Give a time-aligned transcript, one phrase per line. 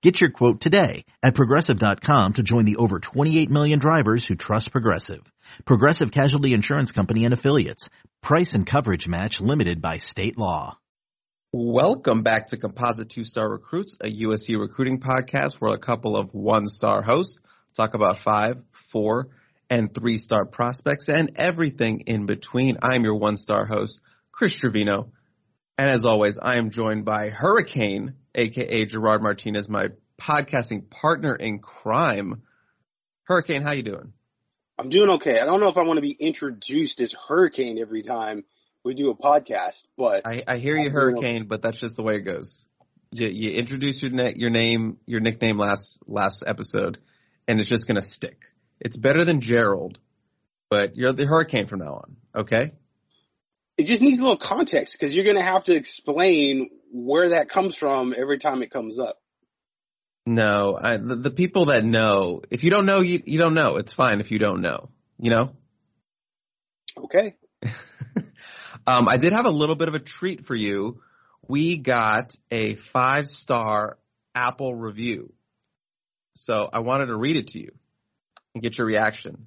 [0.00, 4.70] Get your quote today at progressive.com to join the over 28 million drivers who trust
[4.70, 5.32] Progressive.
[5.64, 7.90] Progressive Casualty Insurance Company and Affiliates.
[8.22, 10.78] Price and coverage match limited by state law.
[11.52, 16.32] Welcome back to Composite Two Star Recruits, a USC recruiting podcast where a couple of
[16.32, 17.40] one star hosts
[17.74, 19.30] talk about five, four,
[19.68, 22.76] and three star prospects and everything in between.
[22.84, 25.10] I'm your one star host, Chris Trevino.
[25.76, 31.58] And as always, I am joined by Hurricane, aka Gerard Martinez, my podcasting partner in
[31.58, 32.42] crime.
[33.24, 34.12] Hurricane, how you doing?
[34.78, 35.40] I'm doing okay.
[35.40, 38.44] I don't know if I want to be introduced as Hurricane every time
[38.84, 42.16] we do a podcast, but I, I hear you, Hurricane, but that's just the way
[42.16, 42.68] it goes.
[43.10, 46.98] You, you introduce your na- your name, your nickname last last episode,
[47.48, 48.44] and it's just gonna stick.
[48.80, 49.98] It's better than Gerald,
[50.70, 52.16] but you're the Hurricane from now on.
[52.34, 52.72] Okay.
[53.76, 57.48] It just needs a little context because you're going to have to explain where that
[57.48, 59.18] comes from every time it comes up.
[60.26, 63.76] No, I, the, the people that know, if you don't know, you, you don't know.
[63.76, 65.56] It's fine if you don't know, you know?
[66.98, 67.36] Okay.
[68.86, 71.00] um, I did have a little bit of a treat for you.
[71.46, 73.98] We got a five star
[74.34, 75.32] Apple review.
[76.34, 77.70] So I wanted to read it to you
[78.54, 79.46] and get your reaction.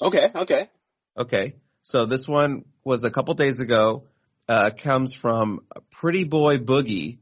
[0.00, 0.30] Okay.
[0.34, 0.70] Okay.
[1.18, 1.54] Okay.
[1.82, 4.04] So this one was a couple days ago.
[4.48, 7.18] Uh, comes from Pretty Boy Boogie.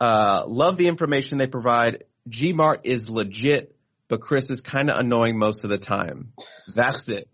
[0.00, 2.04] Uh, love the information they provide.
[2.28, 3.74] Gmart is legit,
[4.08, 6.32] but Chris is kind of annoying most of the time.
[6.74, 7.28] That's it.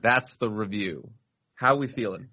[0.00, 1.10] That's the review.
[1.54, 2.28] How we feeling?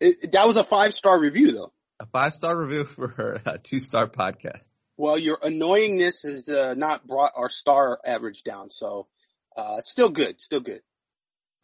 [0.00, 1.72] It, that was a five star review though.
[2.00, 4.68] A five star review for a two star podcast.
[4.96, 9.08] Well, your annoyingness has uh, not brought our star average down, so
[9.56, 10.40] uh, it's still good.
[10.40, 10.82] Still good.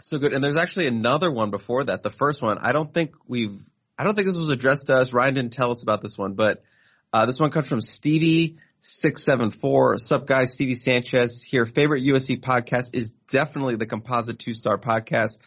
[0.01, 0.33] So good.
[0.33, 2.03] And there's actually another one before that.
[2.03, 3.59] The first one, I don't think we've,
[3.99, 5.13] I don't think this was addressed to us.
[5.13, 6.63] Ryan didn't tell us about this one, but,
[7.13, 8.59] uh, this one comes from Stevie.
[8.83, 9.99] 674.
[9.99, 11.67] Sup guys, Stevie Sanchez here.
[11.67, 15.39] Favorite USC podcast is definitely the composite two star podcast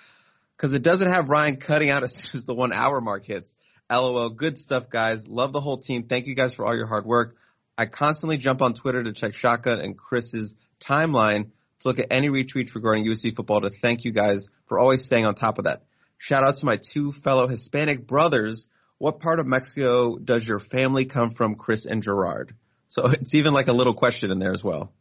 [0.56, 3.56] because it doesn't have Ryan cutting out as soon as the one hour mark hits.
[3.92, 4.30] LOL.
[4.30, 5.28] Good stuff guys.
[5.28, 6.04] Love the whole team.
[6.04, 7.36] Thank you guys for all your hard work.
[7.78, 11.52] I constantly jump on Twitter to check Shotgun and Chris's timeline
[11.84, 15.26] to look at any retweets regarding USC football to thank you guys for always staying
[15.26, 15.84] on top of that.
[16.18, 18.68] Shout out to my two fellow Hispanic brothers.
[18.98, 22.56] What part of Mexico does your family come from, Chris and Gerard?
[22.88, 24.92] So it's even like a little question in there as well.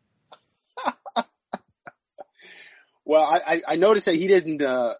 [3.05, 4.95] well, I, I noticed that he didn't uh,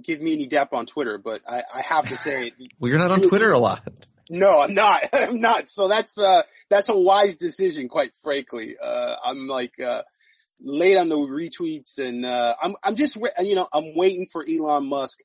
[0.00, 3.10] give me any dap on Twitter, but I, I have to say, well, you're not
[3.10, 3.82] on Twitter a lot.
[4.30, 5.04] No, I'm not.
[5.12, 5.68] I'm not.
[5.68, 8.76] So that's uh that's a wise decision, quite frankly.
[8.82, 10.02] Uh, I'm like uh,
[10.62, 14.86] late on the retweets, and uh, I'm I'm just you know I'm waiting for Elon
[14.88, 15.18] Musk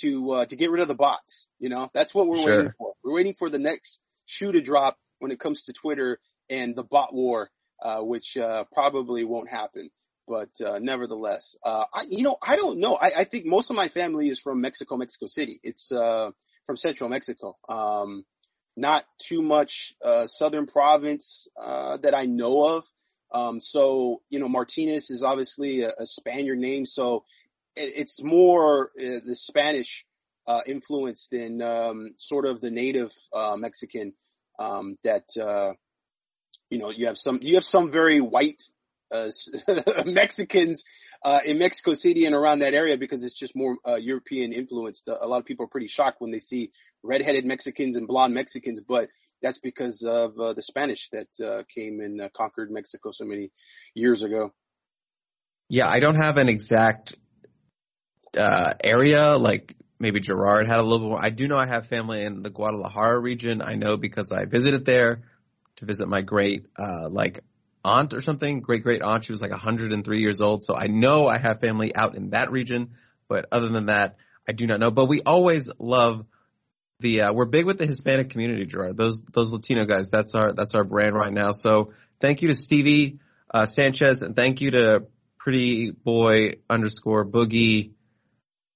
[0.00, 1.46] to uh, to get rid of the bots.
[1.58, 2.56] You know, that's what we're sure.
[2.56, 2.92] waiting for.
[3.04, 6.18] We're waiting for the next shoe to drop when it comes to Twitter
[6.48, 7.50] and the bot war,
[7.82, 9.90] uh, which uh, probably won't happen.
[10.26, 12.94] But uh, nevertheless, uh, I, you know, I don't know.
[12.94, 15.58] I, I think most of my family is from Mexico, Mexico City.
[15.64, 16.30] It's uh,
[16.66, 17.56] from central Mexico.
[17.68, 18.24] Um,
[18.76, 22.84] not too much uh, southern province uh, that I know of.
[23.32, 27.24] Um, so you know, Martinez is obviously a, a Spaniard name, so
[27.76, 30.04] it, it's more uh, the Spanish
[30.46, 34.12] uh, influence than um, sort of the native uh, Mexican
[34.58, 35.72] um, that uh,
[36.70, 38.62] you know you have some you have some very white
[40.04, 40.84] Mexicans
[41.22, 45.08] uh, in Mexico City and around that area because it's just more uh, European influenced.
[45.08, 46.70] A lot of people are pretty shocked when they see
[47.02, 49.08] redheaded Mexicans and blonde Mexicans, but
[49.42, 53.50] that's because of uh, the Spanish that uh, came and uh, conquered Mexico so many
[53.94, 54.52] years ago.
[55.68, 57.14] Yeah, I don't have an exact
[58.36, 61.22] uh, area like maybe Gerard had a little more.
[61.22, 63.62] I do know I have family in the Guadalajara region.
[63.62, 65.22] I know because I visited there
[65.76, 67.40] to visit my great like
[67.84, 69.24] aunt or something, great great aunt.
[69.24, 70.62] She was like 103 years old.
[70.62, 72.90] So I know I have family out in that region,
[73.28, 74.16] but other than that,
[74.48, 74.90] I do not know.
[74.90, 76.24] But we always love
[77.00, 78.96] the, uh, we're big with the Hispanic community, Gerard.
[78.96, 81.52] Those, those Latino guys, that's our, that's our brand right now.
[81.52, 83.20] So thank you to Stevie,
[83.52, 85.06] uh, Sanchez and thank you to
[85.38, 87.92] pretty boy underscore boogie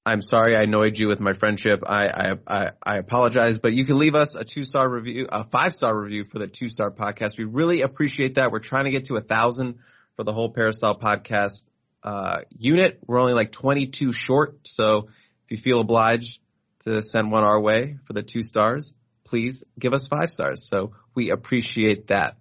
[0.06, 1.82] I'm sorry I annoyed you with my friendship.
[1.86, 5.44] I, I, I, I apologize, but you can leave us a two star review, a
[5.44, 7.38] five star review for the two star podcast.
[7.38, 8.50] We really appreciate that.
[8.50, 9.78] We're trying to get to a thousand
[10.16, 11.64] for the whole Peristyle podcast,
[12.02, 13.00] uh, unit.
[13.06, 14.68] We're only like 22 short.
[14.68, 15.08] So
[15.44, 16.40] If you feel obliged
[16.80, 18.92] to send one our way for the two stars,
[19.24, 20.68] please give us five stars.
[20.68, 22.36] So we appreciate that.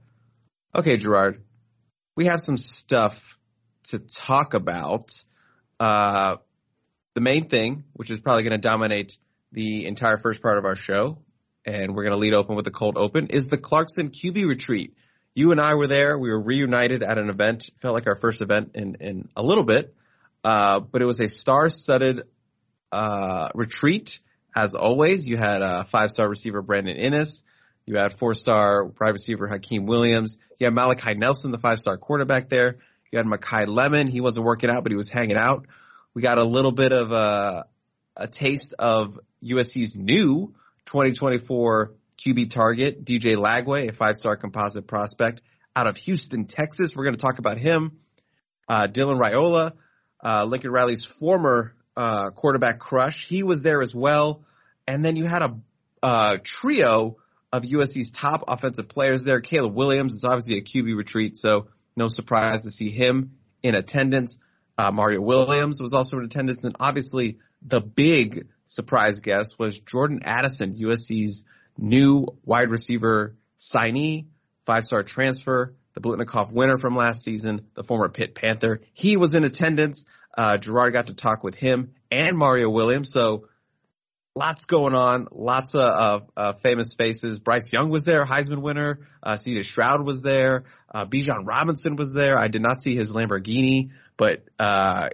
[0.75, 1.43] Okay, Gerard,
[2.15, 3.37] we have some stuff
[3.85, 5.11] to talk about.
[5.79, 6.37] Uh,
[7.13, 9.17] the main thing, which is probably going to dominate
[9.51, 11.19] the entire first part of our show,
[11.65, 14.95] and we're going to lead open with the cold open, is the Clarkson QB retreat.
[15.35, 16.17] You and I were there.
[16.17, 17.69] We were reunited at an event.
[17.79, 19.95] Felt like our first event in, in a little bit.
[20.43, 22.23] Uh, but it was a star-studded,
[22.91, 24.19] uh, retreat.
[24.55, 27.41] As always, you had a five-star receiver Brandon Inniss.
[27.85, 30.37] You had four-star wide receiver Hykeem Williams.
[30.59, 32.77] You had Malachi Nelson, the five-star quarterback there.
[33.11, 34.07] You had Makai Lemon.
[34.07, 35.65] He wasn't working out, but he was hanging out.
[36.13, 37.65] We got a little bit of a,
[38.15, 40.53] a taste of USC's new
[40.85, 45.41] 2024 QB target, DJ Lagway, a five-star composite prospect
[45.75, 46.95] out of Houston, Texas.
[46.95, 47.99] We're going to talk about him.
[48.69, 49.73] Uh, Dylan Raiola,
[50.23, 54.43] uh, Lincoln Riley's former uh, quarterback crush, he was there as well.
[54.87, 55.41] And then you had
[56.01, 57.17] a trio
[57.51, 59.41] of USC's top offensive players there.
[59.41, 64.39] Caleb Williams is obviously a QB retreat, so no surprise to see him in attendance.
[64.77, 70.21] Uh, Mario Williams was also in attendance, and obviously the big surprise guest was Jordan
[70.23, 71.43] Addison, USC's
[71.77, 74.25] new wide receiver signee,
[74.65, 78.81] five star transfer, the Biletnikoff winner from last season, the former Pitt Panther.
[78.93, 80.05] He was in attendance.
[80.35, 83.11] Uh, Gerard got to talk with him and Mario Williams.
[83.11, 83.47] So
[84.35, 87.39] lots going on, lots of uh, famous faces.
[87.39, 89.07] Bryce Young was there, Heisman winner.
[89.21, 90.63] Uh, CJ was there.
[90.89, 92.37] Uh, Bijan Robinson was there.
[92.37, 93.91] I did not see his Lamborghini,
[94.23, 95.09] but uh,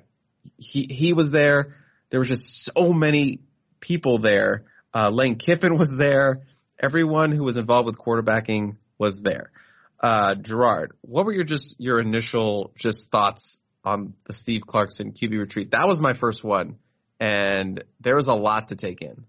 [0.58, 1.74] he he was there.
[2.12, 3.40] There was just so many
[3.80, 4.66] people there.
[4.94, 6.44] Uh, Lane Kiffin was there.
[6.80, 9.52] Everyone who was involved with quarterbacking was there.
[10.00, 15.40] Uh, Gerard, what were your just your initial just thoughts on the Steve Clarkson QB
[15.40, 15.72] retreat?
[15.72, 16.78] That was my first one,
[17.20, 19.26] and there was a lot to take in.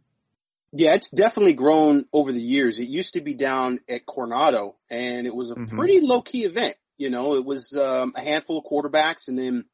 [0.72, 2.78] Yeah, it's definitely grown over the years.
[2.78, 5.74] It used to be down at Coronado, and it was a mm-hmm.
[5.74, 6.76] pretty low key event.
[7.00, 9.64] You know, it was um, a handful of quarterbacks, and then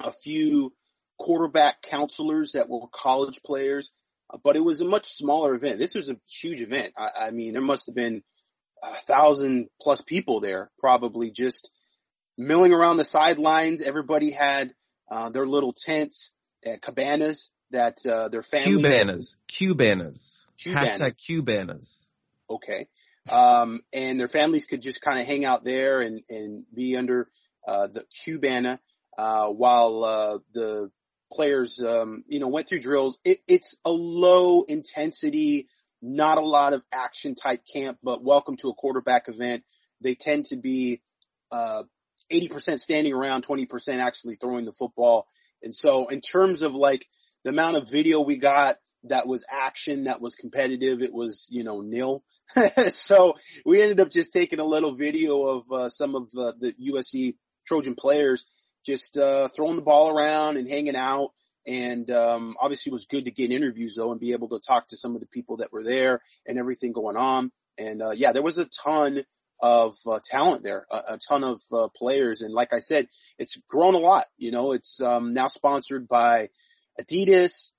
[0.00, 0.74] a few
[1.16, 3.92] quarterback counselors that were college players,
[4.42, 5.78] but it was a much smaller event.
[5.78, 6.94] This was a huge event.
[6.98, 8.24] I, I mean, there must have been
[8.82, 11.70] a thousand plus people there, probably just
[12.36, 13.80] milling around the sidelines.
[13.80, 14.74] Everybody had
[15.08, 16.32] uh, their little tents,
[16.66, 18.82] uh, cabanas that uh, their family.
[18.82, 22.06] Cubanas, Cubanas, hashtag Cubanas.
[22.50, 22.88] Okay,
[23.32, 27.28] um, and their families could just kind of hang out there and and be under
[27.66, 28.78] uh, the Cubana
[29.18, 30.90] uh, while uh, the
[31.32, 33.18] players, um, you know, went through drills.
[33.24, 35.68] It, it's a low intensity,
[36.02, 39.64] not a lot of action type camp, but welcome to a quarterback event.
[40.00, 41.00] They tend to be,
[41.50, 41.84] uh,
[42.32, 45.26] 80% standing around, 20% actually throwing the football.
[45.62, 47.06] And so in terms of like
[47.44, 51.64] the amount of video we got that was action, that was competitive, it was, you
[51.64, 52.22] know, nil.
[52.90, 56.74] so we ended up just taking a little video of, uh, some of uh, the
[56.92, 57.36] USC
[57.66, 58.44] Trojan players
[58.84, 61.30] just uh, throwing the ball around and hanging out.
[61.66, 64.88] And um, obviously, it was good to get interviews though and be able to talk
[64.88, 67.52] to some of the people that were there and everything going on.
[67.78, 69.24] And uh, yeah, there was a ton
[69.60, 72.40] of uh, talent there, a, a ton of uh, players.
[72.40, 73.08] And like I said,
[73.38, 74.26] it's grown a lot.
[74.38, 76.48] You know, it's um, now sponsored by
[77.00, 77.70] Adidas,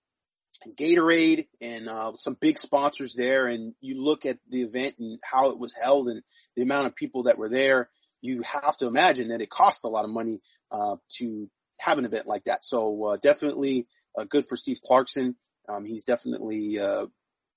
[0.70, 3.48] Gatorade, and uh, some big sponsors there.
[3.48, 6.22] And you look at the event and how it was held and
[6.56, 7.90] the amount of people that were there
[8.22, 10.42] you have to imagine that it cost a lot of money
[10.72, 12.64] uh, to have an event like that.
[12.64, 13.88] So uh, definitely
[14.18, 15.36] uh, good for Steve Clarkson.
[15.68, 17.08] Um, he's definitely uh,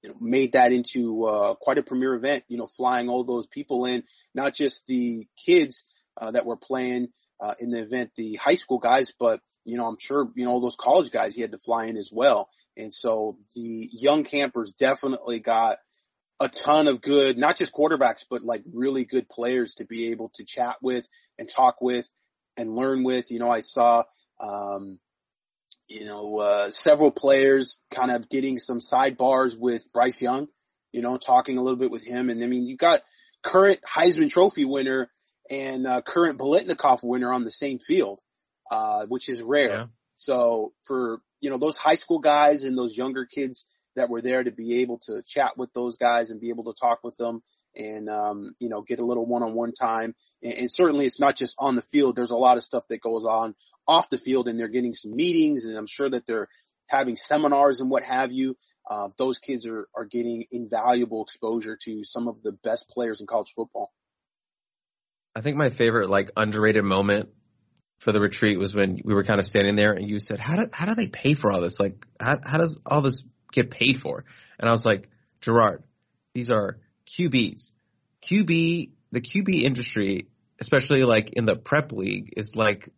[0.02, 2.44] you know, made that into uh, quite a premier event.
[2.48, 5.84] You know, flying all those people in, not just the kids
[6.20, 7.08] that were playing
[7.58, 10.60] in the event, the high school guys, but you know, I'm sure you know all
[10.60, 12.48] those college guys he had to fly in as well.
[12.76, 15.78] And so the young campers definitely got
[16.40, 20.30] a ton of good, not just quarterbacks, but like really good players to be able
[20.34, 21.06] to chat with
[21.38, 22.08] and talk with
[22.56, 23.30] and learn with.
[23.30, 24.04] You know, I saw,
[24.40, 24.98] um,
[25.86, 30.48] you know, uh, several players kind of getting some sidebars with Bryce Young,
[30.92, 32.30] you know, talking a little bit with him.
[32.30, 33.02] And I mean, you got
[33.42, 35.10] current Heisman Trophy winner
[35.50, 38.18] and uh, current Biletnikoff winner on the same field,
[38.70, 39.70] uh, which is rare.
[39.70, 39.86] Yeah.
[40.24, 43.64] So for, you know, those high school guys and those younger kids,
[43.96, 46.78] that were there to be able to chat with those guys and be able to
[46.78, 47.42] talk with them
[47.76, 50.14] and um, you know get a little one-on-one time.
[50.42, 52.16] And, and, certainly, it's not just on the field.
[52.16, 53.54] There's a lot of stuff that goes on
[53.86, 56.48] off the field, and they're getting some meetings, and I'm sure that they're
[56.88, 58.56] having seminars and what have you.
[58.88, 63.26] Uh, those kids are are getting invaluable exposure to some of the best players in
[63.26, 63.92] college football.
[65.36, 67.30] I think my favorite like underrated moment
[68.04, 70.56] for the retreat was when we were kind of standing there and you said, how
[70.56, 71.80] do, how do they pay for all this?
[71.80, 74.26] Like, how, how does all this get paid for?
[74.58, 75.08] And I was like,
[75.40, 75.84] Gerard,
[76.34, 77.72] these are QBs.
[78.20, 80.28] QB, the QB industry,
[80.60, 82.90] especially like in the prep league is like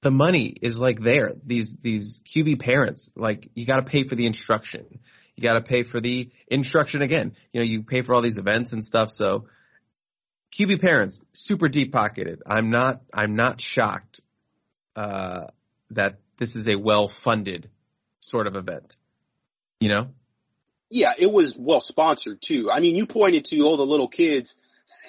[0.00, 1.32] the money is like there.
[1.44, 5.00] These, these QB parents, like you got to pay for the instruction.
[5.34, 7.34] You got to pay for the instruction again.
[7.52, 9.10] You know, you pay for all these events and stuff.
[9.10, 9.46] So
[10.52, 12.42] QB parents, super deep pocketed.
[12.46, 14.20] I'm not, I'm not shocked,
[14.96, 15.46] uh,
[15.90, 17.70] that this is a well funded
[18.18, 18.96] sort of event.
[19.78, 20.08] You know?
[20.90, 22.70] Yeah, it was well sponsored too.
[22.70, 24.56] I mean, you pointed to all the little kids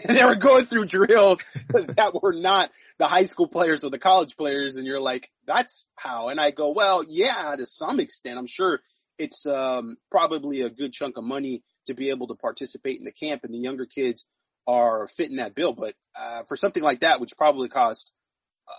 [0.04, 4.00] and they were going through drills that were not the high school players or the
[4.00, 4.78] college players.
[4.78, 6.30] And you're like, that's how.
[6.30, 8.80] And I go, well, yeah, to some extent, I'm sure
[9.18, 13.12] it's, um, probably a good chunk of money to be able to participate in the
[13.12, 14.26] camp and the younger kids
[14.72, 15.74] are fitting that bill.
[15.74, 18.12] But uh, for something like that, which probably cost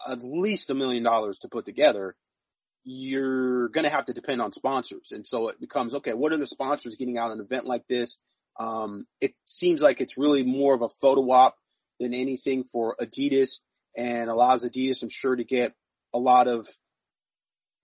[0.08, 2.16] at least a million dollars to put together,
[2.84, 5.12] you're going to have to depend on sponsors.
[5.12, 8.16] And so it becomes, okay, what are the sponsors getting out an event like this?
[8.58, 11.56] Um, it seems like it's really more of a photo op
[12.00, 13.60] than anything for Adidas
[13.96, 15.74] and allows Adidas, I'm sure, to get
[16.12, 16.66] a lot of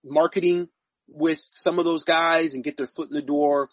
[0.05, 0.69] marketing
[1.09, 3.69] with some of those guys and get their foot in the door.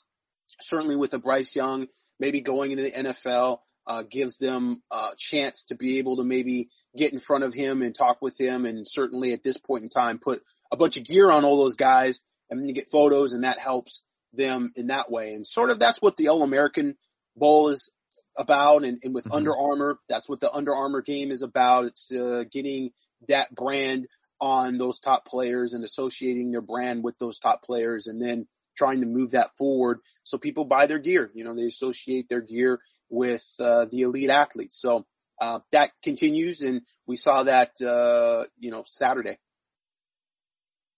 [0.61, 1.87] Certainly with a Bryce Young,
[2.19, 6.69] maybe going into the NFL uh, gives them a chance to be able to maybe
[6.97, 9.89] get in front of him and talk with him and certainly at this point in
[9.89, 13.33] time put a bunch of gear on all those guys and then you get photos
[13.33, 14.01] and that helps
[14.33, 15.33] them in that way.
[15.33, 16.95] And sort of that's what the All American
[17.35, 17.89] Bowl is
[18.37, 19.33] about and, and with mm-hmm.
[19.35, 21.85] Under Armour, that's what the Under Armour game is about.
[21.85, 22.91] It's uh, getting
[23.27, 24.07] that brand
[24.39, 28.99] on those top players and associating their brand with those top players and then trying
[28.99, 31.31] to move that forward so people buy their gear.
[31.33, 34.79] You know, they associate their gear with uh, the elite athletes.
[34.79, 35.05] So
[35.39, 39.37] uh, that continues, and we saw that uh, you know Saturday.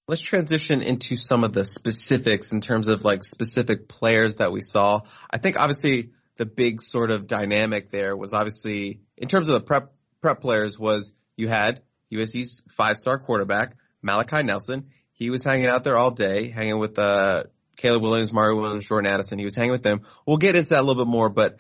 [0.08, 4.62] Let's transition into some of the specifics in terms of like specific players that we
[4.62, 5.02] saw.
[5.30, 9.62] I think obviously the big sort of dynamic there was obviously in terms of the
[9.62, 14.92] prep prep players was you had USC's five star quarterback Malachi Nelson.
[15.12, 17.44] He was hanging out there all day, hanging with uh,
[17.76, 19.40] Caleb Williams, Mario Williams, Jordan Addison.
[19.40, 20.02] He was hanging with them.
[20.26, 21.58] We'll get into that a little bit more, but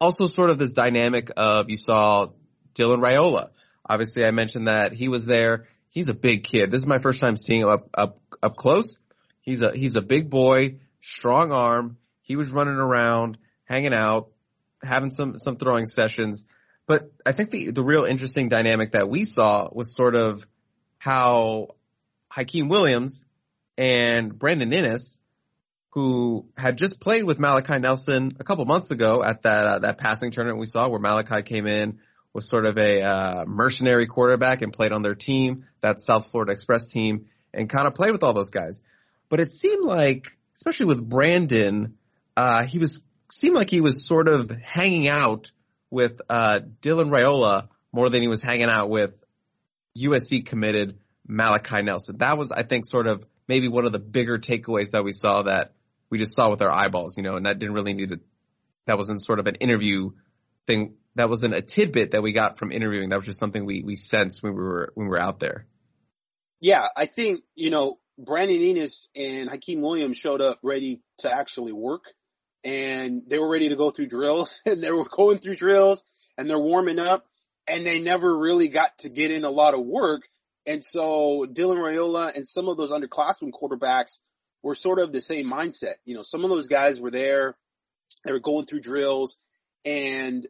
[0.00, 2.28] also sort of this dynamic of you saw
[2.74, 3.50] Dylan Raiola.
[3.88, 5.66] Obviously, I mentioned that he was there.
[5.90, 6.70] He's a big kid.
[6.70, 8.98] This is my first time seeing him up up up close.
[9.40, 11.96] He's a he's a big boy, strong arm.
[12.22, 14.28] He was running around, hanging out,
[14.82, 16.44] having some some throwing sessions.
[16.86, 20.46] But I think the the real interesting dynamic that we saw was sort of
[20.98, 21.68] how
[22.30, 23.24] Hykeem Williams
[23.76, 25.18] and Brandon Inniss
[25.90, 29.98] who had just played with Malachi Nelson a couple months ago at that uh, that
[29.98, 31.98] passing tournament we saw where Malachi came in
[32.32, 36.52] was sort of a uh, mercenary quarterback and played on their team, that South Florida
[36.52, 38.80] Express team, and kind of played with all those guys.
[39.28, 41.96] But it seemed like, especially with Brandon,
[42.36, 45.50] uh, he was seemed like he was sort of hanging out
[45.90, 49.22] with uh, Dylan Raiola more than he was hanging out with
[49.98, 52.18] USC committed Malachi Nelson.
[52.18, 55.42] That was, I think, sort of maybe one of the bigger takeaways that we saw
[55.42, 55.72] that
[56.10, 58.20] we just saw with our eyeballs, you know, and that didn't really need to,
[58.86, 60.10] that wasn't sort of an interview
[60.66, 60.94] thing.
[61.14, 63.08] That wasn't a tidbit that we got from interviewing.
[63.08, 65.66] That was just something we, we sensed when we were, when we were out there.
[66.60, 66.86] Yeah.
[66.96, 72.02] I think, you know, Brandon Inniss and Hykeem Williams showed up ready to actually work
[72.64, 76.02] and they were ready to go through drills and they were going through drills
[76.36, 77.26] and they're warming up
[77.66, 80.22] and they never really got to get in a lot of work.
[80.66, 84.18] And so Dylan Raiola and some of those underclassmen quarterbacks
[84.62, 85.94] were sort of the same mindset.
[86.04, 87.56] You know, some of those guys were there,
[88.24, 89.36] they were going through drills,
[89.84, 90.46] and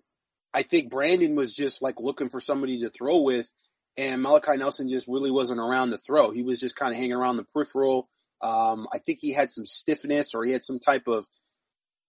[0.53, 3.49] I think Brandon was just like looking for somebody to throw with,
[3.97, 6.31] and Malachi Nelson just really wasn't around to throw.
[6.31, 8.09] He was just kind of hanging around the peripheral.
[8.41, 11.27] Um, I think he had some stiffness or he had some type of,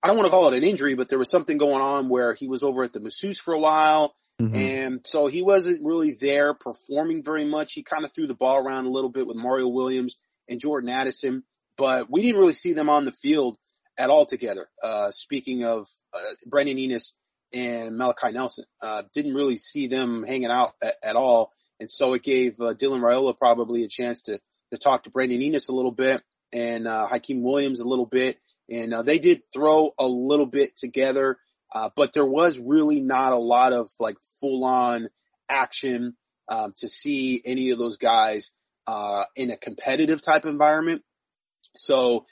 [0.01, 2.35] I don't want to call it an injury, but there was something going on where
[2.35, 4.13] he was over at the masseuse for a while.
[4.39, 4.55] Mm-hmm.
[4.55, 7.73] And so he wasn't really there performing very much.
[7.73, 10.15] He kind of threw the ball around a little bit with Mario Williams
[10.47, 11.43] and Jordan Addison
[11.79, 13.57] but we didn't really see them on the field
[13.97, 14.67] at all together.
[14.83, 17.13] Uh, speaking of uh, Brandon Inniss
[17.53, 21.51] and Malachi Nelson, uh, didn't really see them hanging out at, at all.
[21.79, 24.39] And so it gave uh, Dylan Raiola probably a chance to,
[24.71, 26.21] to talk to Brandon Inniss a little bit
[26.51, 28.37] and uh, Hykeem Williams a little bit.
[28.69, 31.37] And uh, they did throw a little bit together,
[31.73, 35.09] uh, but there was really not a lot of like full on
[35.47, 36.17] action
[36.49, 38.51] um, to see any of those guys
[38.85, 41.03] uh, in a competitive type environment.
[41.75, 42.25] So,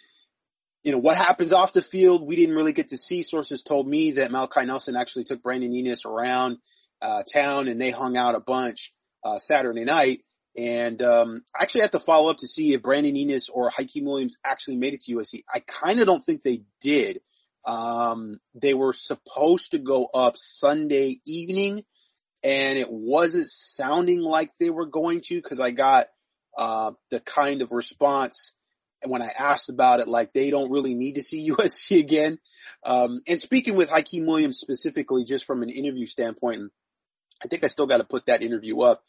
[0.84, 3.24] you know, what happens off the field, we didn't really get to see.
[3.24, 6.58] Sources told me that Malachi Nelson actually took Brandon Inniss around
[7.02, 10.22] uh, town and they hung out a bunch uh, Saturday night.
[10.56, 14.06] And um, I actually have to follow up to see if Brandon Inniss or Hykeem
[14.06, 15.44] Williams actually made it to USC.
[15.54, 17.20] I kind of don't think they did.
[17.66, 21.84] Um, they were supposed to go up Sunday evening,
[22.44, 26.08] and it wasn't sounding like they were going to because I got
[26.58, 28.54] uh, the kind of response
[29.06, 32.40] when I asked about it, like they don't really need to see USC again.
[32.84, 36.72] Um, and speaking with Hykeem Williams specifically, just from an interview standpoint,
[37.44, 39.04] I think I still got to put that interview up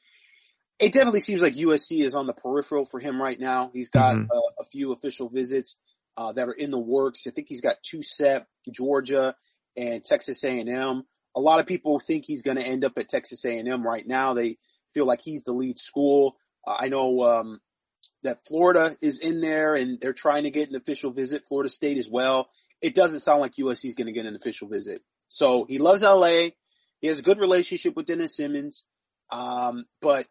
[0.78, 3.70] it definitely seems like USC is on the peripheral for him right now.
[3.72, 4.30] He's got mm-hmm.
[4.30, 5.76] a, a, few official visits
[6.16, 7.26] uh, that are in the works.
[7.26, 9.34] I think he's got two set, Georgia
[9.76, 11.02] and Texas A&M.
[11.36, 14.34] A lot of people think he's going to end up at Texas A&M right now.
[14.34, 14.58] They
[14.94, 16.36] feel like he's the lead school.
[16.66, 17.60] Uh, I know um,
[18.22, 21.46] that Florida is in there and they're trying to get an official visit.
[21.46, 22.48] Florida State as well.
[22.80, 25.02] It doesn't sound like USC is going to get an official visit.
[25.28, 26.50] So he loves LA.
[27.00, 28.84] He has a good relationship with Dennis Simmons.
[29.30, 30.26] Um, but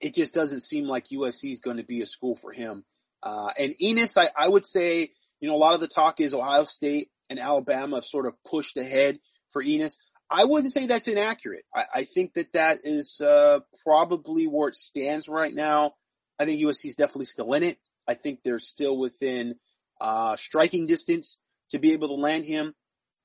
[0.00, 2.84] it just doesn't seem like USC is going to be a school for him.
[3.22, 6.34] Uh, and Inniss, I, I would say, you know, a lot of the talk is
[6.34, 9.18] Ohio State and Alabama have sort of pushed ahead
[9.50, 9.96] for Inniss.
[10.30, 11.64] I wouldn't say that's inaccurate.
[11.74, 15.94] I, I think that that is uh, probably where it stands right now.
[16.38, 17.78] I think USC is definitely still in it.
[18.06, 19.56] I think they're still within
[20.00, 21.36] uh, striking distance
[21.70, 22.74] to be able to land him.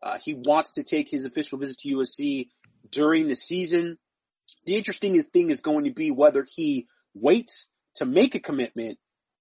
[0.02, 2.50] Uh, he wants to take his official visit to USC
[2.90, 3.98] during the season.
[4.66, 8.98] The interesting thing is going to be whether he waits to make a commitment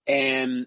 [0.07, 0.67] and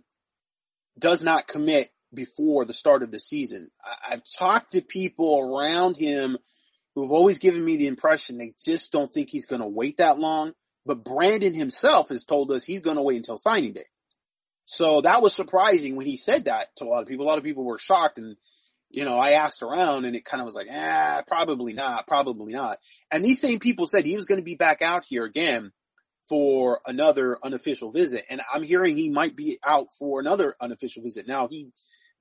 [1.00, 3.70] does not commit before the start of the season.
[4.10, 6.38] I've talked to people around him
[6.96, 10.18] who've always given me the impression they just don't think he's going to wait that
[10.18, 10.54] long.
[10.86, 13.86] But Brandon himself has told us he's going to wait until signing day.
[14.66, 17.26] So that was surprising when he said that to a lot of people.
[17.26, 18.36] A lot of people were shocked and
[18.96, 22.54] you know, I asked around and it kind of was like, ah, probably not, probably
[22.54, 22.80] not.
[23.12, 25.72] And these same people said he was going to be back out here again
[26.30, 28.26] for another unofficial visit.
[28.30, 31.28] And I'm hearing he might be out for another unofficial visit.
[31.28, 31.70] Now he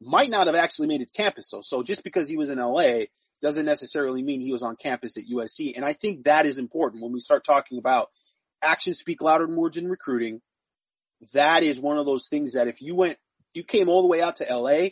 [0.00, 1.49] might not have actually made it to campus.
[1.49, 3.04] So, so just because he was in LA
[3.40, 5.74] doesn't necessarily mean he was on campus at USC.
[5.77, 8.09] And I think that is important when we start talking about
[8.64, 10.40] actions speak louder than words in recruiting.
[11.33, 13.18] That is one of those things that if you went,
[13.55, 14.88] you came all the way out to LA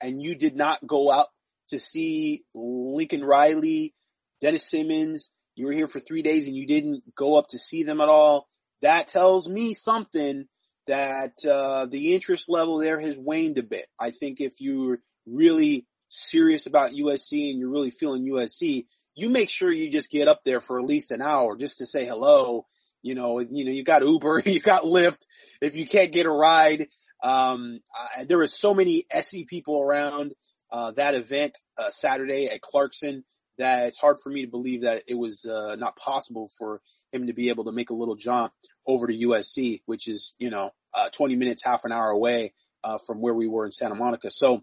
[0.00, 1.28] and you did not go out
[1.68, 3.94] to see Lincoln Riley,
[4.40, 7.82] Dennis Simmons, you were here for three days and you didn't go up to see
[7.82, 8.48] them at all,
[8.82, 10.46] that tells me something
[10.86, 13.86] that uh, the interest level there has waned a bit.
[13.98, 19.48] I think if you're really serious about USC and you're really feeling USC, you make
[19.48, 22.66] sure you just get up there for at least an hour just to say hello.
[23.06, 25.20] You know, you know, you got Uber, you got Lyft.
[25.60, 26.88] If you can't get a ride,
[27.22, 30.34] um, I, there was so many SE people around
[30.72, 33.24] uh, that event uh, Saturday at Clarkson
[33.58, 36.80] that it's hard for me to believe that it was uh, not possible for
[37.12, 38.52] him to be able to make a little jump
[38.86, 42.98] over to USC, which is you know uh, 20 minutes, half an hour away uh,
[43.06, 44.30] from where we were in Santa Monica.
[44.30, 44.62] So,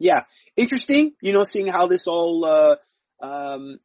[0.00, 0.24] yeah,
[0.56, 1.12] interesting.
[1.22, 2.76] You know, seeing how this all uh,
[3.20, 3.78] um,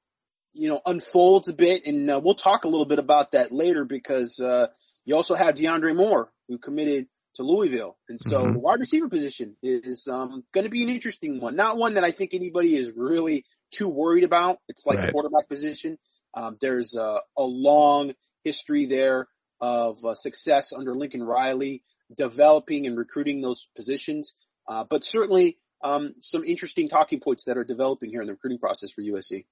[0.53, 3.85] you know unfolds a bit, and uh, we'll talk a little bit about that later
[3.85, 4.67] because uh,
[5.05, 7.97] you also have DeAndre Moore who committed to Louisville.
[8.09, 8.53] And so mm-hmm.
[8.53, 11.55] the wide receiver position is um, going to be an interesting one.
[11.55, 14.59] Not one that I think anybody is really too worried about.
[14.67, 15.07] It's like right.
[15.07, 15.97] the quarterback position.
[16.35, 18.13] Um, there's a, a, long
[18.43, 19.27] history there
[19.61, 21.83] of uh, success under Lincoln Riley,
[22.15, 24.33] developing and recruiting those positions.
[24.67, 28.59] Uh, but certainly um, some interesting talking points that are developing here in the recruiting
[28.59, 29.45] process for USC.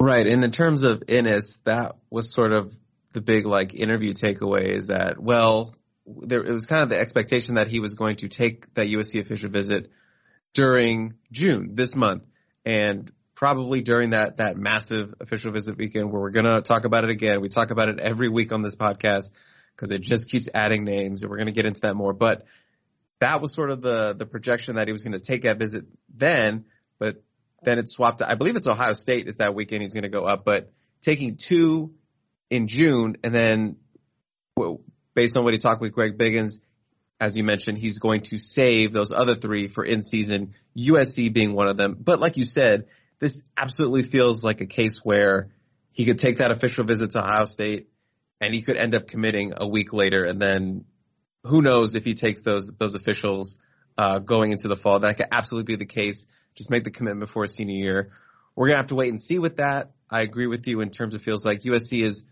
[0.00, 2.76] Right, and in terms of Inniss, that was sort of
[3.12, 5.74] the big like interview takeaway is that well
[6.06, 9.20] there it was kind of the expectation that he was going to take that USC
[9.20, 9.90] official visit
[10.52, 12.24] during June this month,
[12.64, 17.10] and probably during that that massive official visit weekend where we're gonna talk about it
[17.10, 17.40] again.
[17.40, 19.30] We talk about it every week on this podcast
[19.74, 22.12] because it just keeps adding names, and we're gonna get into that more.
[22.12, 22.44] But
[23.20, 25.86] that was sort of the the projection that he was going to take that visit
[26.14, 26.66] then,
[26.98, 27.22] but
[27.66, 28.22] then it swapped.
[28.22, 30.70] I believe it's Ohio State is that weekend he's going to go up, but
[31.02, 31.92] taking two
[32.48, 33.76] in June and then
[35.14, 36.60] based on what he talked with Greg Biggins,
[37.18, 41.54] as you mentioned, he's going to save those other three for in season, USC being
[41.54, 41.96] one of them.
[41.98, 42.86] But like you said,
[43.18, 45.50] this absolutely feels like a case where
[45.90, 47.88] he could take that official visit to Ohio State
[48.40, 50.24] and he could end up committing a week later.
[50.24, 50.84] And then
[51.42, 53.56] who knows if he takes those, those officials,
[53.98, 55.00] uh, going into the fall.
[55.00, 56.26] That could absolutely be the case.
[56.56, 58.12] Just make the commitment for a senior year.
[58.54, 59.90] We're to have to wait and see with that.
[60.10, 62.24] I agree with you in terms of feels like USC is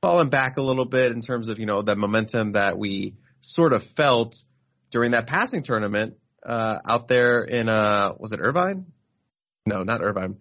[0.00, 3.72] fallen back a little bit in terms of, you know, the momentum that we sort
[3.72, 4.42] of felt
[4.90, 8.86] during that passing tournament, uh, out there in, uh, was it Irvine?
[9.66, 10.38] No, not Irvine.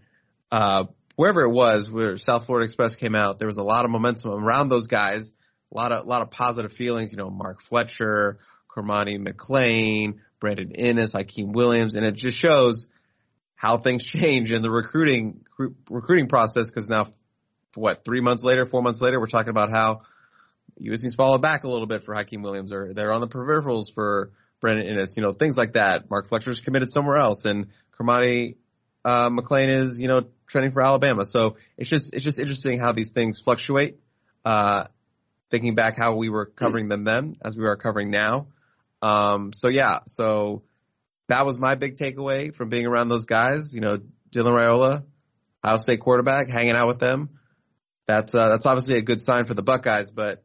[0.52, 3.92] Uh, wherever it was where South Florida Express came out, there was a lot of
[3.92, 5.32] momentum around those guys,
[5.74, 7.12] a lot of a lot of positive feelings.
[7.12, 8.38] You know, Mark Fletcher,
[8.70, 12.88] Cormani McClain, Brandon Inniss, Hykeem Williams, and it just shows
[13.66, 15.44] how things change in the recruiting
[15.90, 16.70] recruiting process.
[16.70, 17.08] Because now,
[17.74, 20.02] what three months later, four months later, we're talking about how
[20.80, 24.32] USC's fallen back a little bit for Hykeem Williams, or they're on the peripherals for
[24.62, 25.18] Brandon Inniss.
[25.18, 26.12] You know, things like that.
[26.12, 28.58] Mark Fletcher's committed somewhere else, and Cormani
[29.04, 31.26] uh, McClain is you know trending for Alabama.
[31.26, 34.00] So it's just it's just interesting how these things fluctuate.
[34.44, 34.86] Uh,
[35.50, 38.48] thinking back how we were covering them then as we are covering now.
[39.02, 40.64] Um, so yeah, so
[41.28, 43.74] that was my big takeaway from being around those guys.
[43.74, 43.98] You know,
[44.32, 45.06] Dylan Raiola,
[45.64, 47.40] Ohio State quarterback, hanging out with them.
[48.06, 50.44] That's uh, that's obviously a good sign for the Buckeyes, but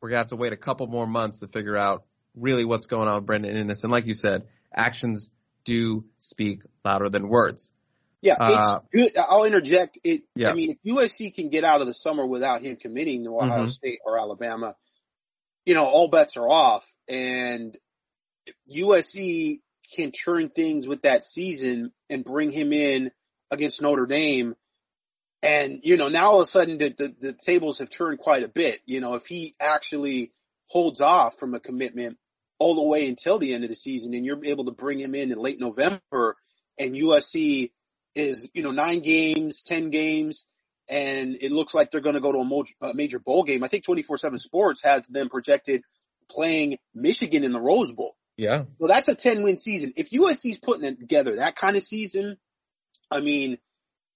[0.00, 3.08] we're gonna have to wait a couple more months to figure out really what's going
[3.08, 3.82] on with Brandon Inniss.
[3.82, 5.30] And like you said, actions
[5.64, 7.72] do speak louder than words.
[8.20, 9.16] Yeah, uh, good.
[9.16, 9.98] I'll interject.
[10.02, 10.24] It.
[10.34, 10.50] Yeah.
[10.50, 13.62] I mean, if USC can get out of the summer without him committing to Ohio
[13.62, 13.68] mm-hmm.
[13.68, 14.74] State or Alabama,
[15.64, 16.84] you know, all bets are off.
[17.06, 17.76] And
[18.74, 19.60] USC
[19.94, 23.10] can turn things with that season and bring him in
[23.50, 24.54] against Notre Dame.
[25.42, 28.42] And, you know, now all of a sudden the, the, the tables have turned quite
[28.42, 28.80] a bit.
[28.86, 30.32] You know, if he actually
[30.68, 32.18] holds off from a commitment
[32.58, 35.14] all the way until the end of the season and you're able to bring him
[35.14, 36.36] in in late November
[36.78, 37.70] and USC
[38.14, 40.44] is, you know, nine games, 10 games,
[40.88, 43.62] and it looks like they're going to go to a, a major bowl game.
[43.62, 45.82] I think 24-7 Sports has them projected
[46.28, 48.16] playing Michigan in the Rose Bowl.
[48.38, 48.64] Yeah.
[48.78, 49.92] Well, that's a 10 win season.
[49.96, 52.38] If USC's putting it together, that kind of season,
[53.10, 53.58] I mean,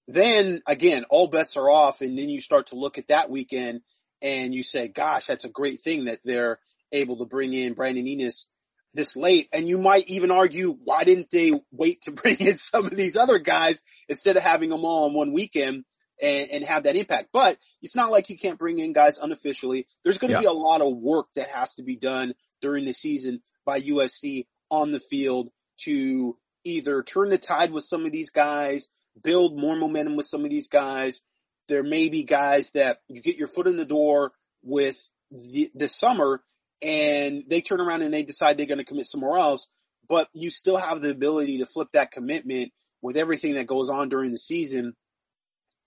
[0.07, 3.81] then again, all bets are off and then you start to look at that weekend
[4.23, 6.61] and you say, gosh, that's a great thing that they're
[6.93, 8.47] able to bring in Brandon Inniss
[8.95, 9.49] this late.
[9.53, 13.17] And you might even argue, why didn't they wait to bring in some of these
[13.17, 15.85] other guys instead of having them all on one weekend
[16.23, 17.31] and, and have that impact?
[17.33, 19.89] But it's not like you can't bring in guys unofficially.
[20.05, 20.43] There's going to yeah.
[20.43, 24.47] be a lot of work that has to be done during the season by USC
[24.71, 25.51] on the field
[25.85, 28.89] to either turn the tide with some of these guys,
[29.23, 31.21] build more momentum with some of these guys.
[31.69, 34.99] There may be guys that you get your foot in the door with
[35.31, 36.43] the, this summer
[36.81, 39.67] and they turn around and they decide they're going to commit somewhere else,
[40.09, 44.09] but you still have the ability to flip that commitment with everything that goes on
[44.09, 44.95] during the season.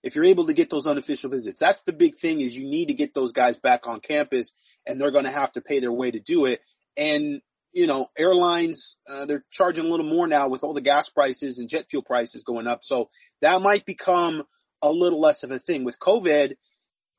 [0.02, 2.88] If you're able to get those unofficial visits, that's the big thing is you need
[2.88, 4.52] to get those guys back on campus
[4.86, 6.60] and they're going to have to pay their way to do it.
[6.96, 7.42] And,
[7.76, 11.58] you know, airlines, uh, they're charging a little more now with all the gas prices
[11.58, 12.82] and jet fuel prices going up.
[12.82, 13.08] So
[13.42, 14.44] that might become
[14.82, 16.54] a little less of a thing with COVID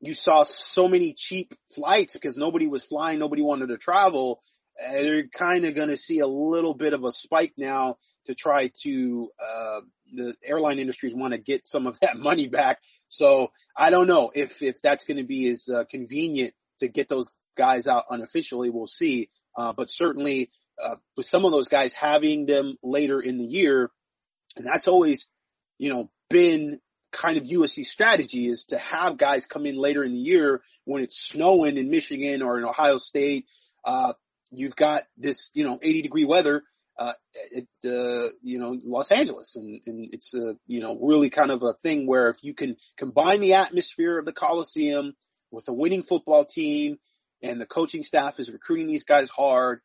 [0.00, 4.40] you saw so many cheap flights because nobody was flying, nobody wanted to travel.
[4.80, 8.34] Uh, they're kind of going to see a little bit of a spike now to
[8.34, 9.80] try to, uh,
[10.12, 12.78] the airline industries want to get some of that money back.
[13.08, 17.08] So I don't know if, if that's going to be as uh, convenient to get
[17.08, 18.70] those guys out unofficially.
[18.70, 19.30] We'll see.
[19.58, 23.90] Uh, but certainly, uh, with some of those guys having them later in the year,
[24.56, 25.26] and that's always,
[25.78, 26.78] you know, been
[27.10, 31.02] kind of USC strategy is to have guys come in later in the year when
[31.02, 33.46] it's snowing in Michigan or in Ohio State.
[33.84, 34.12] Uh,
[34.52, 36.62] you've got this, you know, 80 degree weather,
[36.96, 37.14] uh,
[37.56, 39.56] at, uh, you know, Los Angeles.
[39.56, 42.76] And, and it's a, you know, really kind of a thing where if you can
[42.96, 45.14] combine the atmosphere of the Coliseum
[45.50, 46.98] with a winning football team
[47.42, 49.80] and the coaching staff is recruiting these guys hard,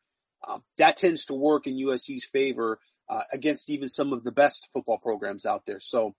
[0.46, 4.68] um, that tends to work in USC's favor, uh, against even some of the best
[4.72, 5.80] football programs out there.
[5.80, 6.14] So,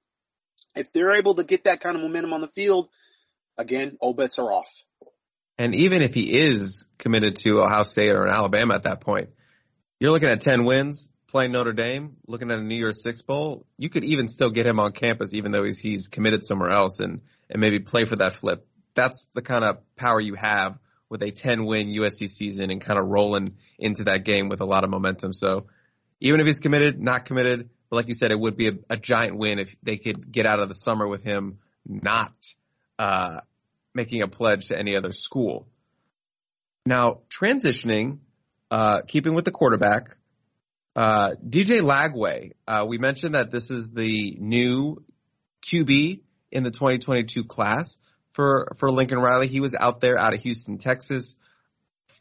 [0.75, 2.89] if they're able to get that kind of momentum on the field,
[3.57, 4.83] again, all bets are off.
[5.57, 9.29] And even if he is committed to Ohio State or Alabama at that point,
[9.99, 13.65] you're looking at 10 wins, playing Notre Dame, looking at a New Year's Six Bowl.
[13.77, 16.99] You could even still get him on campus even though he's, he's committed somewhere else
[16.99, 18.67] and, and maybe play for that flip.
[18.93, 20.77] That's the kind of power you have
[21.09, 24.65] with a 10 win USC season and kind of rolling into that game with a
[24.65, 25.33] lot of momentum.
[25.33, 25.67] So
[26.19, 28.97] even if he's committed, not committed, but like you said, it would be a, a
[28.97, 32.33] giant win if they could get out of the summer with him not
[32.97, 33.39] uh,
[33.93, 35.67] making a pledge to any other school.
[36.85, 38.19] Now, transitioning,
[38.71, 40.17] uh, keeping with the quarterback,
[40.95, 42.51] uh, DJ Lagway.
[42.67, 45.03] Uh, we mentioned that this is the new
[45.63, 47.97] QB in the 2022 class
[48.35, 49.47] for for Lincoln Riley.
[49.47, 51.37] He was out there out of Houston, Texas,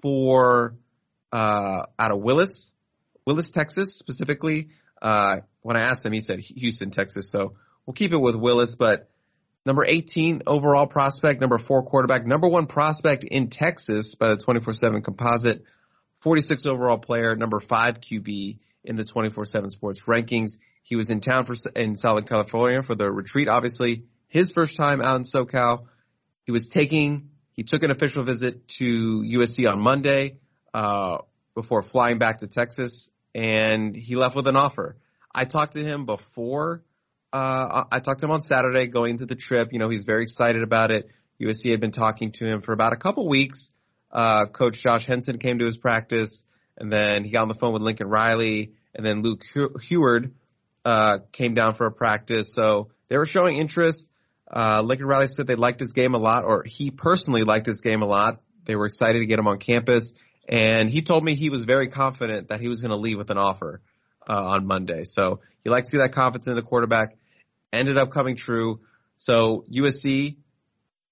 [0.00, 0.76] for
[1.32, 2.72] uh, out of Willis,
[3.26, 4.68] Willis, Texas specifically.
[5.02, 7.30] Uh, when I asked him, he said Houston, Texas.
[7.30, 9.10] So we'll keep it with Willis, but
[9.66, 15.02] number 18 overall prospect, number four quarterback, number one prospect in Texas by the 24-7
[15.02, 15.64] composite,
[16.20, 20.58] 46 overall player, number five QB in the 24-7 sports rankings.
[20.82, 25.00] He was in town for, in Southern California for the retreat, obviously his first time
[25.00, 25.86] out in SoCal.
[26.44, 30.38] He was taking He took an official visit to USC on Monday
[30.72, 31.18] uh,
[31.54, 34.96] before flying back to Texas, and he left with an offer.
[35.34, 36.82] I talked to him before.
[37.32, 39.70] Uh, I talked to him on Saturday going into the trip.
[39.72, 41.08] You know, he's very excited about it.
[41.40, 43.70] USC had been talking to him for about a couple weeks.
[44.12, 46.44] Uh, Coach Josh Henson came to his practice,
[46.76, 50.32] and then he got on the phone with Lincoln Riley, and then Luke Huard
[50.84, 52.54] uh, came down for a practice.
[52.54, 54.10] So they were showing interest.
[54.50, 57.80] Uh, Lincoln Riley said they liked his game a lot, or he personally liked his
[57.80, 58.40] game a lot.
[58.64, 60.12] They were excited to get him on campus,
[60.48, 63.30] and he told me he was very confident that he was going to leave with
[63.30, 63.80] an offer
[64.28, 65.04] uh, on Monday.
[65.04, 67.16] So he likes to see that confidence in the quarterback.
[67.72, 68.80] Ended up coming true.
[69.16, 70.36] So USC,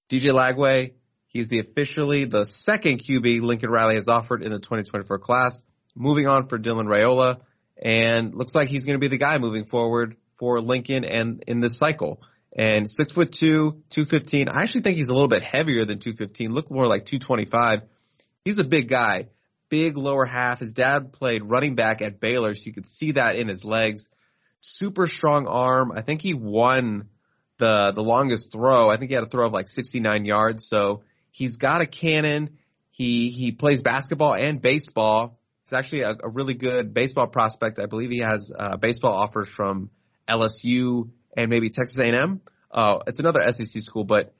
[0.08, 0.92] DJ Lagway,
[1.28, 5.62] he's the officially the second QB Lincoln Riley has offered in the 2024 class.
[5.94, 7.40] Moving on for Dylan Raiola,
[7.82, 11.60] and looks like he's going to be the guy moving forward for Lincoln and in
[11.60, 12.22] this cycle.
[12.54, 14.48] And six foot two, 215.
[14.48, 16.52] I actually think he's a little bit heavier than 215.
[16.52, 17.82] Look more like 225.
[18.44, 19.28] He's a big guy,
[19.70, 20.58] big lower half.
[20.58, 24.10] His dad played running back at Baylor, so you could see that in his legs.
[24.60, 25.92] Super strong arm.
[25.92, 27.08] I think he won
[27.56, 28.88] the the longest throw.
[28.90, 30.66] I think he had a throw of like 69 yards.
[30.66, 32.58] So he's got a cannon.
[32.90, 35.38] He he plays basketball and baseball.
[35.64, 37.78] He's actually a, a really good baseball prospect.
[37.78, 39.90] I believe he has uh, baseball offers from
[40.28, 42.40] LSU and maybe Texas A&M.
[42.70, 44.34] Uh, it's another SEC school, but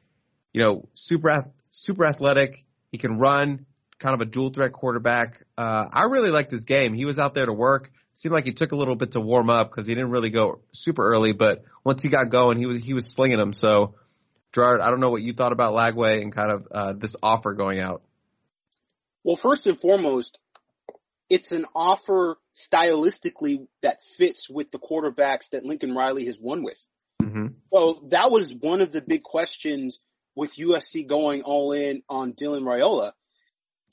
[0.52, 2.64] you know, super super athletic.
[2.90, 3.66] He can run,
[3.98, 5.42] kind of a dual threat quarterback.
[5.57, 6.92] Uh, I really liked his game.
[6.92, 7.90] He was out there to work.
[8.14, 10.61] Seemed like he took a little bit to warm up because he didn't really go
[10.72, 13.55] super early, but once he got going, he was he was slinging them.
[13.55, 13.94] So,
[14.52, 17.55] Gerard, I don't know what you thought about Lagway and kind of uh, this offer
[17.55, 18.02] going out.
[19.24, 20.40] Well, first and foremost,
[21.32, 26.78] it's an offer stylistically that fits with the quarterbacks that Lincoln Riley has won with.
[27.22, 27.46] Mm-hmm.
[27.72, 29.98] So that was one of the big questions
[30.36, 33.12] with USC going all in on Dylan Raiola.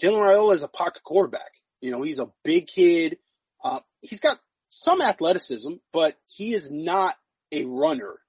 [0.04, 1.52] Dylan Raiola is a pocket quarterback.
[1.80, 3.19] You know, he's a big kid.
[3.63, 7.15] Uh, he's got some athleticism, but he is not
[7.54, 8.19] a runner.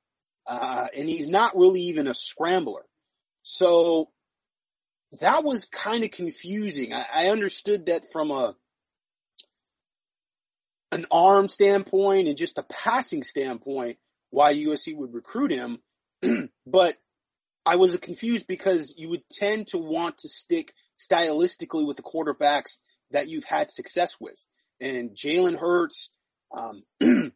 [0.47, 2.85] Uh, and he's not really even a scrambler.
[3.43, 4.11] So
[5.21, 6.93] that was kind of confusing.
[6.93, 8.55] I, I understood that from a
[10.93, 13.99] an arm standpoint and just a passing standpoint
[14.31, 15.79] why USC would recruit him.
[16.67, 16.97] but
[17.65, 22.79] I was confused because you would tend to want to stick stylistically with the quarterbacks
[23.11, 24.39] that you've had success with.
[24.81, 26.11] And Jalen Hurts,
[26.53, 26.83] um,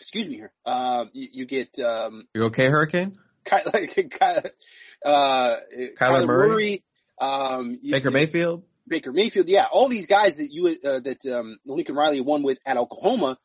[0.00, 3.18] excuse me here, uh, you, you, get, um, you okay, Hurricane?
[3.44, 3.74] Kyler,
[5.04, 6.84] uh, Kyler, Kyler Murray, Murray
[7.20, 8.64] um, Baker you, Mayfield.
[8.86, 12.58] Baker Mayfield, yeah, all these guys that you uh, that um, Lincoln Riley won with
[12.66, 13.38] at Oklahoma,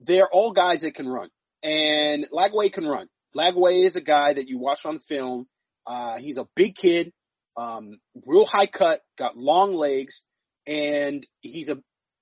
[0.00, 1.28] they're all guys that can run,
[1.62, 3.08] and Lagway can run.
[3.36, 5.46] Lagway is a guy that you watch on film.
[5.86, 7.12] Uh, he's a big kid,
[7.56, 10.22] um, real high cut, got long legs,
[10.66, 11.78] and he's a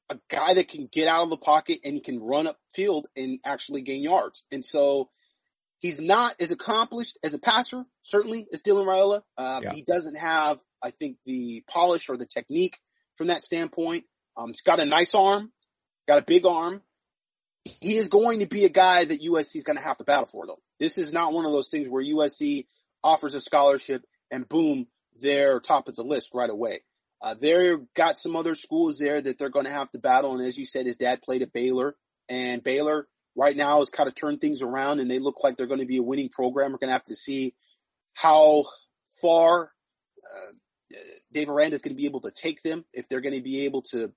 [0.09, 3.09] a guy that can get out of the pocket and he can run up field
[3.17, 4.45] and actually gain yards.
[4.53, 5.11] And so
[5.79, 9.23] he's not as accomplished as a passer, certainly as Dylan Raiola.
[9.37, 9.73] Uh, yeah.
[9.73, 12.79] He doesn't have I think the polish or the technique
[13.17, 14.05] from that standpoint.
[14.37, 15.51] Um, he's got a nice arm,
[16.07, 16.83] got a big arm.
[17.65, 20.27] He is going to be a guy that USC is going to have to battle
[20.27, 20.61] for though.
[20.79, 22.67] This is not one of those things where USC
[23.03, 24.87] offers a scholarship and boom,
[25.21, 26.83] they're top of the list right away.
[27.21, 30.37] Uh, they've got some other schools there that they're going to have to battle.
[30.37, 31.97] And as you said, his dad played at Baylor
[32.29, 35.67] and Baylor right now has kind of turned things around and they look like they're
[35.67, 36.71] going to be a winning program.
[36.71, 37.55] We're going to have to see
[38.15, 38.65] how
[39.21, 39.73] far
[40.25, 40.53] uh,
[41.33, 43.65] Dave Aranda is going to be able to take them if they're going to be
[43.65, 44.13] able to,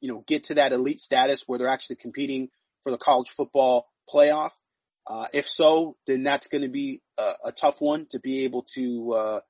[0.00, 2.48] you know, get to that elite status where they're actually competing
[2.82, 4.50] for the college football playoff.
[5.06, 8.64] Uh, if so, then that's going to be a, a, tough one to be able
[8.74, 9.40] to, uh,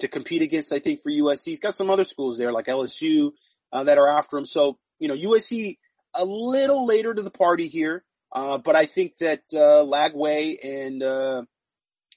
[0.00, 1.46] to compete against, I think for USC.
[1.46, 3.30] He's got some other schools there like LSU,
[3.72, 4.44] uh, that are after him.
[4.44, 5.78] So, you know, USC
[6.14, 8.04] a little later to the party here.
[8.32, 11.42] Uh, but I think that, uh, Lagway and, uh,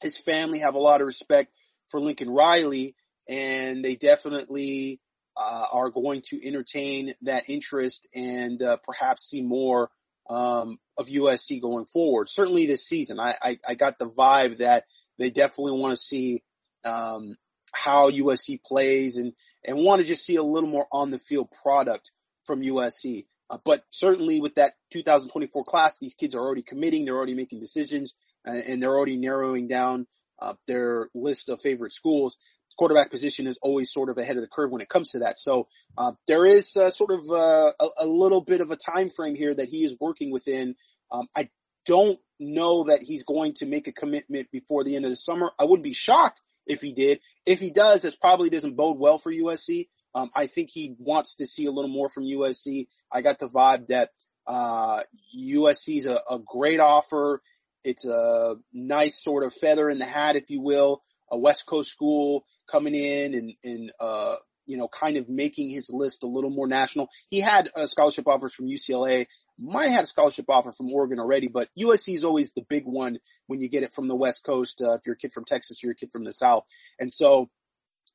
[0.02, 1.54] his family have a lot of respect
[1.90, 2.96] for Lincoln Riley
[3.30, 5.00] and they definitely
[5.38, 9.90] uh, are going to entertain that interest and uh, perhaps see more
[10.30, 12.28] um, of USC going forward.
[12.30, 14.84] Certainly this season, I, I, I got the vibe that
[15.18, 16.44] they definitely want to see
[16.84, 17.36] um,
[17.72, 21.50] how USC plays and and want to just see a little more on the field
[21.64, 22.12] product
[22.46, 23.28] from USC.
[23.50, 27.60] Uh, but certainly with that 2024 class, these kids are already committing, they're already making
[27.60, 28.16] decisions,
[28.48, 30.08] uh, and they're already narrowing down
[30.40, 32.38] uh, their list of favorite schools
[32.80, 35.38] quarterback position is always sort of ahead of the curve when it comes to that.
[35.38, 39.10] So uh, there is uh, sort of uh, a, a, little bit of a time
[39.10, 40.76] frame here that he is working within.
[41.12, 41.50] Um, I
[41.86, 45.52] don't know that he's going to make a commitment before the end of the summer.
[45.60, 47.20] I wouldn't be shocked if he did.
[47.46, 49.90] If he does, it probably doesn't bode well for USC.
[50.16, 52.88] Um, I think he wants to see a little more from USC.
[53.12, 54.12] I got the vibe that
[54.48, 55.02] uh,
[55.34, 57.42] is a, a great offer.
[57.84, 61.04] It's a nice sort of feather in the hat, if you will.
[61.30, 65.90] A West Coast school coming in and, and uh, you know, kind of making his
[65.92, 67.10] list a little more national.
[67.30, 69.26] He had a scholarship offers from UCLA,
[69.58, 72.86] might have had a scholarship offer from Oregon already, but USC is always the big
[72.86, 74.80] one when you get it from the West Coast.
[74.82, 76.66] Uh, if you're a kid from Texas, you're a kid from the South.
[77.00, 77.50] And so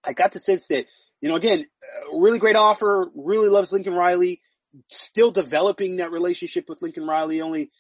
[0.05, 0.87] I got the sense that,
[1.21, 1.67] you know, again,
[2.13, 4.41] really great offer, really loves Lincoln Riley,
[4.89, 7.71] still developing that relationship with Lincoln Riley, only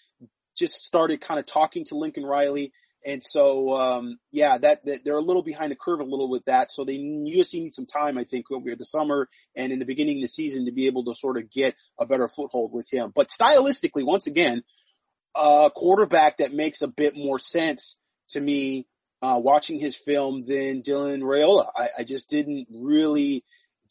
[0.57, 2.73] just started kind of talking to Lincoln Riley.
[3.05, 6.45] And so, um, yeah, that, that, they're a little behind the curve a little with
[6.47, 6.73] that.
[6.73, 10.19] So they USC needs some time, I think, over the summer and in the beginning
[10.19, 13.12] of the season to be able to sort of get a better foothold with him.
[13.14, 14.62] But stylistically, once again,
[15.35, 17.97] a quarterback that makes a bit more sense
[18.31, 18.87] to me,
[19.21, 21.69] uh, watching his film than Dylan Raiola.
[21.77, 23.45] I, I just didn't really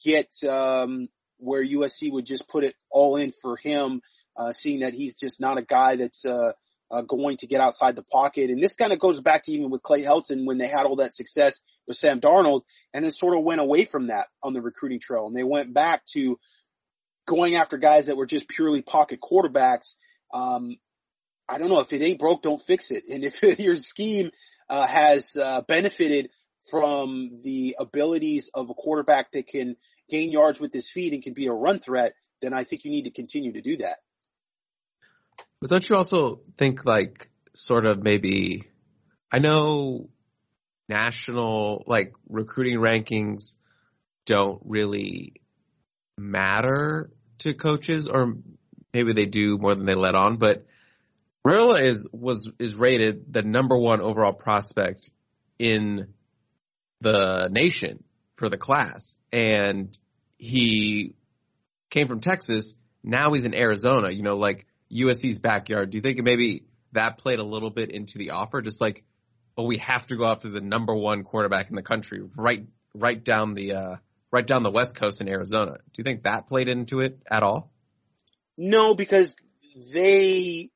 [0.04, 4.02] get, um, where USC would just put it all in for him,
[4.36, 6.54] uh, seeing that he's just not a guy that's, uh,
[6.94, 8.52] uh, going to get outside the pocket.
[8.52, 10.98] And this kind of goes back to even with Clay Helton when they had all
[10.98, 12.62] that success with Sam Darnold
[12.94, 15.26] and then sort of went away from that on the recruiting trail.
[15.26, 16.38] And they went back to
[17.26, 19.96] going after guys that were just purely pocket quarterbacks.
[20.32, 20.78] Um,
[21.50, 23.06] I don't know if it ain't broke, don't fix it.
[23.10, 24.30] And if your scheme,
[24.70, 26.30] uh, has, uh, benefited
[26.70, 29.76] from the abilities of a quarterback that can
[30.10, 32.92] gain yards with his feet and can be a run threat, then I think you
[32.92, 33.98] need to continue to do that.
[35.64, 38.64] But don't you also think like sort of maybe,
[39.32, 40.10] I know
[40.90, 43.56] national like recruiting rankings
[44.26, 45.36] don't really
[46.18, 48.36] matter to coaches or
[48.94, 50.66] maybe they do more than they let on, but
[51.48, 55.12] Raiola is, was, is rated the number one overall prospect
[55.60, 56.10] in
[57.00, 58.04] the nation
[58.36, 59.18] for the class.
[59.32, 59.98] And
[60.38, 61.16] he
[61.90, 62.76] came from Texas.
[63.02, 65.90] Now he's in Arizona, you know, like USC's backyard.
[65.90, 68.62] Do you think maybe that played a little bit into the offer?
[68.62, 69.04] Just like,
[69.58, 73.24] oh, we have to go after the number one quarterback in the country, right, right
[73.24, 73.96] down the, uh,
[74.32, 75.74] right down the West Coast in Arizona.
[75.74, 77.72] Do you think that played into it at all?
[78.58, 79.36] No, because
[79.94, 80.70] they,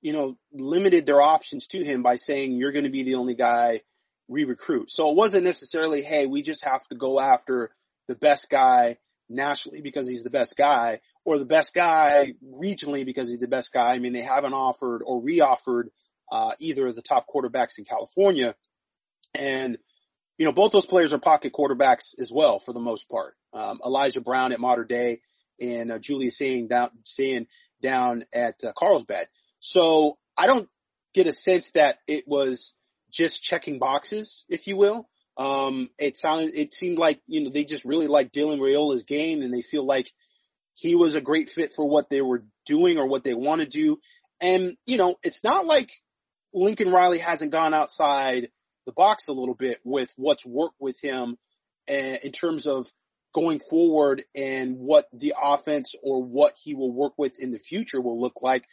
[0.00, 3.34] you know, limited their options to him by saying you're going to be the only
[3.34, 3.80] guy
[4.28, 4.90] we recruit.
[4.90, 7.70] So it wasn't necessarily, hey, we just have to go after
[8.06, 13.30] the best guy nationally because he's the best guy or the best guy regionally because
[13.30, 13.92] he's the best guy.
[13.92, 15.90] I mean, they haven't offered or re-offered
[16.30, 18.54] uh, either of the top quarterbacks in California.
[19.34, 19.78] And,
[20.38, 23.34] you know, both those players are pocket quarterbacks as well for the most part.
[23.52, 25.20] Um, Elijah Brown at Mater Dei
[25.60, 27.46] and uh, Julian Sayin down, Sayin
[27.82, 29.28] down at uh, Carlsbad.
[29.60, 30.68] So I don't
[31.12, 32.72] get a sense that it was
[33.10, 35.08] just checking boxes, if you will.
[35.36, 39.42] Um, it sounded, it seemed like, you know, they just really like Dylan Raiola's game
[39.42, 40.10] and they feel like
[40.80, 43.66] he was a great fit for what they were doing or what they want to
[43.66, 43.98] do.
[44.40, 45.90] And, you know, it's not like
[46.54, 48.48] Lincoln Riley hasn't gone outside
[48.86, 51.36] the box a little bit with what's worked with him
[51.86, 52.90] eh, in terms of
[53.34, 58.00] going forward and what the offense or what he will work with in the future
[58.00, 58.64] will look like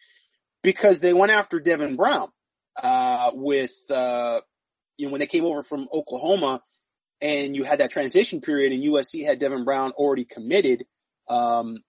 [0.64, 2.30] because they went after Devin Brown,
[2.82, 4.40] uh, with, uh,
[4.96, 6.62] you know, when they came over from Oklahoma
[7.20, 10.86] and you had that transition period and USC had Devin Brown already committed,
[11.28, 11.84] um,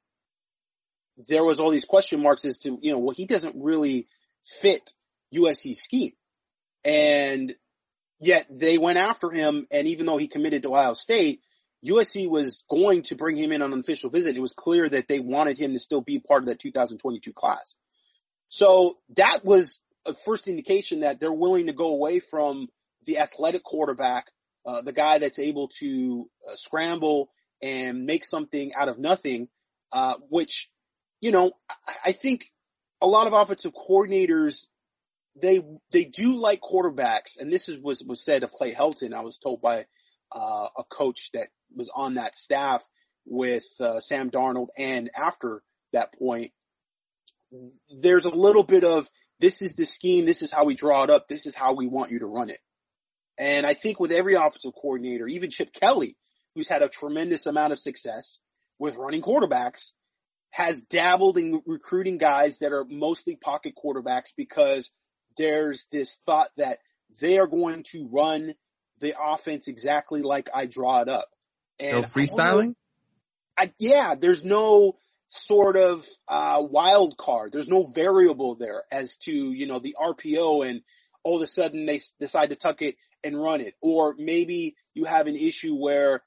[1.27, 4.07] there was all these question marks as to, you know, well, he doesn't really
[4.61, 4.93] fit
[5.35, 6.13] USC's scheme.
[6.85, 7.55] And
[8.21, 9.67] yet they went after him.
[9.71, 11.41] And even though he committed to Ohio State,
[11.85, 14.37] USC was going to bring him in on an official visit.
[14.37, 17.75] It was clear that they wanted him to still be part of that 2022 class.
[18.49, 22.69] So that was a first indication that they're willing to go away from
[23.05, 24.27] the athletic quarterback,
[24.67, 27.31] uh, the guy that's able to uh, scramble
[27.63, 29.49] and make something out of nothing,
[29.93, 30.71] uh, which
[31.21, 31.53] you know,
[32.05, 32.47] I, think
[33.03, 34.67] a lot of offensive coordinators,
[35.41, 37.39] they, they do like quarterbacks.
[37.39, 39.15] And this is, was, was said of Clay Helton.
[39.15, 39.87] I was told by,
[40.33, 42.87] uh, a coach that was on that staff
[43.25, 44.69] with, uh, Sam Darnold.
[44.77, 45.63] And after
[45.93, 46.53] that point,
[47.91, 49.09] there's a little bit of,
[49.41, 50.27] this is the scheme.
[50.27, 51.29] This is how we draw it up.
[51.29, 52.61] This is how we want you to run it.
[53.39, 56.17] And I think with every offensive coordinator, even Chip Kelly,
[56.55, 58.39] who's had a tremendous amount of success
[58.79, 59.93] with running quarterbacks,
[60.51, 64.91] has dabbled in recruiting guys that are mostly pocket quarterbacks because
[65.37, 66.79] there's this thought that
[67.21, 68.55] they are going to run
[69.01, 71.29] the offense exactly like I draw it up.
[71.79, 72.75] And no freestyling?
[73.57, 74.95] I, I, yeah, there's no
[75.27, 77.53] sort of uh, wild card.
[77.53, 80.83] There's no variable there as to you know the RPO and
[81.23, 83.75] all of a sudden they decide to tuck it and run it.
[83.81, 86.23] Or maybe you have an issue where,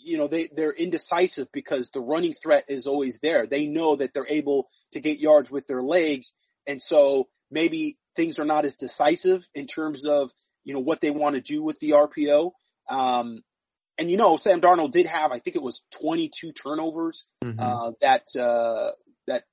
[0.00, 3.46] you know, they, they're indecisive because the running threat is always there.
[3.46, 6.32] They know that they're able to get yards with their legs.
[6.66, 10.30] And so maybe things are not as decisive in terms of,
[10.64, 12.52] you know, what they want to do with the RPO.
[12.88, 13.42] Um,
[13.96, 17.58] and you know, Sam Darnold did have, I think it was 22 turnovers, mm-hmm.
[17.58, 18.92] uh, that, uh,
[19.26, 19.44] that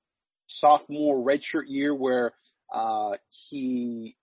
[0.47, 2.33] sophomore redshirt year where,
[2.73, 4.15] uh, he,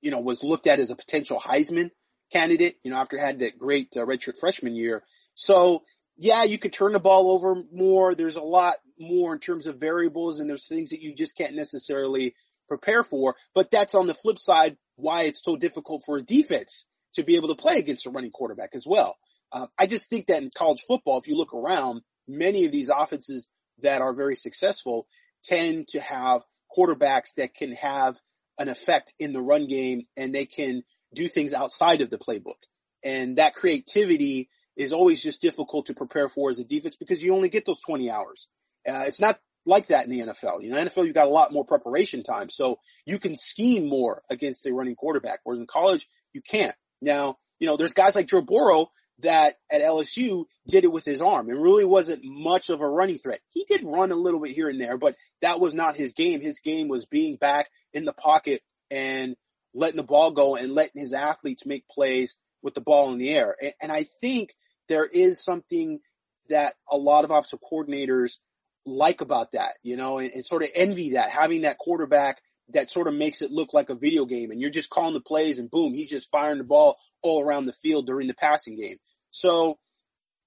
[0.00, 1.90] you know, was looked at as a potential Heisman
[2.32, 5.02] candidate, you know, after had that great uh, redshirt freshman year.
[5.34, 5.82] So
[6.16, 8.14] yeah, you could turn the ball over more.
[8.14, 11.54] There's a lot more in terms of variables and there's things that you just can't
[11.54, 12.34] necessarily
[12.68, 13.34] prepare for.
[13.54, 17.36] But that's on the flip side why it's so difficult for a defense to be
[17.36, 19.16] able to play against a running quarterback as well.
[19.50, 22.90] Uh, I just think that in college football, if you look around, many of these
[22.94, 23.48] offenses
[23.82, 25.06] that are very successful
[25.42, 26.42] tend to have
[26.74, 28.18] quarterbacks that can have
[28.58, 30.82] an effect in the run game and they can
[31.14, 32.58] do things outside of the playbook.
[33.04, 37.34] And that creativity is always just difficult to prepare for as a defense because you
[37.34, 38.48] only get those 20 hours.
[38.88, 40.62] Uh, it's not like that in the NFL.
[40.62, 42.50] You know, NFL, you've got a lot more preparation time.
[42.50, 46.74] So you can scheme more against a running quarterback, whereas in college, you can't.
[47.00, 48.90] Now, you know, there's guys like Joe Burrow
[49.20, 51.48] that at LSU did it with his arm.
[51.48, 53.40] It really wasn't much of a running threat.
[53.48, 56.40] He did run a little bit here and there, but that was not his game.
[56.40, 59.36] His game was being back in the pocket and
[59.74, 63.30] letting the ball go and letting his athletes make plays with the ball in the
[63.30, 63.56] air.
[63.60, 64.54] And, and I think
[64.88, 66.00] there is something
[66.48, 68.36] that a lot of offensive coordinators
[68.84, 72.90] like about that, you know, and, and sort of envy that, having that quarterback that
[72.90, 75.58] sort of makes it look like a video game and you're just calling the plays
[75.58, 78.96] and boom, he's just firing the ball all around the field during the passing game.
[79.30, 79.78] So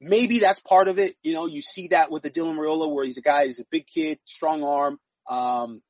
[0.01, 1.15] maybe that's part of it.
[1.23, 3.65] You know, you see that with the Dylan Raiola where he's a guy, he's a
[3.69, 4.99] big kid, strong arm.
[5.27, 5.81] Um,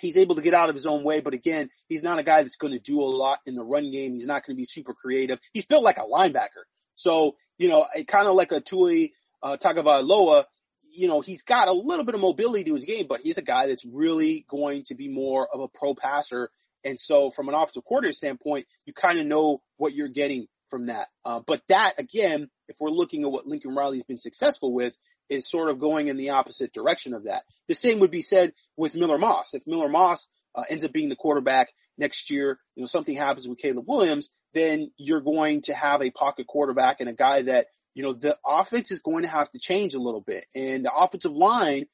[0.00, 2.42] he's able to get out of his own way, but again, he's not a guy
[2.42, 4.14] that's going to do a lot in the run game.
[4.14, 5.38] He's not going to be super creative.
[5.52, 6.64] He's built like a linebacker.
[6.94, 10.44] So, you know, kind of like a Tui uh, Tagovailoa,
[10.92, 13.42] you know, he's got a little bit of mobility to his game, but he's a
[13.42, 16.50] guy that's really going to be more of a pro passer.
[16.84, 20.86] And so from an offensive coordinator standpoint, you kind of know what you're getting from
[20.86, 21.08] that.
[21.24, 24.96] Uh, but that again, if we're looking at what Lincoln Riley's been successful with,
[25.28, 27.42] is sort of going in the opposite direction of that.
[27.68, 29.54] The same would be said with Miller Moss.
[29.54, 33.48] If Miller Moss uh, ends up being the quarterback next year, you know, something happens
[33.48, 37.66] with Caleb Williams, then you're going to have a pocket quarterback and a guy that
[37.94, 40.94] you know, the offense is going to have to change a little bit and the
[40.94, 41.86] offensive line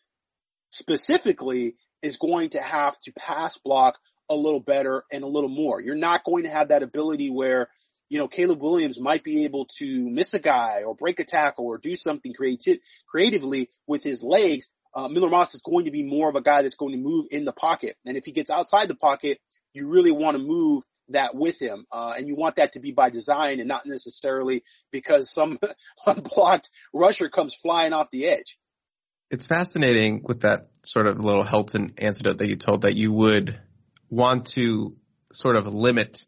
[0.68, 3.96] specifically is going to have to pass block
[4.28, 5.80] a little better and a little more.
[5.80, 7.68] You're not going to have that ability where,
[8.14, 11.66] you know, Caleb Williams might be able to miss a guy or break a tackle
[11.66, 14.68] or do something creative, creatively with his legs.
[14.94, 17.26] Uh, Miller Moss is going to be more of a guy that's going to move
[17.32, 17.96] in the pocket.
[18.06, 19.40] And if he gets outside the pocket,
[19.72, 21.86] you really want to move that with him.
[21.90, 24.62] Uh, and you want that to be by design and not necessarily
[24.92, 25.58] because some
[26.06, 28.60] unblocked rusher comes flying off the edge.
[29.32, 33.60] It's fascinating with that sort of little Helton antidote that you told that you would
[34.08, 34.96] want to
[35.32, 36.24] sort of limit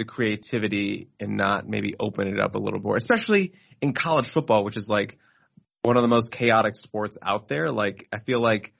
[0.00, 4.64] the creativity and not maybe open it up a little more, especially in college football,
[4.64, 5.18] which is like
[5.82, 7.70] one of the most chaotic sports out there.
[7.70, 8.72] Like I feel like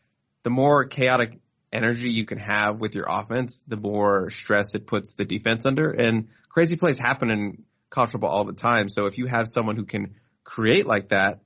[0.44, 1.38] the more chaotic
[1.70, 5.90] energy you can have with your offense, the more stress it puts the defense under.
[5.90, 8.88] And crazy plays happen in college football all the time.
[8.88, 11.40] So if you have someone who can create like that,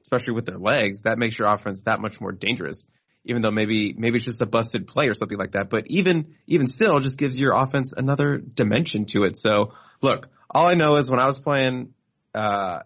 [0.00, 2.86] especially with their legs, that makes your offense that much more dangerous.
[3.28, 6.34] Even though maybe maybe it's just a busted play or something like that, but even
[6.46, 9.36] even still, just gives your offense another dimension to it.
[9.36, 11.94] So look, all I know is when I was playing
[12.34, 12.80] uh,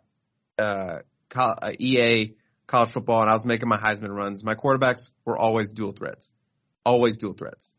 [0.59, 0.99] uh,
[1.35, 2.35] uh EA
[2.67, 6.33] college football and I was making my Heisman runs, my quarterbacks were always dual threats
[6.85, 7.75] always dual threats.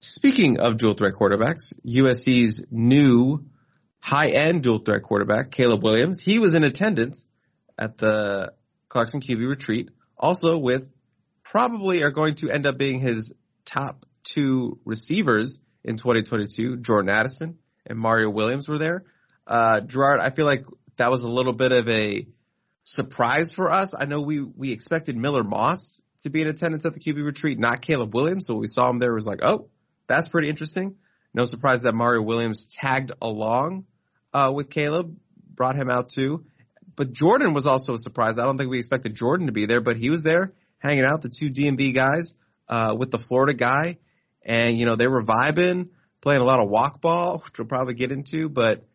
[0.00, 3.46] Speaking of dual threat quarterbacks, USC's new
[4.00, 7.26] high end dual threat quarterback, Caleb Williams, he was in attendance
[7.78, 8.52] at the
[8.88, 10.88] Clarkson QB retreat, also with
[11.50, 13.32] probably are going to end up being his
[13.64, 16.78] top two receivers in 2022.
[16.78, 19.04] Jordan Addison and Mario Williams were there.
[19.46, 20.64] Uh, Gerard, I feel like
[20.96, 22.26] that was a little bit of a
[22.82, 23.94] surprise for us.
[23.96, 27.58] I know we, we expected Miller Moss to be in attendance at the QB retreat,
[27.58, 28.46] not Caleb Williams.
[28.46, 29.68] So we saw him there was like, oh,
[30.08, 30.96] that's pretty interesting.
[31.32, 33.84] No surprise that Mario Williams tagged along
[34.32, 35.16] uh, with Caleb,
[35.54, 36.44] brought him out too.
[36.96, 38.38] But Jordan was also a surprise.
[38.38, 41.22] I don't think we expected Jordan to be there, but he was there hanging out,
[41.22, 42.36] the two DMV guys
[42.68, 43.98] uh, with the Florida guy.
[44.42, 45.88] And, you know, they were vibing,
[46.20, 48.48] playing a lot of walk ball, which we'll probably get into.
[48.48, 48.86] But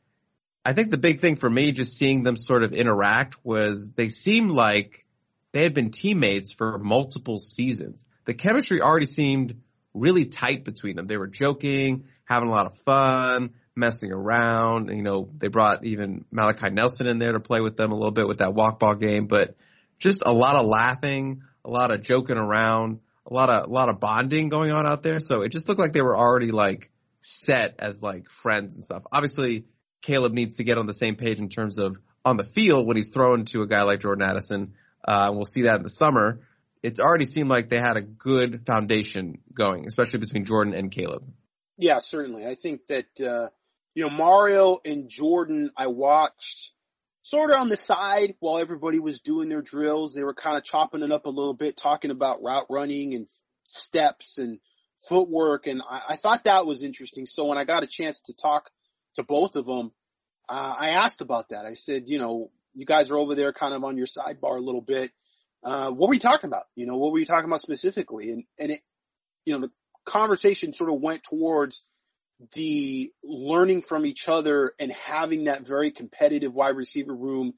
[0.64, 4.10] I think the big thing for me, just seeing them sort of interact was they
[4.10, 5.06] seemed like
[5.52, 8.08] they had been teammates for multiple seasons.
[8.26, 9.60] The chemistry already seemed
[9.94, 11.06] really tight between them.
[11.06, 14.90] They were joking, having a lot of fun, messing around.
[14.90, 18.12] You know, they brought even Malachi Nelson in there to play with them a little
[18.12, 19.56] bit with that walk ball game, but
[20.00, 23.00] just a lot of laughing, a lot of joking around,
[23.30, 25.20] a lot of, a lot of bonding going on out there.
[25.20, 26.92] So it just looked like they were already like
[27.22, 29.04] set as like friends and stuff.
[29.12, 29.66] Obviously,
[30.02, 32.98] Caleb needs to get on the same page in terms of on the field when
[32.98, 34.74] he's thrown to a guy like Jordan Addison.
[35.04, 36.42] Uh, we'll see that in the summer.
[36.84, 41.24] It's already seemed like they had a good foundation going, especially between Jordan and Caleb.
[41.78, 42.46] Yeah, certainly.
[42.46, 43.50] I think that, uh,
[43.94, 46.72] you know, Mario and Jordan, I watched
[47.24, 50.14] sort of on the side while everybody was doing their drills.
[50.14, 53.28] They were kind of chopping it up a little bit, talking about route running and
[53.68, 54.60] steps and
[55.08, 55.68] footwork.
[55.68, 57.26] And I, I thought that was interesting.
[57.26, 58.70] So when I got a chance to talk
[59.16, 59.92] to both of them,
[60.50, 61.66] uh, I asked about that.
[61.66, 64.62] I said, you know, you guys are over there kind of on your sidebar a
[64.62, 65.12] little bit.
[65.64, 66.64] Uh, what were you talking about?
[66.76, 68.32] You know, what were you talking about specifically?
[68.32, 68.82] And, and it,
[69.46, 69.72] you know, the
[70.06, 71.84] conversation sort of went towards
[72.54, 77.54] the learning from each other and having that very competitive wide receiver room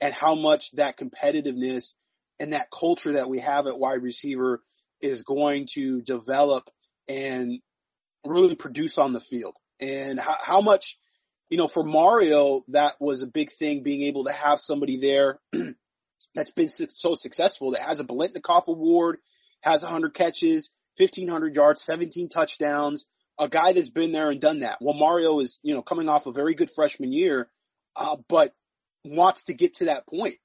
[0.00, 1.94] and how much that competitiveness
[2.38, 4.62] and that culture that we have at wide receiver
[5.00, 6.70] is going to develop
[7.08, 7.60] and
[8.24, 9.56] really produce on the field.
[9.80, 10.98] And how, how much,
[11.50, 15.40] you know, for Mario, that was a big thing being able to have somebody there
[16.34, 19.18] that's been so successful that has a Biletnikoff award,
[19.62, 23.04] has 100 catches, 1500 yards, 17 touchdowns,
[23.38, 24.78] a guy that's been there and done that.
[24.80, 27.48] Well, Mario is, you know, coming off a very good freshman year,
[27.96, 28.54] uh, but
[29.04, 30.36] wants to get to that point.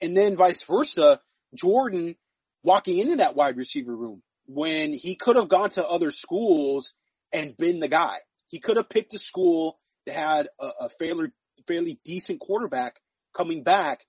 [0.00, 1.20] And then vice versa,
[1.54, 2.16] Jordan
[2.62, 6.94] walking into that wide receiver room when he could have gone to other schools
[7.32, 8.18] and been the guy.
[8.48, 11.28] He could have picked a school that had a, a fairly,
[11.66, 12.96] fairly decent quarterback
[13.36, 14.00] coming back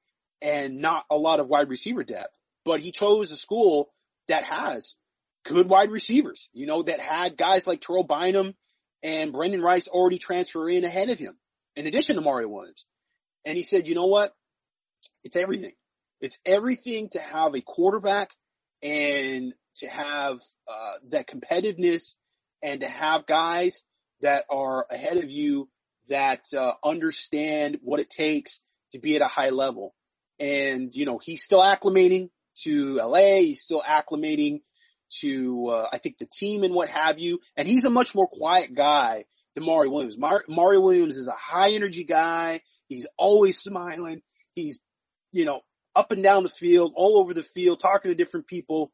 [0.42, 2.38] and not a lot of wide receiver depth.
[2.64, 3.90] But he chose a school
[4.28, 4.96] that has
[5.50, 8.54] good wide receivers, you know, that had guys like Terrell Bynum
[9.02, 11.38] and Brenden Rice already transfer in ahead of him,
[11.76, 12.86] in addition to Mario Williams.
[13.46, 14.34] And he said, you know what?
[15.24, 15.74] It's everything.
[16.22, 18.30] It's everything to have a quarterback
[18.84, 22.16] and to have uh, that competitiveness
[22.62, 23.84] and to have guys
[24.22, 25.70] that are ahead of you
[26.10, 28.60] that uh, understand what it takes
[28.92, 29.96] to be at a high level.
[30.40, 32.30] And, you know, he's still acclimating
[32.64, 33.40] to LA.
[33.40, 34.62] He's still acclimating
[35.22, 37.40] to, uh, I think the team and what have you.
[37.56, 40.18] And he's a much more quiet guy than Mario Williams.
[40.18, 42.62] Mar- Mario Williams is a high energy guy.
[42.88, 44.22] He's always smiling.
[44.54, 44.80] He's,
[45.32, 45.62] you know,
[45.96, 48.92] up and down the field, all over the field, talking to different people.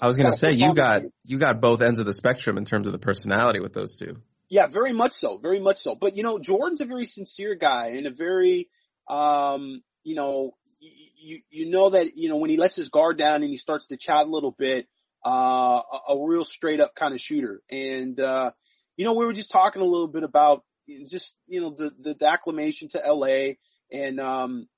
[0.00, 2.64] I was going to say you got you got both ends of the spectrum in
[2.64, 4.16] terms of the personality with those two.
[4.48, 5.94] Yeah, very much so, very much so.
[5.94, 8.68] But you know, Jordan's a very sincere guy and a very,
[9.08, 13.42] um, you know, you you know that you know when he lets his guard down
[13.42, 14.86] and he starts to chat a little bit,
[15.26, 17.60] uh, a, real straight up kind of shooter.
[17.68, 18.52] And, uh,
[18.96, 20.62] you know, we were just talking a little bit about
[21.10, 23.54] just, you know, the, the, the acclimation to LA
[23.90, 24.68] and, um,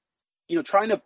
[0.49, 1.03] you know, trying to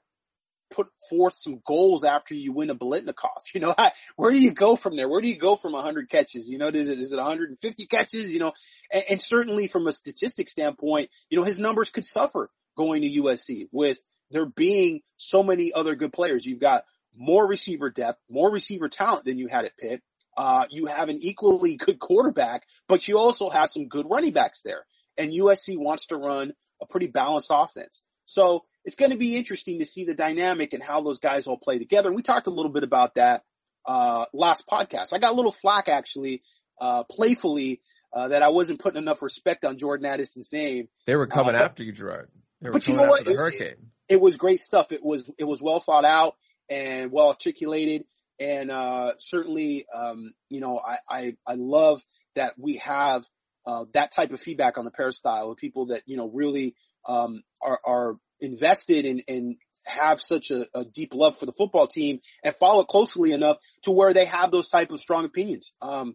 [0.71, 3.27] put forth some goals after you win a Biletnikoff.
[3.55, 3.75] You know,
[4.17, 5.09] where do you go from there?
[5.09, 6.49] Where do you go from 100 catches?
[6.49, 8.31] You know, is it, is it 150 catches?
[8.31, 8.53] You know,
[8.93, 13.23] and, and certainly from a statistic standpoint, you know, his numbers could suffer going to
[13.23, 16.47] USC with there being so many other good players.
[16.47, 16.85] You've got
[17.17, 20.03] more receiver depth, more receiver talent than you had at Pitt.
[20.37, 24.63] Uh, you have an equally good quarterback, but you also have some good running backs
[24.63, 24.87] there.
[25.19, 28.01] And USC wants to run a pretty balanced offense.
[28.25, 31.59] So it's going to be interesting to see the dynamic and how those guys all
[31.59, 32.09] play together.
[32.09, 33.45] And we talked a little bit about that,
[33.87, 35.13] uh, last podcast.
[35.13, 36.43] I got a little flack actually,
[36.81, 37.83] uh, playfully,
[38.15, 40.89] uh, that I wasn't putting enough respect on Jordan Addison's name.
[41.07, 42.31] They were coming uh, after you, Gerard.
[42.61, 43.27] but you know what?
[43.27, 44.93] It, it, it was great stuff.
[44.93, 46.37] It was, it was well thought out
[46.73, 48.05] and well articulated.
[48.41, 52.03] And uh, certainly, um, you know, I, I, I love
[52.35, 53.25] that we have
[53.67, 56.75] uh, that type of feedback on the peristyle of people that you know really
[57.07, 59.57] um, are, are invested in, and
[59.87, 63.91] have such a, a, deep love for the football team and follow closely enough to
[63.91, 65.73] where they have those type of strong opinions.
[65.81, 66.15] Um,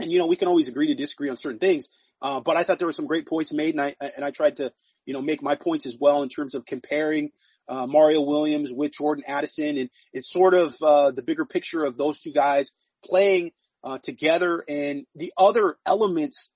[0.00, 1.88] and you know, we can always agree to disagree on certain things.
[2.20, 4.56] Uh, but I thought there were some great points made and I, and I tried
[4.56, 4.72] to,
[5.06, 7.30] you know, make my points as well in terms of comparing
[7.68, 11.96] uh, Mario Williams with Jordan Addison, and it's sort of uh, the bigger picture of
[11.96, 12.72] those two guys
[13.04, 13.52] playing
[13.84, 16.50] uh, together, and the other elements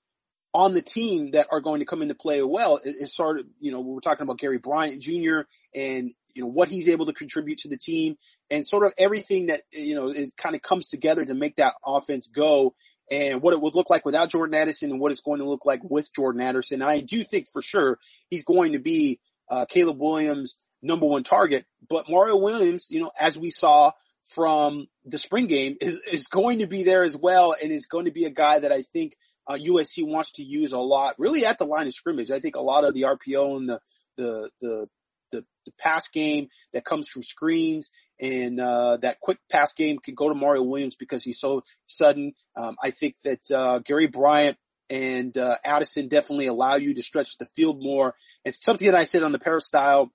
[0.53, 3.45] on the team that are going to come into play well is, is sort of
[3.59, 5.41] you know we're talking about Gary Bryant Jr.
[5.73, 8.15] and you know what he's able to contribute to the team,
[8.49, 11.73] and sort of everything that you know is kind of comes together to make that
[11.85, 12.73] offense go.
[13.11, 15.65] And what it would look like without Jordan Addison and what it's going to look
[15.65, 16.81] like with Jordan Addison.
[16.81, 17.99] And I do think for sure
[18.29, 21.65] he's going to be uh, Caleb Williams' number one target.
[21.89, 23.93] But Mario Williams, you know, as we saw
[24.25, 28.05] from the spring game is, is going to be there as well and is going
[28.05, 29.15] to be a guy that I think
[29.47, 32.31] uh, USC wants to use a lot, really at the line of scrimmage.
[32.31, 33.79] I think a lot of the RPO and the,
[34.17, 34.87] the, the,
[35.31, 40.15] the, the pass game that comes from screens and, uh, that quick pass game could
[40.15, 42.33] go to Mario Williams because he's so sudden.
[42.55, 44.57] Um, I think that, uh, Gary Bryant
[44.89, 48.13] and, uh, Addison definitely allow you to stretch the field more.
[48.45, 50.13] It's something that I said on the peristyle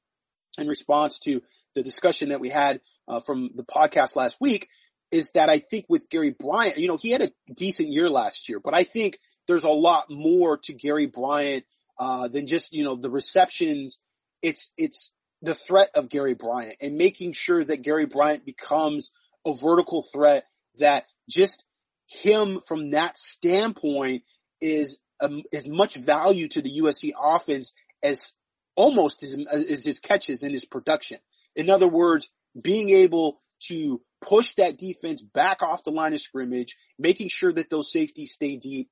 [0.58, 1.40] in response to
[1.74, 4.68] the discussion that we had uh, from the podcast last week
[5.10, 8.48] is that I think with Gary Bryant, you know, he had a decent year last
[8.48, 11.64] year, but I think there's a lot more to Gary Bryant
[11.98, 13.98] uh, than just you know the receptions.
[14.42, 15.10] It's it's
[15.42, 19.10] the threat of Gary Bryant and making sure that Gary Bryant becomes
[19.46, 20.44] a vertical threat
[20.78, 21.64] that just
[22.06, 24.22] him from that standpoint
[24.60, 28.32] is um, as much value to the USC offense as
[28.78, 31.18] almost as, as his catches and his production.
[31.56, 36.76] In other words, being able to push that defense back off the line of scrimmage,
[36.96, 38.88] making sure that those safeties stay deep,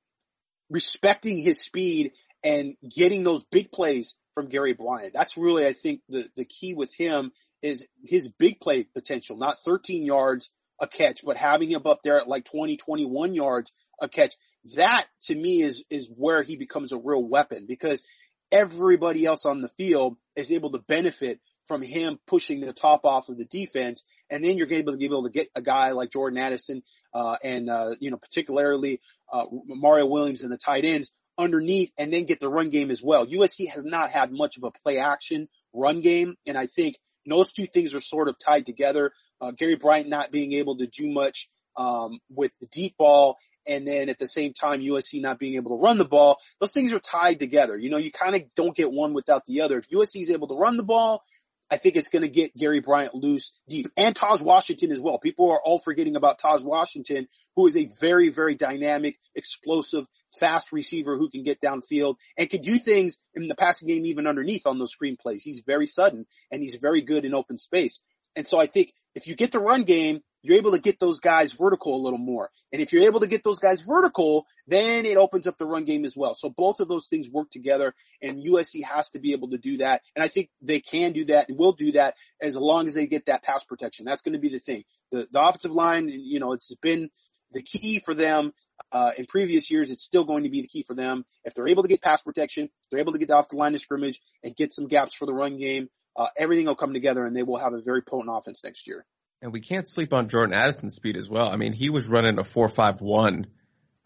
[0.69, 2.11] respecting his speed
[2.43, 5.13] and getting those big plays from Gary Bryant.
[5.13, 7.31] That's really, I think, the, the key with him
[7.61, 10.49] is his big play potential, not 13 yards
[10.81, 13.71] a catch, but having him up there at like 20, 21 yards
[14.01, 14.35] a catch.
[14.75, 18.03] That to me is, is where he becomes a real weapon because
[18.51, 23.29] everybody else on the field is able to benefit from him pushing the top off
[23.29, 24.03] of the defense.
[24.29, 26.81] And then you're able to be able to get a guy like Jordan Addison,
[27.13, 32.11] uh, and, uh, you know, particularly, uh, Mario Williams and the tight ends underneath and
[32.11, 33.27] then get the run game as well.
[33.27, 36.35] USC has not had much of a play action run game.
[36.45, 36.95] And I think
[37.25, 39.11] those two things are sort of tied together.
[39.39, 43.37] Uh, Gary Bryant not being able to do much, um, with the deep ball
[43.67, 46.71] and then at the same time USC not being able to run the ball, those
[46.71, 47.77] things are tied together.
[47.77, 49.77] You know, you kind of don't get one without the other.
[49.77, 51.23] If USC is able to run the ball,
[51.69, 55.19] I think it's going to get Gary Bryant loose deep and Tahj Washington as well.
[55.19, 60.05] People are all forgetting about Tahj Washington, who is a very, very dynamic, explosive,
[60.39, 64.27] fast receiver who can get downfield and can do things in the passing game even
[64.27, 65.43] underneath on those screen plays.
[65.43, 67.99] He's very sudden and he's very good in open space.
[68.35, 71.19] And so I think if you get the run game, you're able to get those
[71.19, 72.49] guys vertical a little more.
[72.71, 75.83] And if you're able to get those guys vertical, then it opens up the run
[75.83, 76.35] game as well.
[76.35, 79.77] So both of those things work together and USC has to be able to do
[79.77, 80.01] that.
[80.15, 83.07] And I think they can do that and will do that as long as they
[83.07, 84.05] get that pass protection.
[84.05, 84.83] That's going to be the thing.
[85.11, 87.09] The, the offensive line, you know, it's been
[87.51, 88.53] the key for them.
[88.91, 91.25] Uh, in previous years, it's still going to be the key for them.
[91.43, 93.81] If they're able to get pass protection, they're able to get off the line of
[93.81, 97.35] scrimmage and get some gaps for the run game, uh, everything will come together and
[97.35, 99.05] they will have a very potent offense next year.
[99.41, 101.47] And we can't sleep on Jordan Addison's speed as well.
[101.47, 103.47] I mean, he was running a four five one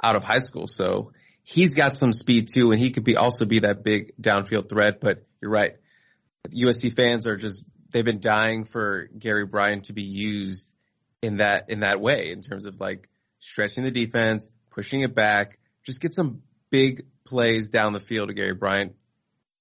[0.04, 1.14] out of high school, so
[1.44, 5.00] he's got some speed too, and he could be also be that big downfield threat.
[5.00, 5.78] But you're right,
[6.50, 10.74] USC fans are just they've been dying for Gary Bryant to be used
[11.22, 13.10] in that in that way in terms of like
[13.40, 18.34] stretching the defense, pushing it back, just get some big plays down the field to
[18.34, 18.96] Gary Bryant,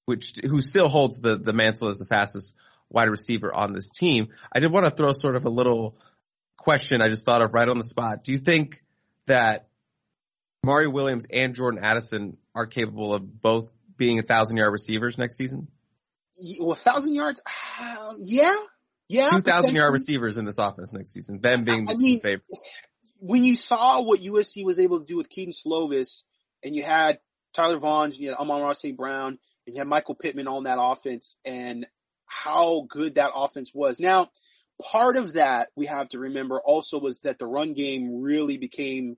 [0.06, 2.54] which who still holds the the mantle as the fastest
[2.90, 4.28] wide receiver on this team.
[4.52, 5.96] I did want to throw sort of a little
[6.56, 8.24] question I just thought of right on the spot.
[8.24, 8.82] Do you think
[9.26, 9.68] that
[10.62, 15.36] Mario Williams and Jordan Addison are capable of both being a thousand yard receivers next
[15.36, 15.68] season?
[16.58, 17.40] Well, a thousand yards,
[17.80, 18.56] uh, yeah,
[19.08, 19.30] yeah.
[19.30, 21.40] Two thousand yard receivers in this offense next season.
[21.40, 22.44] Them being the I mean, favorite.
[23.18, 26.22] When you saw what USC was able to do with Kedon Slovis,
[26.62, 27.18] and you had
[27.52, 28.96] Tyler Vaughn, and you had Amon-Ra St.
[28.96, 31.86] Brown, and you had Michael Pittman on that offense, and
[32.30, 33.98] how good that offense was.
[33.98, 34.30] Now,
[34.80, 39.16] part of that we have to remember also was that the run game really became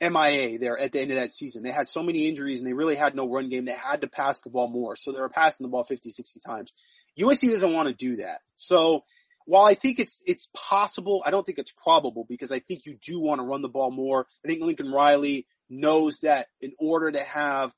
[0.00, 1.62] MIA there at the end of that season.
[1.62, 3.64] They had so many injuries and they really had no run game.
[3.64, 4.94] They had to pass the ball more.
[4.96, 6.72] So they were passing the ball 50, 60 times.
[7.18, 8.40] USC doesn't want to do that.
[8.56, 9.02] So
[9.46, 12.98] while I think it's, it's possible, I don't think it's probable because I think you
[13.00, 14.26] do want to run the ball more.
[14.44, 17.72] I think Lincoln Riley knows that in order to have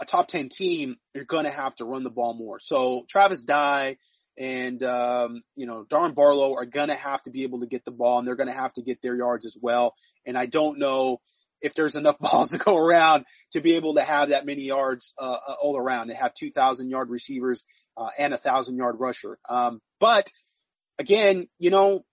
[0.00, 2.58] a top 10 team, you're going to have to run the ball more.
[2.58, 3.96] So Travis Dye
[4.38, 7.84] and, um, you know, Darwin Barlow are going to have to be able to get
[7.84, 9.94] the ball and they're going to have to get their yards as well.
[10.26, 11.20] And I don't know
[11.60, 15.14] if there's enough balls to go around to be able to have that many yards,
[15.18, 17.62] uh, uh all around and have 2,000 yard receivers,
[17.96, 19.38] uh, and a thousand yard rusher.
[19.48, 20.30] Um, but
[20.98, 22.04] again, you know,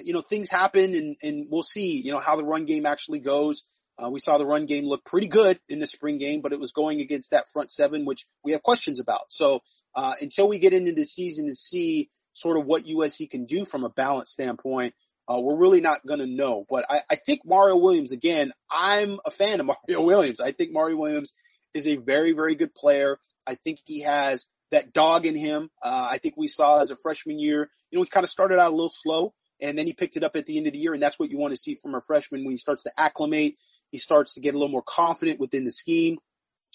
[0.00, 3.18] you know, things happen and, and we'll see, you know, how the run game actually
[3.18, 3.64] goes.
[4.02, 6.60] Uh, we saw the run game look pretty good in the spring game, but it
[6.60, 9.26] was going against that front seven, which we have questions about.
[9.30, 9.60] So
[9.94, 13.64] uh, until we get into the season to see sort of what USC can do
[13.64, 14.94] from a balance standpoint,
[15.28, 16.66] uh, we're really not going to know.
[16.68, 20.40] But I, I think Mario Williams, again, I'm a fan of Mario Williams.
[20.40, 21.32] I think Mario Williams
[21.72, 23.18] is a very, very good player.
[23.46, 25.70] I think he has that dog in him.
[25.82, 28.58] Uh, I think we saw as a freshman year, you know, he kind of started
[28.58, 30.78] out a little slow and then he picked it up at the end of the
[30.78, 32.92] year, and that's what you want to see from a freshman when he starts to
[32.98, 33.56] acclimate.
[33.94, 36.18] He starts to get a little more confident within the scheme.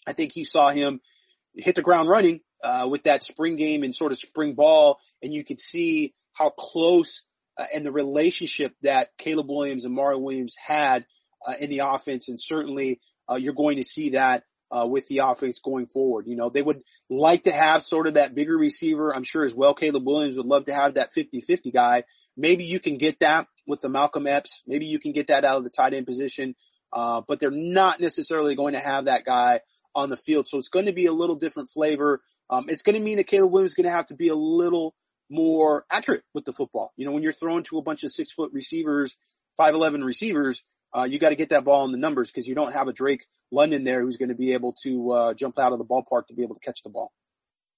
[0.07, 1.01] I think you saw him
[1.53, 5.33] hit the ground running uh, with that spring game and sort of spring ball, and
[5.33, 7.25] you could see how close
[7.57, 11.05] uh, and the relationship that Caleb Williams and Mario Williams had
[11.45, 15.17] uh, in the offense, and certainly uh, you're going to see that uh, with the
[15.17, 16.25] offense going forward.
[16.25, 19.13] You know, they would like to have sort of that bigger receiver.
[19.13, 22.05] I'm sure as well, Caleb Williams would love to have that 50-50 guy.
[22.37, 24.63] Maybe you can get that with the Malcolm Epps.
[24.65, 26.55] Maybe you can get that out of the tight end position.
[26.91, 29.61] Uh, but they're not necessarily going to have that guy
[29.95, 30.47] on the field.
[30.47, 32.21] So it's going to be a little different flavor.
[32.49, 34.35] Um, it's going to mean that Caleb Williams is going to have to be a
[34.35, 34.95] little
[35.29, 36.93] more accurate with the football.
[36.97, 39.15] You know, when you're throwing to a bunch of six foot receivers,
[39.59, 40.63] 5'11 receivers,
[40.95, 42.93] uh, you got to get that ball in the numbers because you don't have a
[42.93, 46.27] Drake London there who's going to be able to uh, jump out of the ballpark
[46.27, 47.11] to be able to catch the ball.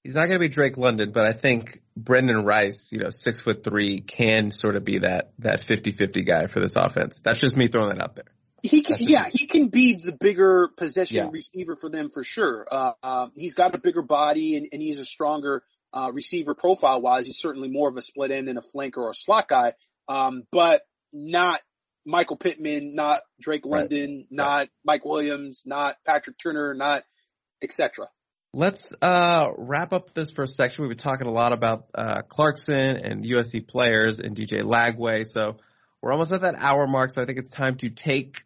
[0.03, 3.39] He's not going to be Drake London, but I think Brenden Rice, you know, six
[3.39, 7.19] foot three, can sort of be that that 50-50 guy for this offense.
[7.19, 8.25] That's just me throwing that out there.
[8.63, 11.29] He can, yeah, he can be the bigger possession yeah.
[11.31, 12.65] receiver for them for sure.
[12.71, 17.01] Uh, uh, he's got a bigger body and, and he's a stronger uh, receiver profile
[17.01, 17.25] wise.
[17.25, 19.73] He's certainly more of a split end than a flanker or a slot guy,
[20.07, 21.59] um, but not
[22.05, 24.27] Michael Pittman, not Drake London, right.
[24.29, 24.69] not right.
[24.83, 27.03] Mike Williams, not Patrick Turner, not
[27.61, 28.07] etc.
[28.53, 30.83] Let's uh, wrap up this first section.
[30.83, 35.25] We've been talking a lot about uh, Clarkson and USC players and DJ Lagway.
[35.25, 35.57] So
[36.01, 37.11] we're almost at that hour mark.
[37.11, 38.43] So I think it's time to take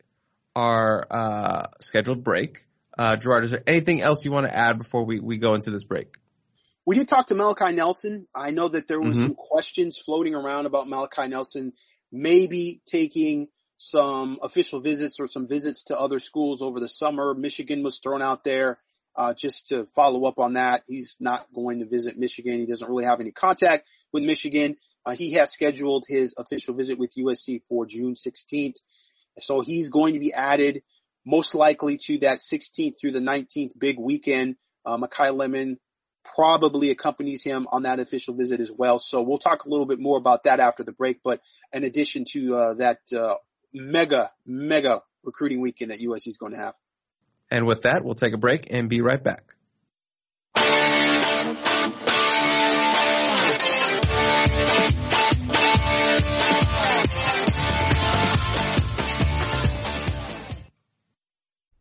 [0.56, 2.66] our uh, scheduled break.
[2.98, 5.70] Uh, Gerard, is there anything else you want to add before we, we go into
[5.70, 6.16] this break?
[6.86, 8.28] We did talk to Malachi Nelson.
[8.34, 9.26] I know that there was mm-hmm.
[9.26, 11.74] some questions floating around about Malachi Nelson
[12.12, 13.48] maybe taking
[13.78, 17.34] some official visits or some visits to other schools over the summer.
[17.34, 18.80] Michigan was thrown out there.
[19.18, 22.60] Uh, just to follow up on that, he's not going to visit Michigan.
[22.60, 24.76] He doesn't really have any contact with Michigan.
[25.06, 28.76] Uh, he has scheduled his official visit with USC for June 16th.
[29.40, 30.84] So he's going to be added
[31.26, 34.56] most likely to that 16th through the 19th big weekend.
[34.86, 35.80] Uh, Makai Lemon
[36.24, 39.00] probably accompanies him on that official visit as well.
[39.00, 41.22] So we'll talk a little bit more about that after the break.
[41.24, 41.42] But
[41.74, 43.36] in addition to uh, that uh,
[43.74, 46.76] mega, mega recruiting weekend that USC is going to have.
[47.52, 49.55] And with that, we'll take a break and be right back.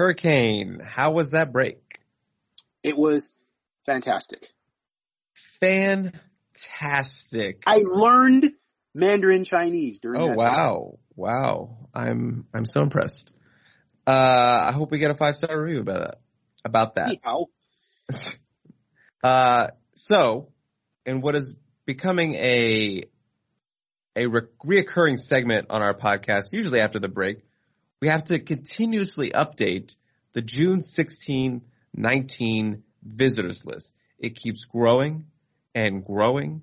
[0.00, 2.00] Hurricane, how was that break?
[2.82, 3.32] It was
[3.84, 4.48] fantastic.
[5.60, 7.62] Fantastic.
[7.66, 8.50] I learned
[8.94, 10.22] Mandarin Chinese during.
[10.22, 10.98] Oh wow, time.
[11.16, 11.88] wow!
[11.94, 13.30] I'm I'm so impressed.
[14.06, 16.16] Uh, I hope we get a five star review about that.
[16.64, 17.16] About that.
[17.22, 17.48] How?
[19.22, 20.48] uh, so,
[21.04, 23.04] in what is becoming a
[24.16, 27.42] a re- reoccurring segment on our podcast, usually after the break,
[28.00, 29.96] we have to continuously update
[30.32, 31.62] the June 16,
[31.94, 33.92] 19 visitors list.
[34.18, 35.26] It keeps growing
[35.74, 36.62] and growing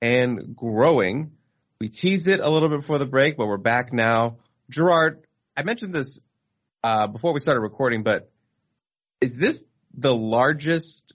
[0.00, 1.32] and growing.
[1.80, 4.38] We teased it a little bit before the break, but we're back now.
[4.70, 5.24] Gerard,
[5.56, 6.20] I mentioned this
[6.84, 8.30] uh, before we started recording, but
[9.20, 9.64] is this
[9.96, 11.14] the largest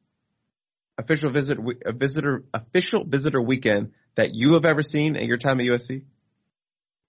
[0.97, 5.65] official visit visitor official visitor weekend that you have ever seen in your time at
[5.65, 6.03] USC?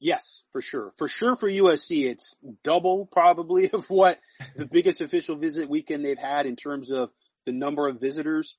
[0.03, 0.92] Yes, for sure.
[0.98, 2.34] For sure for USC, it's
[2.64, 4.18] double probably of what
[4.57, 7.11] the biggest official visit weekend they've had in terms of
[7.46, 8.57] the number of visitors.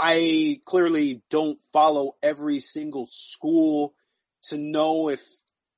[0.00, 3.94] I clearly don't follow every single school
[4.48, 5.22] to know if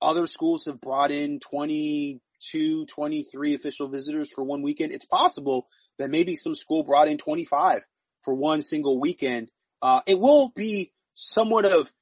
[0.00, 4.92] other schools have brought in 22, 23 official visitors for one weekend.
[4.92, 5.66] It's possible
[5.98, 7.82] that maybe some school brought in 25
[8.22, 9.50] for one single weekend.
[9.82, 11.92] Uh, it will be somewhat of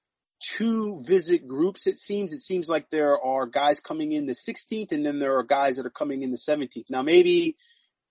[0.40, 1.86] two visit groups.
[1.86, 5.38] It seems, it seems like there are guys coming in the 16th and then there
[5.38, 6.90] are guys that are coming in the 17th.
[6.90, 7.56] Now maybe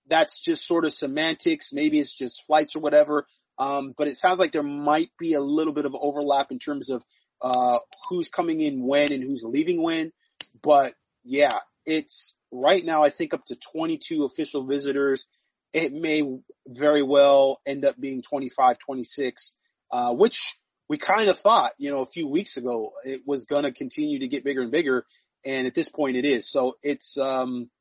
[0.08, 1.72] that's just sort of semantics.
[1.74, 3.26] Maybe it's just flights or whatever.
[3.58, 6.90] Um, but it sounds like there might be a little bit of overlap in terms
[6.90, 7.04] of,
[7.42, 10.12] uh, who's coming in when and who's leaving when.
[10.62, 10.94] But
[11.24, 15.26] yeah, it's right now, I think up to 22 official visitors.
[15.74, 16.24] It may
[16.68, 19.54] very well end up being 25, 26,
[19.92, 20.56] uh, which
[20.94, 24.20] we kind of thought, you know, a few weeks ago it was going to continue
[24.20, 25.08] to get bigger and bigger.
[25.44, 26.48] And at this point it is.
[26.48, 27.72] So it's, um,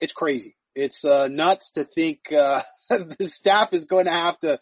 [0.00, 0.56] it's crazy.
[0.74, 4.58] It's, uh, nuts to think, uh, the staff is going to have to,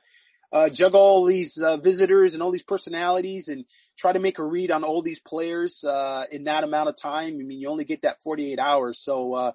[0.52, 3.64] uh, juggle all these, uh, visitors and all these personalities and
[3.96, 7.38] try to make a read on all these players, uh, in that amount of time.
[7.40, 8.98] I mean, you only get that 48 hours.
[8.98, 9.52] So, uh,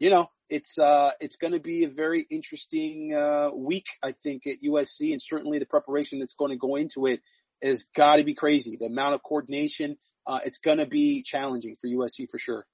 [0.00, 4.48] you know, it's, uh, it's going to be a very interesting, uh, week, I think
[4.48, 7.20] at USC and certainly the preparation that's going to go into it
[7.62, 8.76] has got to be crazy.
[8.78, 9.96] The amount of coordination,
[10.26, 12.66] uh, it's going to be challenging for USC for sure.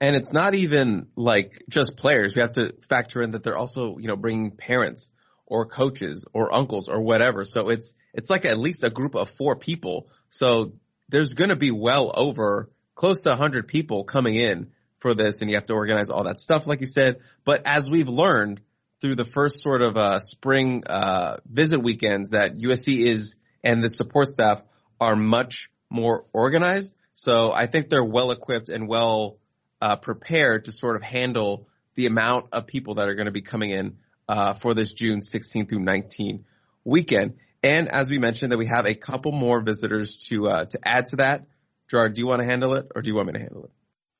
[0.00, 2.34] And it's not even like just players.
[2.34, 5.10] We have to factor in that they're also, you know, bringing parents
[5.46, 7.44] or coaches or uncles or whatever.
[7.44, 10.08] So it's, it's like at least a group of four people.
[10.28, 10.74] So
[11.08, 15.50] there's going to be well over close to 100 people coming in for this and
[15.50, 17.20] you have to organize all that stuff, like you said.
[17.44, 18.60] But as we've learned
[19.00, 23.90] through the first sort of uh, spring uh, visit weekends that USC is and the
[23.90, 24.62] support staff
[25.00, 26.94] are much more organized.
[27.14, 29.38] So I think they're well equipped and well
[29.80, 33.42] uh, prepared to sort of handle the amount of people that are going to be
[33.42, 33.96] coming in
[34.28, 36.44] uh, for this June 16 through 19
[36.84, 37.34] weekend.
[37.62, 41.06] And as we mentioned, that we have a couple more visitors to uh, to add
[41.06, 41.46] to that.
[41.88, 43.70] Gerard, do you want to handle it, or do you want me to handle it?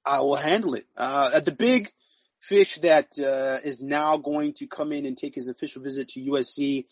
[0.05, 0.87] I will handle it.
[0.97, 1.93] Uh, the big
[2.39, 6.21] fish that uh, is now going to come in and take his official visit to
[6.21, 6.87] USC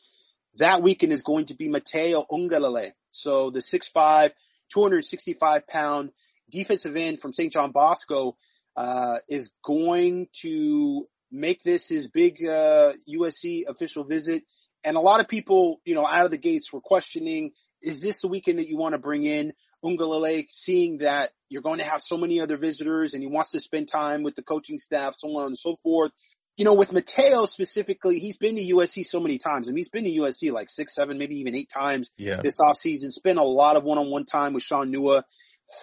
[0.56, 2.92] that weekend is going to be Mateo Uiagalelei.
[3.10, 4.32] So the 6'5",
[4.72, 6.10] 265 pound
[6.50, 7.52] defensive end from St.
[7.52, 8.36] John Bosco,
[8.76, 14.44] uh, is going to make this his big, uh, USC official visit.
[14.84, 18.20] And a lot of people, you know, out of the gates were questioning, is this
[18.20, 19.52] the weekend that you want to bring in
[19.84, 23.60] Uiagalelei, seeing that you're going to have so many other visitors and he wants to
[23.60, 26.12] spend time with the coaching staff, so on and so forth
[26.56, 29.68] you know, with Mateo specifically, he's been to USC so many times.
[29.68, 32.36] I mean, he's been to USC like six, seven, maybe even eight times yeah.
[32.42, 33.10] this offseason.
[33.10, 35.22] Spent a lot of one-on-one time with Shaun Nua.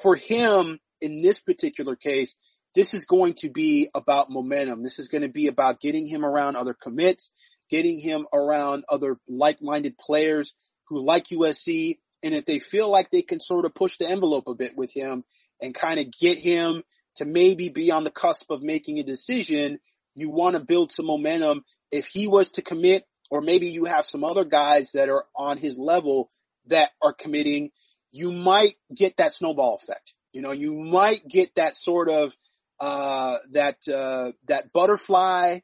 [0.03, 2.35] For him, in this particular case,
[2.75, 4.83] this is going to be about momentum.
[4.83, 7.31] This is going to be about getting him around other commits,
[7.69, 10.53] getting him around other like-minded players
[10.87, 14.47] who like USC, and if they feel like they can sort of push the envelope
[14.47, 15.23] a bit with him
[15.61, 16.83] and kind of get him
[17.15, 19.79] to maybe be on the cusp of making a decision,
[20.15, 21.63] you want to build some momentum.
[21.91, 25.57] If he was to commit, or maybe you have some other guys that are on
[25.57, 26.29] his level
[26.67, 27.71] that are committing,
[28.11, 30.13] you might get that snowball effect.
[30.33, 32.35] You know, you might get that sort of,
[32.79, 35.59] uh, that, uh, that butterfly,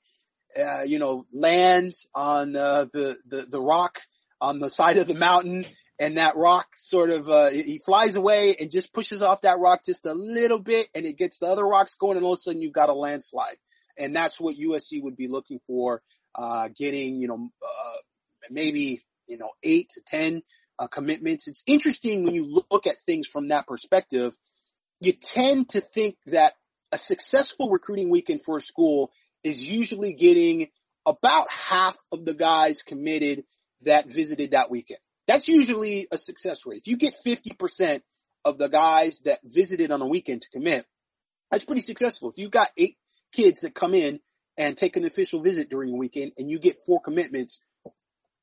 [0.58, 4.00] uh, you know, lands on, uh, the, the, the rock
[4.42, 5.66] on the side of the mountain
[6.00, 9.82] and that rock sort of, uh, he flies away and just pushes off that rock
[9.86, 12.42] just a little bit and it gets the other rocks going and all of a
[12.42, 13.58] sudden you've got a landslide
[13.98, 16.02] and that's what USC would be looking for,
[16.36, 17.98] uh, getting, you know, uh,
[18.50, 20.42] maybe, you know, eight to 10,
[20.80, 21.48] uh, commitments.
[21.48, 24.36] It's interesting when you look at things from that perspective.
[25.00, 26.54] You tend to think that
[26.92, 29.12] a successful recruiting weekend for a school
[29.44, 30.70] is usually getting
[31.06, 33.44] about half of the guys committed
[33.82, 35.00] that visited that weekend.
[35.28, 36.84] That's usually a success rate.
[36.86, 38.02] If you get 50%
[38.44, 40.86] of the guys that visited on a weekend to commit,
[41.52, 42.30] that's pretty successful.
[42.30, 42.98] If you got eight,
[43.36, 44.20] kids that come in
[44.58, 47.60] and take an official visit during a weekend and you get four commitments,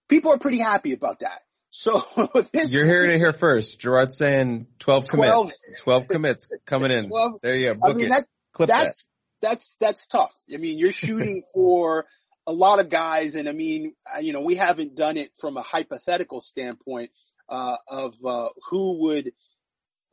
[0.09, 1.41] people are pretty happy about that.
[1.75, 2.05] So
[2.53, 3.81] you're hearing it here first.
[3.81, 7.09] Gerard's saying 12 commits, 12 commits coming in.
[7.09, 7.81] 12, there you go.
[7.81, 9.07] Book I mean, that, Clip that's,
[9.41, 9.49] that.
[9.49, 10.35] that's, that's tough.
[10.53, 12.05] I mean, you're shooting for
[12.47, 13.37] a lot of guys.
[13.37, 17.11] And I mean, you know, we haven't done it from a hypothetical standpoint,
[17.49, 19.33] uh, of, uh, who would,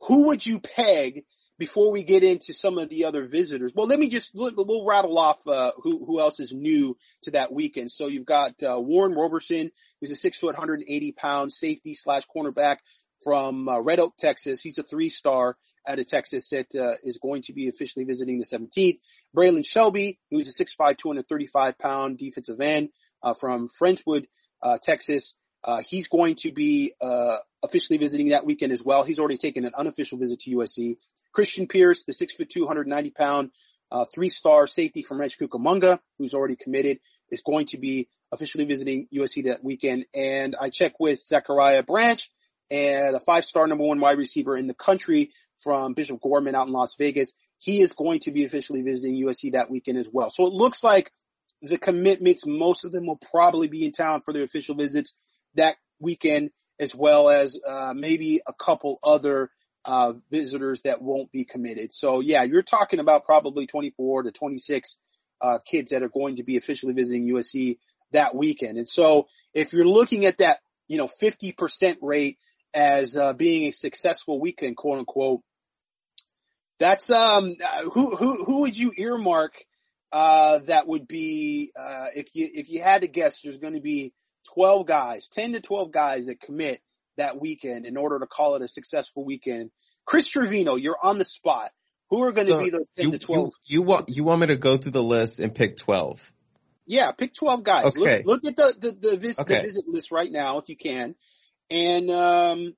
[0.00, 1.26] who would you peg
[1.60, 5.18] before we get into some of the other visitors, well, let me just we'll rattle
[5.18, 7.90] off uh, who who else is new to that weekend.
[7.90, 12.78] So you've got uh, Warren Roberson, who's a six foot, 180 pound safety slash cornerback
[13.22, 14.62] from uh, Red Oak, Texas.
[14.62, 18.38] He's a three star out of Texas that uh, is going to be officially visiting
[18.38, 18.98] the 17th.
[19.36, 22.88] Braylon Shelby, who's a 6'5", 235 pound defensive end
[23.22, 24.24] uh, from Friendswood,
[24.62, 25.34] uh, Texas.
[25.84, 26.94] he's going to be
[27.62, 29.04] officially visiting that weekend as well.
[29.04, 30.96] He's already taken an unofficial visit to USC.
[31.32, 33.50] Christian Pierce, the six foot two, 190 pound,
[33.90, 36.98] uh, three star safety from Rancho Cucamonga, who's already committed,
[37.30, 40.06] is going to be officially visiting USC that weekend.
[40.14, 42.30] And I checked with Zachariah Branch
[42.70, 46.72] and the five-star number one wide receiver in the country from Bishop Gorman out in
[46.72, 47.32] Las Vegas.
[47.58, 50.30] He is going to be officially visiting USC that weekend as well.
[50.30, 51.10] So it looks like
[51.62, 55.12] the commitments, most of them will probably be in town for their official visits
[55.56, 59.50] that weekend, as well as uh, maybe a couple other
[59.84, 61.92] uh, visitors that won't be committed.
[61.92, 64.96] So yeah, you're talking about probably 24 to 26
[65.40, 67.78] uh, kids that are going to be officially visiting USC
[68.12, 68.78] that weekend.
[68.78, 72.38] And so if you're looking at that, you know, 50% rate
[72.74, 75.40] as uh, being a successful weekend, quote unquote,
[76.78, 77.56] that's um
[77.92, 79.52] who who who would you earmark
[80.12, 83.82] uh that would be uh if you if you had to guess there's going to
[83.82, 84.14] be
[84.54, 86.80] 12 guys, 10 to 12 guys that commit
[87.16, 89.70] that weekend in order to call it a successful weekend.
[90.04, 91.70] Chris Trevino, you're on the spot.
[92.10, 93.44] Who are going to So be those 10 you, to 12?
[93.44, 96.32] you, you want you want me to go through the list and pick twelve?
[96.86, 97.84] Yeah, pick 12 guys.
[97.86, 98.24] Okay.
[98.24, 99.56] Look, look at the, the, the, vis- Okay.
[99.56, 101.14] the visit list right now if you can.
[101.70, 102.74] And, um,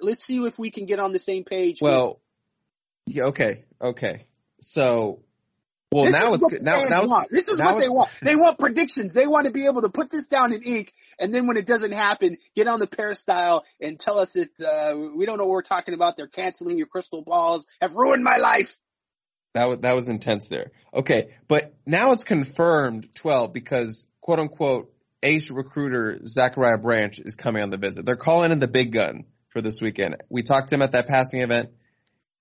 [0.00, 1.82] let's see if we can get on the same page.
[1.82, 2.22] Well,
[3.06, 4.26] yeah, okay, okay.
[4.60, 5.22] So,
[5.92, 6.62] well this now it's what good.
[6.62, 7.28] Now, now it's.
[7.30, 8.10] This is now what they want.
[8.22, 9.12] They want predictions.
[9.12, 11.66] They want to be able to put this down in ink, and then when it
[11.66, 15.52] doesn't happen, get on the peristyle and tell us that uh, we don't know what
[15.52, 16.16] we're talking about.
[16.16, 17.66] They're canceling your crystal balls.
[17.80, 18.78] Have ruined my life.
[19.54, 20.70] That was, that was intense there.
[20.94, 21.34] Okay.
[21.48, 27.70] But now it's confirmed 12 because quote unquote ace recruiter Zachariah Branch is coming on
[27.70, 28.04] the visit.
[28.04, 30.16] They're calling in the big gun for this weekend.
[30.28, 31.70] We talked to him at that passing event.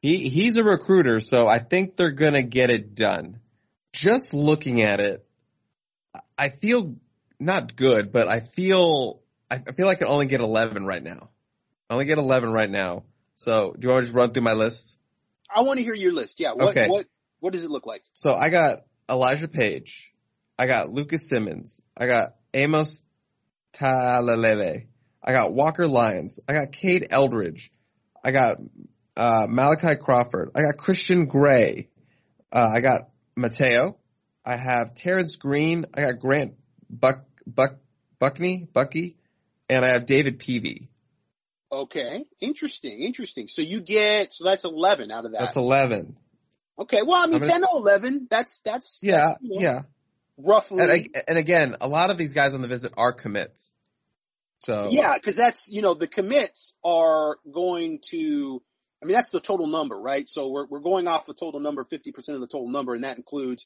[0.02, 3.40] He, he's a recruiter, so I think they're gonna get it done.
[3.92, 5.26] Just looking at it,
[6.38, 6.96] I feel
[7.40, 11.30] not good, but I feel, I feel like I only get 11 right now.
[11.90, 13.04] I only get 11 right now.
[13.36, 14.98] So do you want to just run through my list?
[15.54, 16.40] I want to hear your list.
[16.40, 16.54] Yeah.
[16.54, 16.88] What Okay.
[16.88, 17.06] what
[17.40, 18.04] what does it look like?
[18.14, 18.80] So I got
[19.10, 20.14] Elijah Page.
[20.58, 21.82] I got Lucas Simmons.
[21.98, 23.02] I got Amos
[23.74, 24.88] Talalele.
[25.24, 26.40] I got Walker Lyons.
[26.48, 27.72] I got Cade Eldridge.
[28.24, 28.58] I got
[29.20, 30.52] uh, Malachi Crawford.
[30.56, 31.90] I got Christian Gray.
[32.52, 33.98] Uh, I got Mateo.
[34.46, 35.86] I have Terrence Green.
[35.94, 36.54] I got Grant
[36.90, 37.76] Buck Buck
[38.20, 39.18] Buckney Bucky,
[39.70, 40.90] and I have David Peavy.
[41.72, 42.26] Okay.
[42.40, 43.02] Interesting.
[43.02, 43.48] Interesting.
[43.48, 45.42] So you get so that's eleven out of that.
[45.42, 46.16] That's eleven.
[46.80, 47.02] okay.
[47.06, 48.28] Well, I mean, I'm ten to eleven.
[48.30, 49.82] That's that's Yeah, that's, you know, yeah.
[50.38, 50.82] Roughly.
[50.82, 53.74] And, I- and again, a lot of these guys on the visit are commits.
[54.60, 58.64] So Yeah, because that's you know the commits are going to.
[59.02, 60.28] I mean that's the total number, right?
[60.28, 63.04] So we're we're going off the total number, fifty percent of the total number, and
[63.04, 63.66] that includes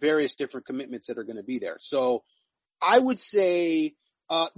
[0.00, 1.76] various different commitments that are going to be there.
[1.80, 2.22] So
[2.82, 3.94] I would say
[4.30, 4.48] uh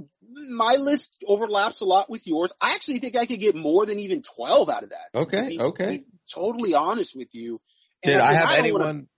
[0.49, 2.53] my list overlaps a lot with yours.
[2.61, 5.12] I actually think I could get more than even twelve out of that.
[5.12, 5.99] to Okay, be- okay.
[5.99, 6.05] to
[6.35, 7.61] totally honest with you.
[8.03, 9.09] And Did I again, have don't anyone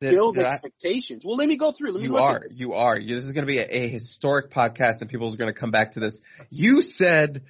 [0.00, 1.24] that, Build that I, expectations.
[1.26, 1.92] Well, let me go through.
[1.92, 2.58] Let me you look are, at this.
[2.58, 2.98] you are.
[2.98, 5.70] This is going to be a, a historic podcast and people are going to come
[5.70, 6.22] back to this.
[6.48, 7.42] You said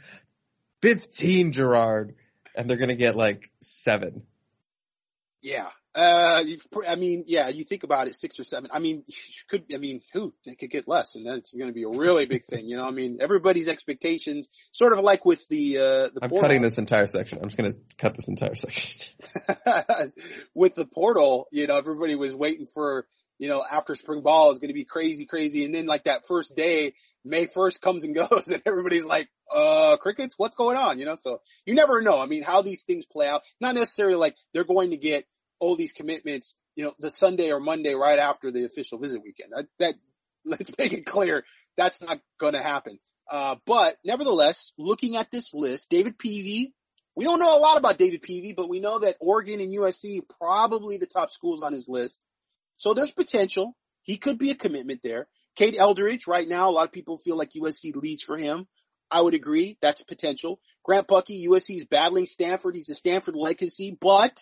[0.83, 2.17] 15, Gerard,
[2.55, 4.23] and they're going to get like seven.
[5.43, 5.69] Yeah.
[5.93, 6.45] Uh,
[6.87, 8.71] I mean, yeah, you think about it, six or seven.
[8.73, 9.15] I mean, you
[9.49, 12.27] could, I mean, who, they could get less and that's going to be a really
[12.27, 15.81] big thing, you know, I mean, everybody's expectations, sort of like with the, uh,
[16.15, 16.43] the I'm portal.
[16.43, 17.39] cutting this entire section.
[17.43, 19.13] I'm just going to cut this entire section.
[20.55, 23.07] with the portal, you know, everybody was waiting for,
[23.39, 25.65] you know, after spring ball is going to be crazy, crazy.
[25.65, 26.95] And then like that first day,
[27.25, 30.99] May 1st comes and goes and everybody's like, uh, crickets, what's going on?
[30.99, 32.19] You know, so you never know.
[32.19, 35.27] I mean, how these things play out, not necessarily like they're going to get
[35.59, 39.53] all these commitments, you know, the Sunday or Monday right after the official visit weekend.
[39.55, 39.95] That, that
[40.45, 41.45] let's make it clear
[41.77, 42.99] that's not going to happen.
[43.31, 46.75] Uh, but nevertheless, looking at this list, David Peavy,
[47.15, 50.21] we don't know a lot about David Peavy, but we know that Oregon and USC
[50.39, 52.25] probably the top schools on his list.
[52.77, 53.77] So there's potential.
[54.03, 55.29] He could be a commitment there.
[55.57, 58.67] Cade Eldridge, right now, a lot of people feel like USC leads for him.
[59.11, 59.77] I would agree.
[59.83, 60.61] That's potential.
[60.85, 62.77] Grant Buckey, USC is battling Stanford.
[62.77, 64.39] He's a Stanford legacy, but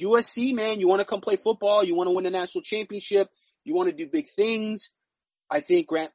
[0.00, 1.84] USC, man, you want to come play football.
[1.84, 3.28] You want to win a national championship.
[3.64, 4.90] You want to do big things.
[5.50, 6.12] I think Grant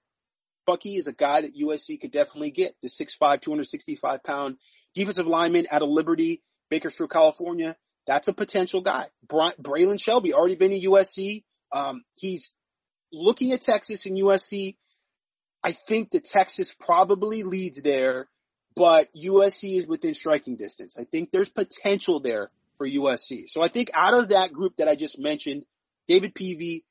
[0.66, 2.76] Buckey is a guy that USC could definitely get.
[2.82, 4.58] The 6'5", 265 pound
[4.94, 7.76] defensive lineman out of Liberty, Bakersfield, California.
[8.08, 9.08] That's a potential guy.
[9.28, 11.44] Bra- Braylon Shelby already been to USC.
[11.72, 12.54] Um, he's
[13.12, 14.76] looking at Texas and USC.
[15.66, 18.28] I think that Texas probably leads there,
[18.76, 20.96] but USC is within striking distance.
[20.96, 23.50] I think there's potential there for USC.
[23.50, 25.66] So I think out of that group that I just mentioned,
[26.08, 26.86] David Peavy,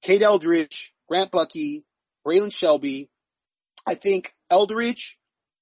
[0.00, 1.84] Cade Eldridge, Grant Buckey,
[2.26, 3.10] Braylon Shelby,
[3.86, 5.18] I think Eldridge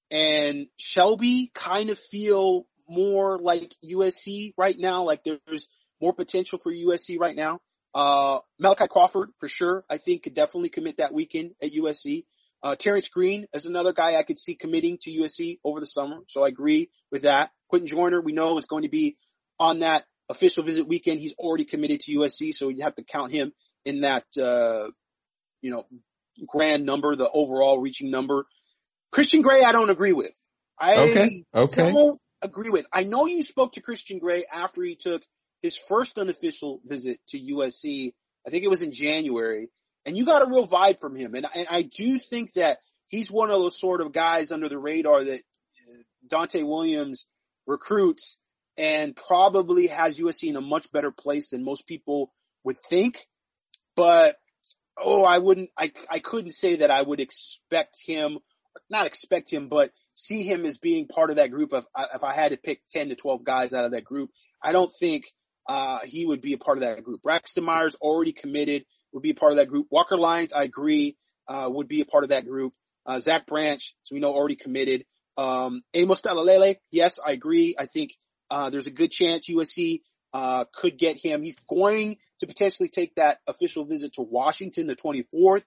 [0.09, 5.03] and Shelby kind of feel more like USC right now.
[5.03, 5.67] Like there's
[6.01, 7.59] more potential for USC right now.
[7.93, 9.83] Uh, Malachi Crawford for sure.
[9.89, 12.25] I think could definitely commit that weekend at USC.
[12.63, 16.17] Uh, Terrence Green is another guy I could see committing to USC over the summer.
[16.27, 17.49] So I agree with that.
[17.73, 19.17] Quinten Joyner, we know is going to be
[19.59, 21.19] on that official visit weekend.
[21.19, 22.53] He's already committed to USC.
[22.53, 23.51] So you have to count him
[23.83, 24.91] in that, uh,
[25.61, 25.85] you know,
[26.45, 28.45] grand number, the overall reaching number.
[29.11, 30.35] Christian Gray, I don't agree with.
[30.79, 31.45] I okay.
[31.53, 31.91] Okay.
[31.91, 32.85] don't agree with.
[32.91, 35.21] I know you spoke to Christian Gray after he took
[35.61, 38.13] his first unofficial visit to USC.
[38.45, 39.69] I think it was in January
[40.05, 41.35] and you got a real vibe from him.
[41.35, 44.79] And, and I do think that he's one of those sort of guys under the
[44.79, 47.25] radar that uh, Donte Williams
[47.67, 48.37] recruits
[48.77, 52.33] and probably has USC in a much better place than most people
[52.63, 53.25] would think.
[53.95, 54.37] But
[54.97, 58.39] oh, I wouldn't, I, I couldn't say that I would expect him,
[58.89, 61.73] not expect him, but see him as being part of that group.
[61.73, 64.31] If, uh, if I had to pick 10 to 12 guys out of that group,
[64.63, 65.25] I don't think,
[65.71, 67.21] uh, he would be a part of that group.
[67.21, 69.87] Braxton Myers already committed, would be a part of that group.
[69.89, 71.15] Walker Lyons, I agree,
[71.47, 72.73] uh, would be a part of that group.
[73.05, 75.05] Uh, Zach Branch, so we know already committed.
[75.37, 77.73] Um, Amos Talalele, yes, I agree.
[77.79, 78.11] I think,
[78.49, 80.01] uh, there's a good chance USC,
[80.33, 81.41] uh, could get him.
[81.41, 85.63] He's going to potentially take that official visit to Washington the 24th.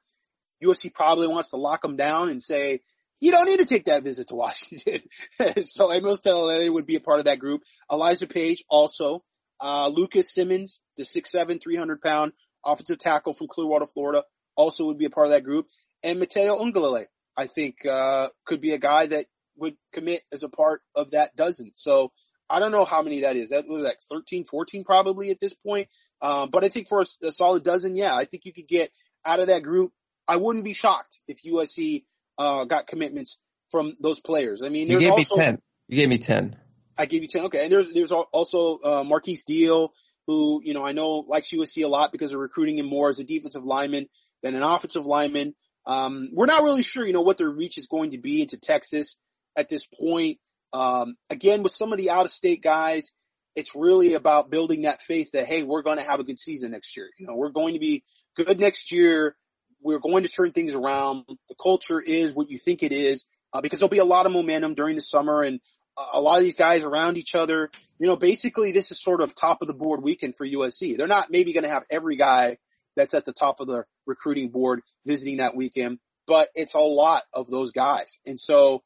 [0.63, 2.83] USC probably wants to lock him down and say,
[3.21, 5.01] you don't need to take that visit to Washington.
[5.65, 7.63] so Amos Talalele would be a part of that group.
[7.91, 9.25] Elijah Page also.
[9.65, 12.33] Uh, Lucas Simmons, the 6'7", 300 pound
[12.65, 14.25] offensive tackle from Clearwater, Florida,
[14.57, 15.67] also would be a part of that group.
[16.03, 19.25] And Mateo Uiagalelei, I think, uh, could be a guy that
[19.57, 21.71] would commit as a part of that dozen.
[21.73, 22.13] So
[22.51, 23.51] I don't know how many that is.
[23.51, 25.89] That was like 13, 14 probably at this point.
[26.21, 28.91] Um, but I think for a, a solid dozen, yeah, I think you could get
[29.25, 29.93] out of that group.
[30.29, 32.05] I wouldn't be shocked if USC,
[32.37, 33.39] uh, got commitments
[33.71, 34.63] from those players.
[34.63, 35.63] I mean, you gave also, me 10.
[35.89, 36.57] You gave me 10.
[36.97, 37.45] I gave you 10.
[37.47, 37.65] Okay.
[37.65, 39.93] And there's, there's also, uh, Marquise Deal,
[40.27, 43.19] who, you know, I know likes USC a lot because they're recruiting him more as
[43.19, 44.09] a defensive lineman
[44.43, 45.55] than an offensive lineman.
[45.87, 48.57] Um, we're not really sure, you know, what their reach is going to be into
[48.57, 49.17] Texas
[49.57, 50.39] at this point.
[50.73, 53.11] Um, again, with some of the out of state guys,
[53.55, 56.73] it's really about building that faith that, hey, we're going to have a good season
[56.73, 57.09] next year.
[57.19, 58.03] You know, we're going to be
[58.37, 59.37] good next year.
[59.81, 61.25] We're going to turn things around.
[61.29, 64.33] The culture is what you think it is, uh, because there'll be a lot of
[64.33, 65.61] momentum during the summer and
[65.97, 67.71] a lot of these guys around each other.
[67.99, 70.97] You know, basically this is sort of top of the board weekend for USC.
[70.97, 72.59] They're not maybe going to have every guy
[72.97, 77.23] that's at the top of the recruiting board visiting that weekend, but it's a lot
[77.33, 78.19] of those guys.
[78.27, 78.83] And so,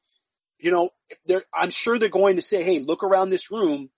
[0.59, 0.91] you know,
[1.55, 3.91] I'm sure they're going to say, Hey, look around this room.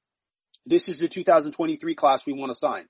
[0.66, 2.86] This is the 2023 class we want to sign.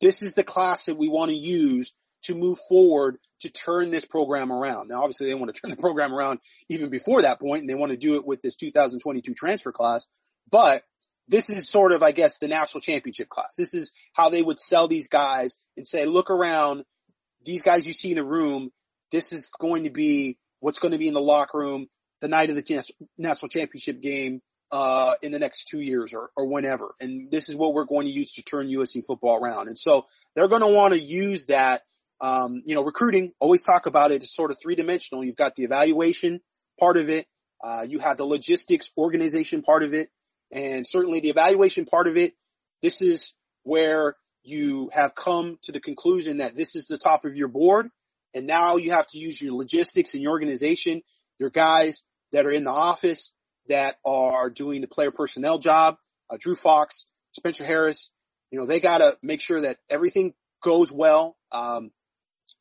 [0.00, 1.92] This is the class that we want to use
[2.26, 4.88] to move forward to turn this program around.
[4.88, 7.74] Now, obviously they want to turn the program around even before that point and they
[7.74, 10.06] want to do it with this 2022 transfer class,
[10.50, 10.82] but
[11.28, 13.54] this is sort of, I guess, the national championship class.
[13.56, 16.84] This is how they would sell these guys and say, look around,
[17.44, 18.70] these guys you see in the room,
[19.10, 21.88] this is going to be what's going to be in the locker room
[22.20, 26.46] the night of the national championship game, uh, in the next two years or, or
[26.48, 26.94] whenever.
[27.00, 29.68] And this is what we're going to use to turn USC football around.
[29.68, 31.82] And so they're going to want to use that
[32.20, 35.24] um, you know, recruiting, always talk about it as sort of three dimensional.
[35.24, 36.40] You've got the evaluation
[36.78, 37.26] part of it.
[37.62, 40.10] Uh, you have the logistics organization part of it
[40.50, 42.34] and certainly the evaluation part of it.
[42.82, 47.34] This is where you have come to the conclusion that this is the top of
[47.34, 47.88] your board.
[48.34, 51.02] And now you have to use your logistics and your organization,
[51.38, 52.02] your guys
[52.32, 53.32] that are in the office
[53.68, 55.96] that are doing the player personnel job,
[56.30, 58.10] uh, Drew Fox, Spencer Harris,
[58.50, 61.36] you know, they gotta make sure that everything goes well.
[61.50, 61.90] Um,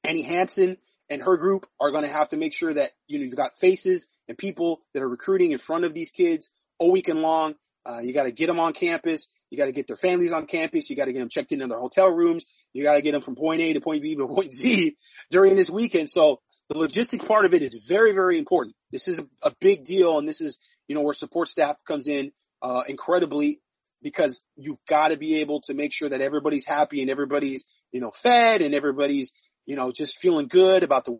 [0.04, 0.78] Annie Hansen
[1.10, 3.58] and her group are going to have to make sure that, you know, you've got
[3.58, 6.50] faces and people that are recruiting in front of these kids
[6.80, 7.56] all weekend long.
[7.86, 9.28] Uh, you got to get them on campus.
[9.52, 10.90] You got to get their families on campus.
[10.90, 12.46] You got to get them checked in in their hotel rooms.
[12.74, 14.96] You got to get them from point A to point B to point Z
[15.30, 16.10] during this weekend.
[16.10, 18.76] So the logistic part of it is very, very important.
[18.92, 20.18] This is a, a big deal.
[20.18, 20.58] And this is,
[20.88, 22.32] you know, where support staff comes in,
[22.64, 23.62] uh, incredibly
[24.02, 28.00] because you've got to be able to make sure that everybody's happy and everybody's, you
[28.00, 29.32] know, fed and everybody's,
[29.66, 31.20] you know, just feeling good about the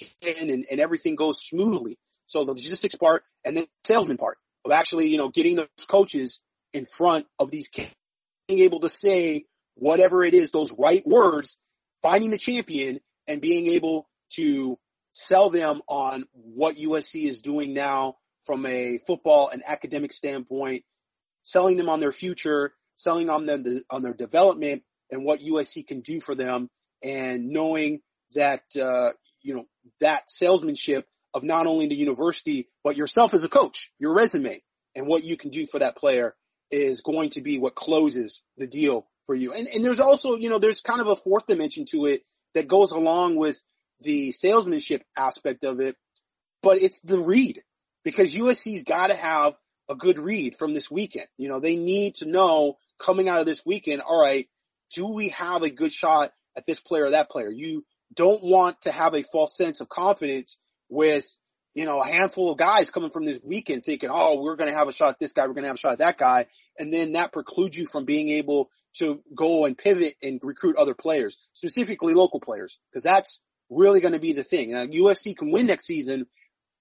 [0.00, 1.98] weekend and, and everything goes smoothly.
[2.26, 6.40] So the logistics part and then salesman part of actually, you know, getting those coaches
[6.72, 7.94] in front of these kids,
[8.46, 9.44] being able to say
[9.74, 11.56] whatever it is, those right words,
[12.02, 14.78] finding the champion and being able to
[15.12, 20.84] sell them on what USC is doing now from a football and academic standpoint,
[21.42, 26.00] selling them on their future, selling on them on their development and what USC can
[26.00, 26.68] do for them
[27.02, 28.00] and knowing
[28.34, 29.12] that, uh,
[29.42, 29.66] you know,
[30.00, 34.62] that salesmanship of not only the university, but yourself as a coach, your resume
[34.94, 36.34] and what you can do for that player
[36.70, 39.52] is going to be what closes the deal for you.
[39.52, 42.22] And, and there's also, you know, there's kind of a fourth dimension to it
[42.54, 43.62] that goes along with
[44.00, 45.96] the salesmanship aspect of it.
[46.62, 47.62] but it's the read
[48.04, 49.54] because USC's got to have
[49.88, 51.26] a good read from this weekend.
[51.36, 54.48] You know, they need to know coming out of this weekend, all right,
[54.94, 57.50] do we have a good shot at this player or that player?
[57.50, 60.58] You don't want to have a false sense of confidence
[60.88, 61.26] with,
[61.74, 64.76] you know, a handful of guys coming from this weekend thinking, oh, we're going to
[64.76, 66.46] have a shot at this guy, we're going to have a shot at that guy.
[66.78, 70.94] And then that precludes you from being able to go and pivot and recruit other
[70.94, 73.40] players, specifically local players, because that's
[73.70, 74.72] really going to be the thing.
[74.72, 76.26] Now, USC can win next season.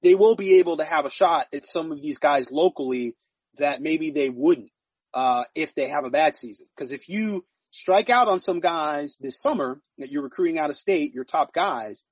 [0.03, 3.15] They will be able to have a shot at some of these guys locally
[3.57, 4.71] that maybe they wouldn't,
[5.13, 6.67] uh, if they have a bad season.
[6.77, 7.45] Cause if you
[7.77, 11.53] strike out on some guys this summer that you're recruiting out of state, your top
[11.53, 12.03] guys,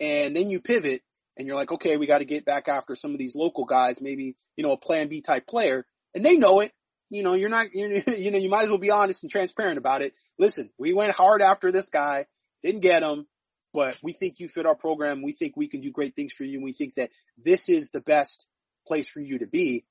[0.00, 1.02] and then you pivot
[1.36, 4.00] and you're like, okay, we got to get back after some of these local guys,
[4.00, 6.72] maybe, you know, a plan B type player and they know it.
[7.10, 10.02] You know, you're not, you know, you might as well be honest and transparent about
[10.02, 10.14] it.
[10.38, 12.26] Listen, we went hard after this guy,
[12.62, 13.26] didn't get him,
[13.72, 15.22] but we think you fit our program.
[15.22, 16.56] We think we can do great things for you.
[16.58, 18.46] And we think that this is the best
[18.86, 19.84] place for you to be.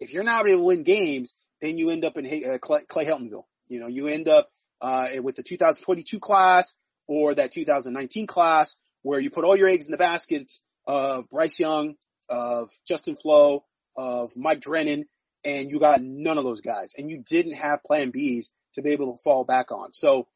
[0.00, 3.44] If you're not able to win games, then you end up in uh, Clay Heltonville.
[3.68, 4.48] You know, you end up,
[4.80, 6.74] uh, with the 2022 class
[7.06, 11.58] or that 2019 class where you put all your eggs in the baskets of Bryce
[11.58, 11.94] Young,
[12.28, 13.64] of Justin Flowe,
[13.96, 15.04] of Mike Drennan,
[15.44, 16.94] and you got none of those guys.
[16.96, 19.92] And you didn't have plan Bs to be able to fall back on.
[19.92, 20.26] So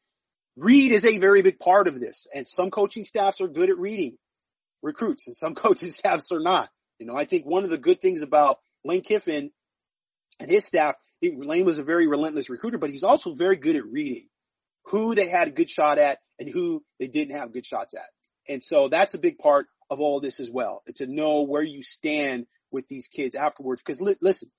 [0.56, 2.27] read is a very big part of this.
[2.35, 4.19] And some coaching staffs are good at reading
[4.82, 6.69] recruits and some coaching staffs are not.
[6.98, 9.51] You know, I think one of the good things about Lane Kiffin
[10.40, 13.86] and his staff, Lane was a very relentless recruiter, but he's also very good at
[13.86, 14.28] reading
[14.85, 18.09] who they had a good shot at and who they didn't have good shots at.
[18.49, 21.62] And so that's a big part of all this as well, It's to know where
[21.62, 23.82] you stand with these kids afterwards.
[23.82, 24.51] Cause li- listen,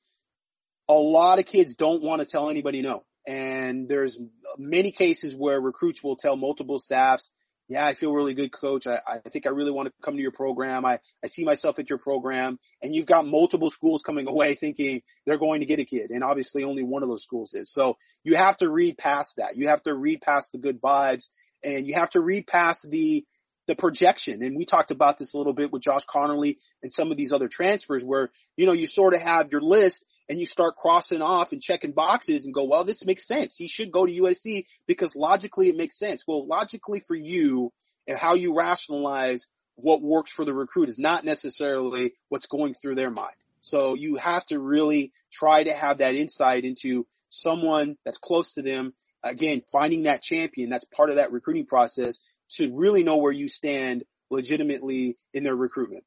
[0.88, 3.04] a lot of kids don't want to tell anybody no.
[3.28, 4.18] And there's
[4.58, 7.30] many cases where recruits will tell multiple staffs,
[7.70, 8.88] yeah, I feel really good, coach.
[8.88, 10.86] I, I think I really want to come to your program.
[10.86, 12.58] I, I see myself at your program.
[12.82, 16.10] And you've got multiple schools coming away thinking they're going to get a kid.
[16.10, 17.72] And obviously only one of those schools is.
[17.72, 19.56] So you have to read past that.
[19.56, 21.28] You have to read past the good vibes
[21.64, 23.24] and you have to read past the,
[23.68, 24.42] the projection.
[24.42, 27.32] And we talked about this a little bit with Josh Conerly and some of these
[27.32, 31.24] other transfers where, you know, you sort of have your list and you start crossing
[31.24, 33.58] off and checking boxes and go, well, this makes sense.
[33.58, 36.26] He should go to USC because logically it makes sense.
[36.28, 37.74] Well, logically for you
[38.08, 42.96] and how you rationalize what works for the recruit is not necessarily what's going through
[42.96, 43.34] their mind.
[43.62, 48.62] So you have to really try to have that insight into someone that's close to
[48.62, 48.94] them.
[49.24, 52.20] Again, finding that champion, that's part of that recruiting process
[52.52, 56.04] to really know where you stand legitimately in their recruitment.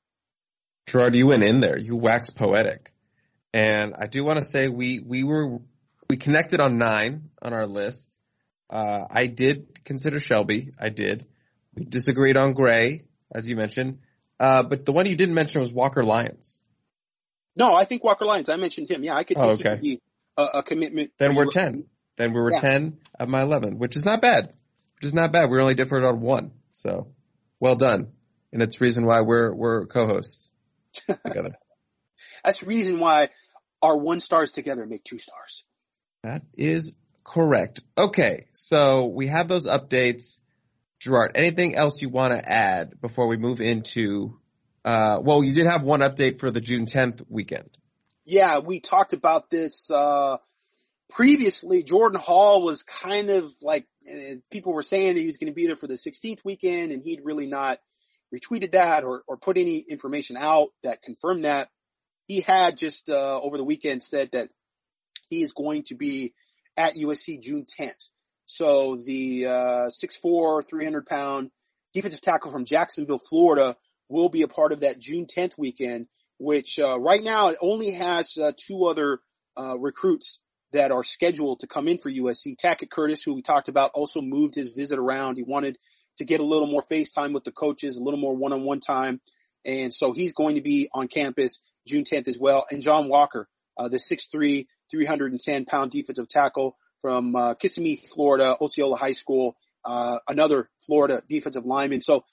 [0.87, 1.79] Gerard, you went in there.
[1.79, 2.92] You waxed poetic.
[3.53, 5.59] And I do want to say we, we were,
[6.09, 8.17] we connected on nine on our list.
[8.71, 10.71] Uh, I did consider Shelby.
[10.81, 11.27] I did.
[11.75, 13.99] We disagreed on Gray, as you mentioned.
[14.41, 16.59] Uh, but the one you didn't mention was Walker Lyons.
[17.57, 18.49] No, I think Walker Lyons.
[18.49, 19.05] I mentioned him.
[19.05, 19.79] Yeah, I could think oh, okay.
[19.81, 20.01] be
[20.37, 21.13] a, a commitment.
[21.19, 21.85] Then we're 10.
[22.17, 22.61] Then we were yeah.
[22.61, 24.55] 10 of my 11, which is not bad
[25.03, 25.51] which is not bad.
[25.51, 27.09] We only differed on one, so
[27.59, 28.13] well done.
[28.53, 30.53] And it's reason why we're we're co-hosts
[30.93, 31.51] together.
[32.45, 33.31] That's the reason why
[33.83, 35.65] our one stars together make two stars.
[36.23, 36.95] That is
[37.25, 37.81] correct.
[37.99, 40.39] Okay, so we have those updates.
[41.01, 44.39] Gerard, anything else you want to add before we move into?
[44.85, 47.71] Uh, well, you did have one update for the June 10th weekend.
[48.25, 50.39] Yeah, we talked about this uh,
[51.11, 51.83] previously.
[51.83, 53.87] Jordan Hall was kind of like
[54.51, 57.03] people were saying that he was going to be there for the 16th weekend and
[57.03, 57.79] he'd really not
[58.35, 61.69] retweeted that or, or put any information out that confirmed that.
[62.27, 64.51] He had just, uh, over the weekend said that
[65.29, 66.35] he is going to be
[66.77, 68.09] at USC June 10th.
[68.47, 71.51] So the, uh, 6'4", 300 pound
[71.93, 73.77] defensive tackle from Jacksonville, Florida
[74.09, 76.07] will be a part of that June 10th weekend,
[76.39, 79.21] which, uh, right now it only has, uh, two other,
[79.57, 80.39] uh, recruits
[80.73, 82.57] that are scheduled to come in for USC.
[82.57, 85.37] Tackett Curtis, who we talked about, also moved his visit around.
[85.37, 85.79] He wanted
[86.17, 89.21] to get a little more face time with the coaches, a little more one-on-one time.
[89.65, 92.67] And so he's going to be on campus June 10th as well.
[92.71, 98.97] And John Walker, uh, the 6'3", 310 pound defensive tackle from, uh, Kissimmee, Florida, Osceola
[98.97, 102.01] High School, uh, another Florida defensive lineman.
[102.01, 102.25] So,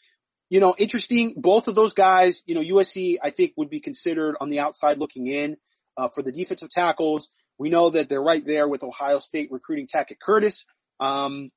[0.50, 1.34] you know, interesting.
[1.38, 4.98] Both of those guys, you know, USC, I think would be considered on the outside
[4.98, 5.58] looking in,
[5.98, 7.30] uh, for the defensive tackles.
[7.58, 10.66] We know that they're right there with Ohio State recruiting Tackett Curtis.
[11.00, 11.52] Um,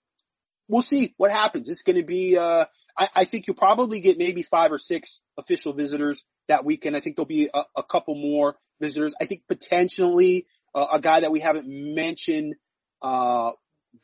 [0.69, 1.69] we'll see what happens.
[1.69, 2.65] It's going to be, uh,
[2.97, 6.97] I, I, think you'll probably get maybe five or six official visitors that weekend.
[6.97, 9.15] I think there'll be a, a couple more visitors.
[9.21, 12.55] I think potentially uh, a guy that we haven't mentioned,
[13.01, 13.53] uh,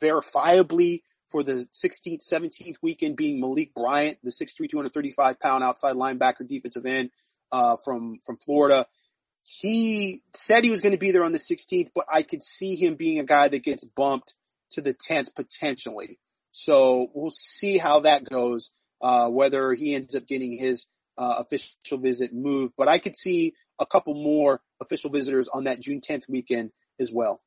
[0.02, 6.46] verifiably for the 16th, 17th weekend being Malik Bryant, the 6'3", 235 pound outside linebacker
[6.46, 7.10] defensive end.
[7.52, 8.86] uh, from from Florida.
[9.42, 12.76] He said he was going to be there on the 16th, but I could see
[12.76, 14.34] him being a guy that gets bumped
[14.72, 16.18] to the 10th potentially.
[16.50, 18.70] So we'll see how that goes,
[19.00, 20.84] uh, whether he ends up getting his
[21.18, 25.80] uh, official visit move, But I could see a couple more official visitors on that
[25.80, 27.40] June 10th weekend as well.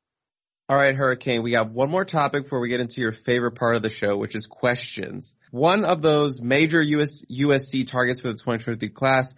[0.69, 3.75] All right, Hurricane, we got one more topic before we get into your favorite part
[3.75, 5.35] of the show, which is questions.
[5.51, 9.35] One of those major US, USC targets for the 2023 class,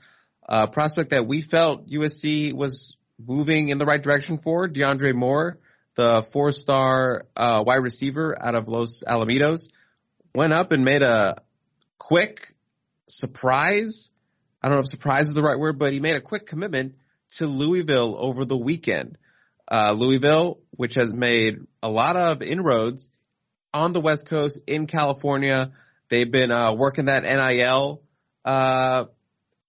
[0.48, 5.58] uh, prospect that we felt USC was moving in the right direction for, DeAndre Moore,
[5.96, 9.70] the four-star uh, wide receiver out of Los Alamitos,
[10.36, 11.36] went up and made a
[11.98, 12.54] quick
[13.08, 14.10] surprise.
[14.64, 16.96] I don't know if surprise is the right word, but he made a quick commitment
[17.38, 19.18] to Louisville over the weekend.
[19.70, 23.12] Uh, Louisville, which has made a lot of inroads
[23.74, 25.72] on the West Coast in California.
[26.10, 28.04] They've been uh, working that NIL
[28.46, 29.06] uh,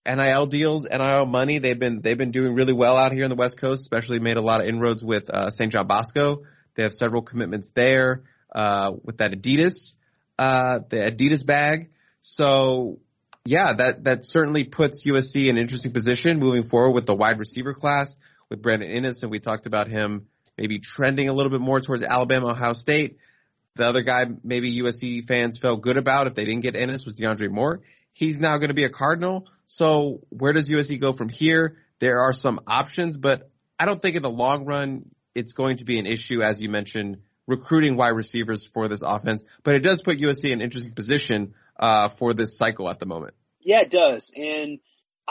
[0.06, 1.58] NIL deals, NIL money.
[1.58, 4.36] They've been they've been doing really well out here in the West Coast, especially made
[4.36, 5.72] a lot of inroads with uh, St.
[5.72, 6.42] John Bosco.
[6.74, 9.94] They have several commitments there uh, with that Adidas,
[10.38, 11.90] uh, the Adidas bag.
[12.20, 12.98] So
[13.44, 17.38] yeah, that that certainly puts USC in an interesting position moving forward with the wide
[17.38, 18.16] receiver class
[18.48, 22.02] with Brandon Inniss, and we talked about him maybe trending a little bit more towards
[22.02, 23.18] Alabama, Ohio State.
[23.74, 27.16] The other guy maybe USC fans felt good about if they didn't get Inniss was
[27.16, 27.82] DeAndre Moore.
[28.12, 29.48] He's now going to be a Cardinal.
[29.66, 31.78] So where does USC go from here?
[31.98, 35.84] There are some options, but I don't think in the long run it's going to
[35.84, 39.44] be an issue, as you mentioned, recruiting wide receivers for this offense.
[39.64, 43.06] But it does put USC in an interesting position uh, for this cycle at the
[43.06, 43.34] moment.
[43.60, 44.30] Yeah, it does.
[44.36, 44.78] And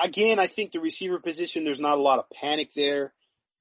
[0.02, 3.14] again, I think the receiver position, there's not a lot of panic there.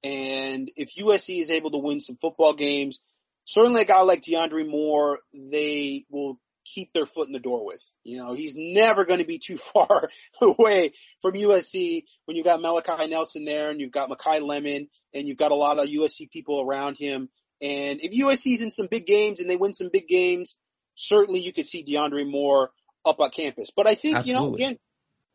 [0.03, 2.99] And if USC is able to win some football games,
[3.45, 7.83] certainly a guy like DeAndre Moore, they will keep their foot in the door with.
[8.03, 10.09] You know, he's never going to be too far
[10.41, 15.27] away from USC when you've got Malachi Nelson there and you've got Makai Lemon and
[15.27, 17.29] you've got a lot of USC people around him.
[17.61, 20.57] And if USC's in some big games and they win some big games,
[20.95, 22.71] certainly you could see DeAndre Moore
[23.05, 23.71] up on campus.
[23.75, 24.43] But I think, Absolutely.
[24.43, 24.79] you know, again,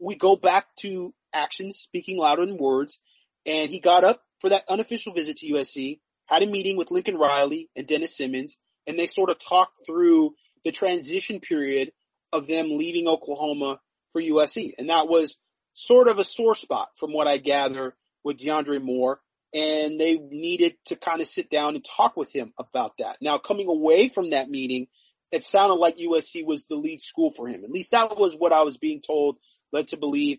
[0.01, 2.99] we go back to actions speaking louder than words.
[3.47, 7.17] And he got up for that unofficial visit to USC, had a meeting with Lincoln
[7.17, 8.57] Riley and Dennis Simmons,
[8.87, 11.93] and they sort of talked through the transition period
[12.33, 13.81] of them leaving Oklahoma
[14.13, 14.73] for USC.
[14.79, 15.39] And that was
[15.73, 17.95] sort of a sore spot from what I gather
[18.25, 19.21] with DeAndre Moore.
[19.55, 23.17] And they needed to kind of sit down and talk with him about that.
[23.23, 24.89] Now coming away from that meeting,
[25.31, 27.65] it sounded like USC was the lead school for him.
[27.65, 29.37] At least that was what I was being told,
[29.73, 30.39] led to believe.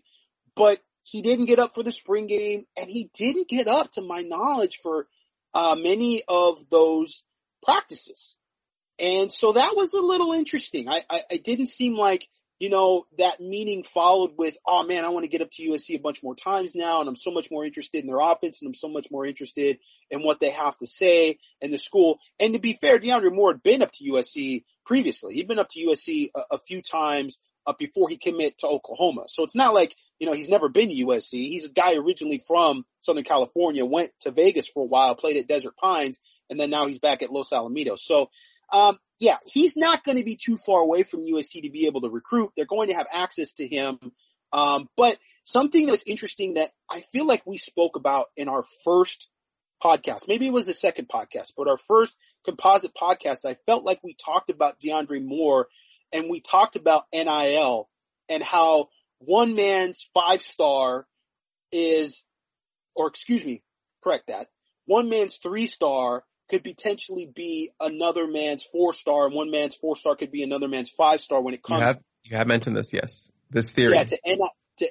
[0.54, 4.02] But he didn't get up for the spring game and he didn't get up to
[4.02, 5.06] my knowledge for
[5.54, 7.22] uh, many of those
[7.64, 8.36] practices.
[8.98, 10.88] And so that was a little interesting.
[10.88, 12.28] I, I, it didn't seem like,
[12.60, 15.96] you know, that meeting followed with, oh man, I want to get up to USC
[15.96, 18.68] a bunch more times now and I'm so much more interested in their offense and
[18.68, 19.78] I'm so much more interested
[20.10, 22.18] in what they have to say in the school.
[22.38, 25.34] And to be fair, DeAndre Moore had been up to USC previously.
[25.34, 29.24] He'd been up to USC a, a few times uh, before he committed to Oklahoma.
[29.28, 31.32] So it's not like, you know, he's never been to USC.
[31.32, 35.48] He's a guy originally from Southern California, went to Vegas for a while, played at
[35.48, 36.18] Desert Pines,
[36.50, 38.00] and then now he's back at Los Alamitos.
[38.00, 38.28] So
[38.72, 42.00] um, yeah, he's not going to be too far away from USC to be able
[42.02, 42.50] to recruit.
[42.56, 43.98] They're going to have access to him.
[44.52, 49.28] Um, but something that's interesting that I feel like we spoke about in our first
[49.82, 54.00] podcast, maybe it was the second podcast, but our first composite podcast, I felt like
[54.02, 55.68] we talked about DeAndre Moore
[56.12, 57.88] and we talked about NIL
[58.28, 58.88] and how
[59.18, 61.06] one man's five star
[61.72, 62.24] is,
[62.94, 63.62] or excuse me,
[64.02, 64.48] correct that.
[64.86, 69.96] One man's three star could potentially be another man's four star, and one man's four
[69.96, 71.80] star could be another man's five star when it comes.
[71.80, 73.94] You have you have mentioned this, yes, this theory.
[73.94, 74.90] Yeah, to, to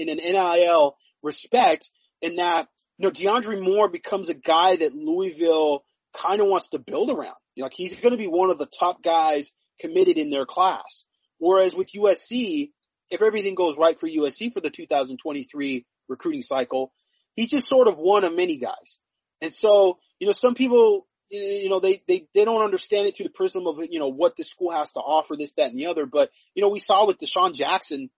[0.00, 1.90] in an NIL respect,
[2.20, 2.68] in that
[2.98, 7.36] you know DeAndre Moore becomes a guy that Louisville kind of wants to build around.
[7.54, 10.46] You know, like he's going to be one of the top guys committed in their
[10.46, 11.04] class.
[11.38, 12.70] Whereas with USC,
[13.10, 16.92] if everything goes right for USC for the 2023 recruiting cycle,
[17.34, 19.00] he's just sort of one of many guys.
[19.40, 23.24] And so, you know, some people, you know, they, they, they don't understand it through
[23.24, 25.88] the prism of, you know, what the school has to offer, this, that, and the
[25.88, 26.06] other.
[26.06, 28.08] But, you know, we saw with DeSean Jackson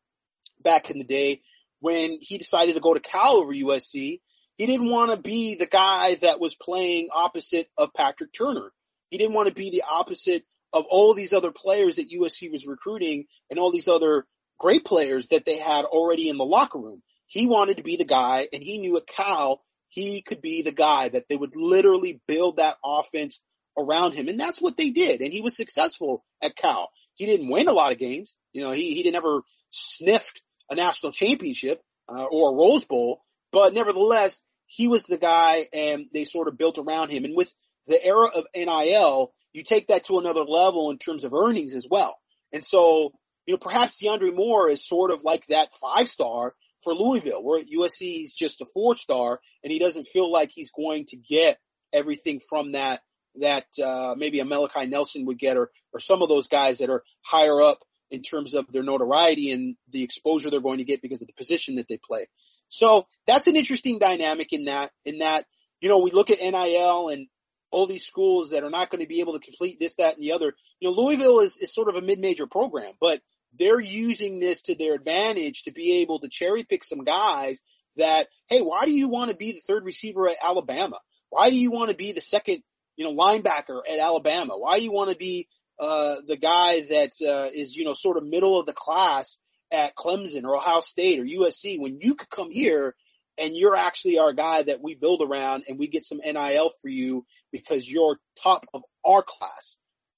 [0.63, 1.43] back in the day
[1.81, 4.21] when he decided to go to Cal over USC,
[4.57, 8.71] he didn't want to be the guy that was playing opposite of Patrick Turner.
[9.11, 12.69] He didn't want to be the opposite of all these other players that USC was
[12.69, 14.27] recruiting and all these other
[14.61, 17.03] great players that they had already in the locker room.
[17.27, 19.65] He wanted to be the guy and he knew at Cal
[19.97, 23.41] he could be the guy that they would literally build that offense
[23.79, 24.29] around him.
[24.29, 25.23] And that's what they did.
[25.23, 26.91] And he was successful at Cal.
[27.15, 28.37] He didn't win a lot of games.
[28.53, 29.41] You know, he, he never
[29.71, 35.67] sniffed a national championship, uh, or a Rose Bowl, but nevertheless, he was the guy
[35.73, 37.25] and they sort of built around him.
[37.25, 37.53] And with
[37.87, 41.87] the era of NIL, you take that to another level in terms of earnings as
[41.91, 42.19] well.
[42.53, 43.13] And so,
[43.47, 46.53] you know, perhaps DeAndre Moore is sort of like that five star
[46.83, 50.71] for Louisville, where USC he's just a four star and he doesn't feel like he's
[50.71, 51.59] going to get
[51.93, 53.03] everything from that
[53.41, 56.91] that uh, maybe a Malachi Nelson would get, or or some of those guys that
[56.91, 57.81] are higher up
[58.11, 61.35] in terms of their notoriety and the exposure they're going to get because of the
[61.35, 62.29] position that they play.
[62.69, 65.45] So that's an interesting dynamic in that in that
[65.81, 67.27] you know we look at NIL and
[67.71, 70.23] all these schools that are not going to be able to complete this, that, and
[70.23, 70.55] the other.
[70.81, 73.21] You know, Louisville is, is sort of a mid-major program, but
[73.59, 77.61] they're using this to their advantage to be able to cherry pick some guys
[77.97, 80.99] that, hey, why do you want to be the third receiver at Alabama?
[81.31, 82.63] Why do you want to be the second
[82.97, 84.55] you know, linebacker at Alabama?
[84.57, 88.17] Why do you want to be uh, the guy that uh, is, you know, sort
[88.17, 89.39] of middle of the class
[89.71, 92.95] at Clemson or Ohio State or USC when you could come here
[93.39, 96.89] and you're actually our guy that we build around and we get some NIL for
[96.89, 99.77] you because you're top of our class.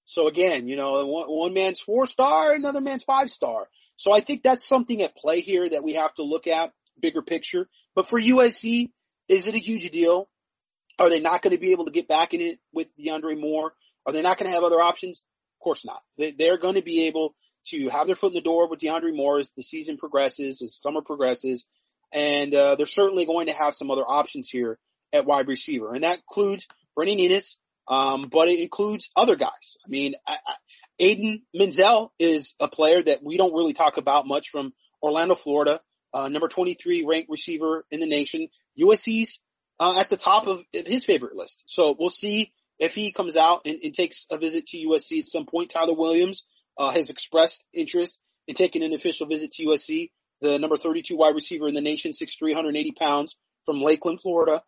[0.09, 3.69] So again, you know, one, one man's four star, another man's five star.
[3.97, 7.21] So I think that's something at play here that we have to look at bigger
[7.21, 7.69] picture.
[7.95, 8.91] But for USC,
[9.29, 10.31] is it a huge deal?
[10.99, 13.75] Are they not going to be able to get back in it with DeAndre Moore?
[14.07, 15.23] Are they not going to have other options?
[15.61, 16.01] Of course not.
[16.17, 17.35] They, are going to be able
[17.67, 20.75] to have their foot in the door with DeAndre Moore as the season progresses, as
[20.75, 21.67] summer progresses,
[22.15, 24.79] and uh, they're certainly going to have some other options here
[25.13, 27.57] at wide receiver, and that includes Brandon Inniss,
[27.89, 29.77] um, but it includes other guys.
[29.85, 30.55] I mean, I, I,
[30.99, 35.81] Aidan Mizell is a player that we don't really talk about much from Orlando, Florida,
[36.13, 38.49] uh, number 23 ranked receiver in the nation.
[38.79, 39.41] USC's
[39.81, 41.65] uh, at the top of his favorite list.
[41.67, 45.27] So we'll see if he comes out and, and takes a visit to USC at
[45.27, 45.71] some point.
[45.71, 46.45] Tyler Williams
[46.77, 50.11] uh, has expressed interest in taking an official visit to USC.
[50.41, 53.37] The number 32 wide receiver in the nation, 6'3", 180 pounds
[53.67, 54.63] from Lakeland, Florida.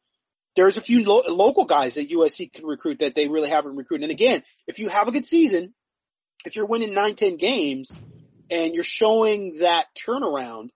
[0.56, 4.04] There's a few lo- local guys that USC can recruit that they really haven't recruited.
[4.04, 5.74] And again, if you have a good season,
[6.44, 7.92] if you're winning 9, 10 games
[8.50, 10.70] and you're showing that turnaround,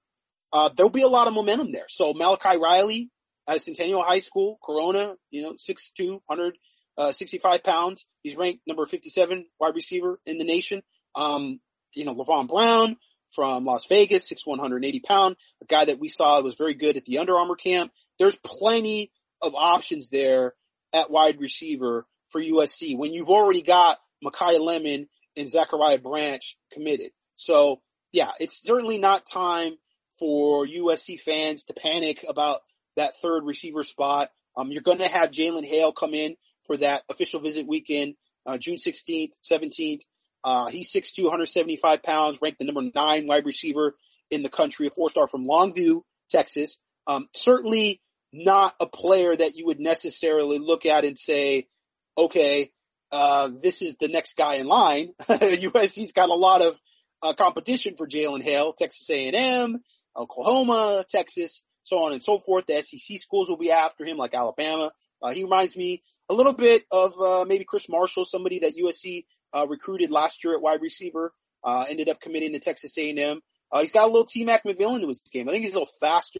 [0.53, 1.87] uh, there'll be a lot of momentum there.
[1.89, 3.11] So Malachi Riley,
[3.47, 8.07] at Centennial High School, Corona, you know, 6'2", 165 uh, pounds.
[8.23, 10.83] He's ranked number 57 wide receiver in the nation.
[11.15, 11.61] Um,
[11.93, 12.97] you know, Levon Brown
[13.33, 17.05] from Las Vegas, 6'1", 180 pound, a guy that we saw was very good at
[17.05, 17.93] the Under Armour camp.
[18.19, 19.11] There's plenty
[19.45, 20.55] of options there
[20.93, 27.11] at wide receiver for USC when you've already got Makai Lemon and Zachariah Branch committed.
[27.37, 27.81] So
[28.13, 29.75] yeah, it's certainly not time
[30.19, 32.61] for USC fans to panic about
[32.97, 34.31] that third receiver spot.
[34.57, 38.15] Um, you're going to have Jalen Hale come in for that official visit weekend,
[38.47, 40.03] uh, June 16th, 17th.
[40.45, 43.97] Uh, he's 6'2", 175 pounds, ranked the number nine wide receiver
[44.31, 46.79] in the country, a four star from Longview, Texas.
[47.07, 48.01] Um, certainly
[48.35, 51.69] not a player that you would necessarily look at and say,
[52.17, 52.71] okay,
[53.13, 55.11] uh, this is the next guy in line.
[55.29, 56.79] USC's got a lot of
[57.23, 59.81] uh, competition for Jalen Hale, Texas A&M,
[60.17, 62.67] Oklahoma, Texas so on and so forth.
[62.67, 64.91] The SEC schools will be after him, like Alabama.
[65.23, 69.27] Uh, he reminds me a little bit of uh, maybe Chris Marshall, somebody that USC
[69.53, 71.33] uh, recruited last year at wide receiver.
[71.63, 73.41] Uh, ended up committing to Texas A&M.
[73.73, 75.49] Uh, he's got a little T-Mac McMillan to his game.
[75.49, 76.39] I think he's a little faster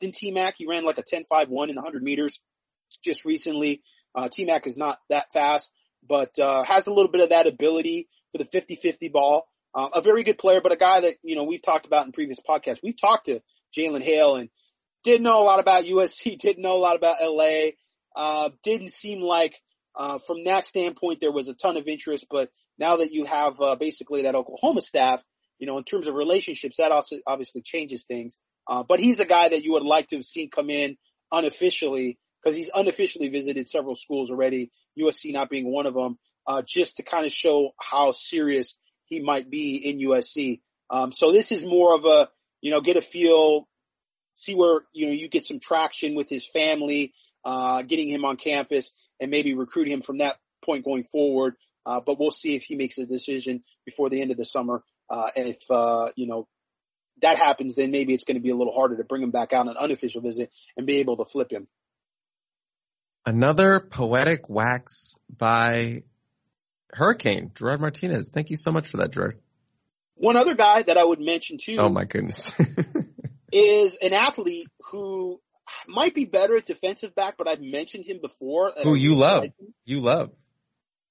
[0.00, 0.54] than T-Mac.
[0.58, 2.40] He ran like a 10.51 in the 100 meters
[3.04, 3.82] just recently.
[4.14, 5.70] Uh, T-Mac is not that fast,
[6.06, 9.46] but uh, has a little bit of that ability for the 50-50 ball.
[9.74, 12.12] Uh, a very good player, but a guy that, you know, we've talked about in
[12.12, 12.80] previous podcasts.
[12.82, 13.40] We've talked to
[13.76, 14.48] Jalen Hale and
[15.04, 17.70] didn't know a lot about USC, didn't know a lot about LA.
[18.16, 19.60] Uh, didn't seem like,
[19.94, 23.60] uh, from that standpoint, there was a ton of interest, but now that you have,
[23.60, 25.22] uh, basically that Oklahoma staff,
[25.58, 28.38] you know, in terms of relationships, that also obviously changes things.
[28.68, 30.96] Uh, but he's a guy that you would like to have seen come in
[31.32, 36.62] unofficially because he's unofficially visited several schools already, USC not being one of them, uh,
[36.66, 38.74] just to kind of show how serious
[39.06, 40.60] he might be in USC.
[40.90, 42.28] Um, so this is more of a,
[42.60, 43.66] you know, get a feel,
[44.34, 47.12] see where, you know, you get some traction with his family,
[47.44, 51.54] uh, getting him on campus and maybe recruit him from that point going forward.
[51.84, 54.82] Uh, but we'll see if he makes a decision before the end of the summer.
[55.10, 56.46] Uh, and if, uh, you know,
[57.22, 59.52] that happens, then maybe it's going to be a little harder to bring him back
[59.52, 61.66] out on an unofficial visit and be able to flip him.
[63.26, 66.02] Another poetic wax by
[66.92, 68.30] Hurricane, Gerard Martinez.
[68.32, 69.38] Thank you so much for that, Gerard.
[70.14, 71.76] One other guy that I would mention too.
[71.78, 72.52] Oh my goodness.
[73.52, 75.40] is an athlete who
[75.86, 78.72] might be better at defensive back, but I've mentioned him before.
[78.82, 79.44] Who you love.
[79.84, 80.30] You love.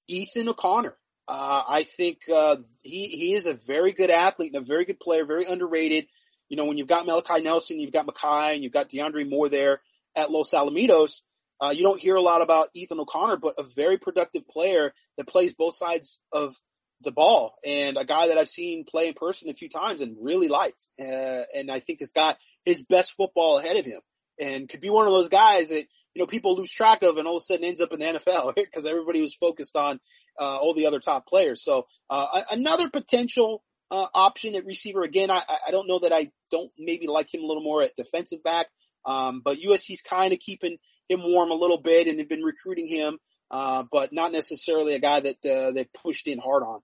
[0.07, 0.95] Ethan O'Connor.
[1.27, 4.99] Uh, I think, uh, he, he is a very good athlete and a very good
[4.99, 6.07] player, very underrated.
[6.47, 9.49] you know, when you've got Malachi Nelson, you've got Makai, and you've got DeAndre Moore
[9.49, 9.81] there
[10.15, 11.21] at Los Alamitos,
[11.59, 15.27] uh, you don't hear a lot about Ethan O'Connor, but a very productive player that
[15.27, 16.55] plays both sides of
[17.01, 20.17] the ball and a guy that I've seen play in person a few times and
[20.19, 20.89] really likes.
[20.99, 24.01] Uh, and I think has got his best football ahead of him
[24.39, 27.27] and could be one of those guys that, you know, people lose track of and
[27.27, 29.99] all of a sudden ends up in the NFL because everybody was focused on,
[30.39, 31.63] uh, all the other top players.
[31.63, 35.03] So, uh, another potential, uh, option at receiver.
[35.03, 37.95] Again, I, I don't know that I don't maybe like him a little more at
[37.95, 38.67] defensive back.
[39.05, 40.77] Um, but USC's kind of keeping
[41.07, 43.17] him warm a little bit and they've been recruiting him.
[43.49, 46.81] Uh, but not necessarily a guy that, uh, they pushed in hard on.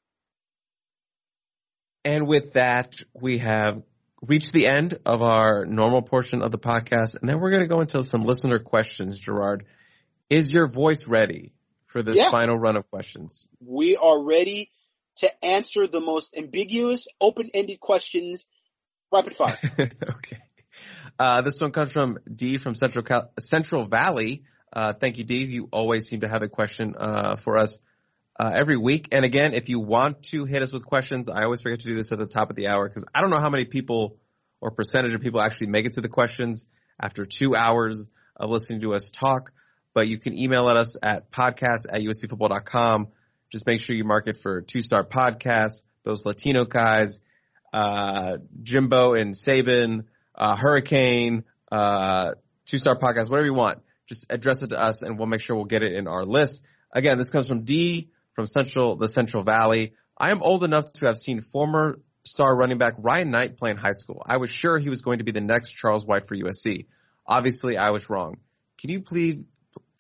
[2.06, 3.84] And with that, we have
[4.22, 7.20] reached the end of our normal portion of the podcast.
[7.20, 9.66] And then we're going to go into some listener questions, Gerard.
[10.30, 11.52] Is your voice ready
[11.94, 12.32] for this yeah.
[12.32, 13.48] final run of questions?
[13.62, 14.72] We are ready
[15.18, 18.46] to answer the most ambiguous, open-ended questions
[19.12, 19.56] rapid fire.
[19.80, 20.38] okay.
[21.18, 24.44] Uh, this one comes from D from Central Cal- Central Valley.
[24.74, 25.46] Uh, thank you, D.
[25.46, 27.80] You always seem to have a question uh, for us
[28.40, 29.10] uh, every week.
[29.14, 31.96] And again, if you want to hit us with questions, I always forget to do
[31.96, 34.18] this at the top of the hour because I don't know how many people
[34.60, 36.66] or percentage of people actually make it to the questions
[37.00, 39.52] after two hours of listening to us talk.
[39.94, 43.10] But you can email at us at podcast at uscfootball.com.
[43.52, 47.20] Just make sure you mark it for two star podcasts, those Latino guys,
[47.72, 50.06] uh, Jimbo and Saban,
[50.36, 52.34] uh, Hurricane, uh,
[52.66, 53.80] two star podcast, whatever you want.
[54.08, 56.64] Just address it to us and we'll make sure we'll get it in our list.
[56.92, 59.94] Again, this comes from D from Central, the Central Valley.
[60.18, 63.78] I am old enough to have seen former star running back Ryan Knight play in
[63.78, 64.22] high school.
[64.26, 66.88] I was sure he was going to be the next Charles White for USC.
[67.26, 68.38] Obviously, I was wrong.
[68.80, 69.44] Can you please,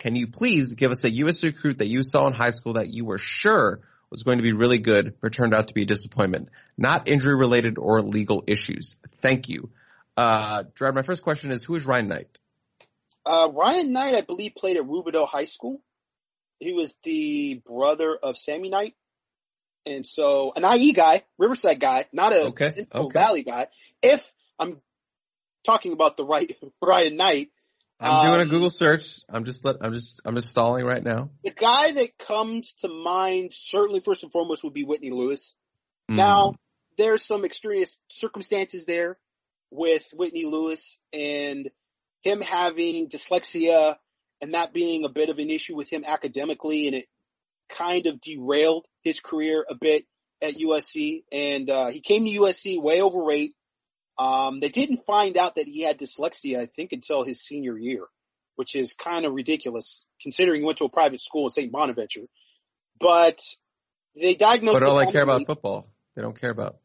[0.03, 1.43] can you please give us a U.S.
[1.43, 4.51] recruit that you saw in high school that you were sure was going to be
[4.51, 6.49] really good, but turned out to be a disappointment?
[6.77, 8.97] Not injury related or legal issues.
[9.21, 9.71] Thank you.
[10.15, 12.39] Uh, my first question is, who is Ryan Knight?
[13.25, 15.81] Uh, Ryan Knight, I believe, played at Rubidoux High School
[16.63, 18.95] he was the brother of Sammy Knight.
[19.85, 22.69] And so an IE guy, Riverside guy, not a okay.
[22.69, 23.19] Central okay.
[23.19, 23.67] Valley guy.
[24.01, 24.79] If I'm
[25.65, 27.49] talking about the right Ryan Knight,
[28.03, 29.21] I'm doing a um, Google search.
[29.29, 31.29] I'm just let, I'm just I'm just stalling right now.
[31.43, 35.55] The guy that comes to mind, certainly first and foremost, would be Whitney Lewis.
[36.09, 36.15] Mm.
[36.15, 36.53] Now,
[36.97, 39.17] there's some extraneous circumstances there
[39.71, 41.69] with Whitney Lewis and
[42.21, 43.97] him having dyslexia
[44.41, 47.05] and that being a bit of an issue with him academically and it
[47.69, 50.05] kind of derailed his career a bit
[50.41, 53.55] at USC and uh, he came to USC way overweight.
[54.17, 58.03] Um, they didn't find out that he had dyslexia, I think, until his senior year,
[58.55, 61.71] which is kind of ridiculous considering he went to a private school in St.
[61.71, 62.27] Bonaventure.
[62.99, 63.39] But
[64.15, 64.79] they diagnosed.
[64.79, 65.87] But all I care about football.
[66.15, 66.77] They don't care about.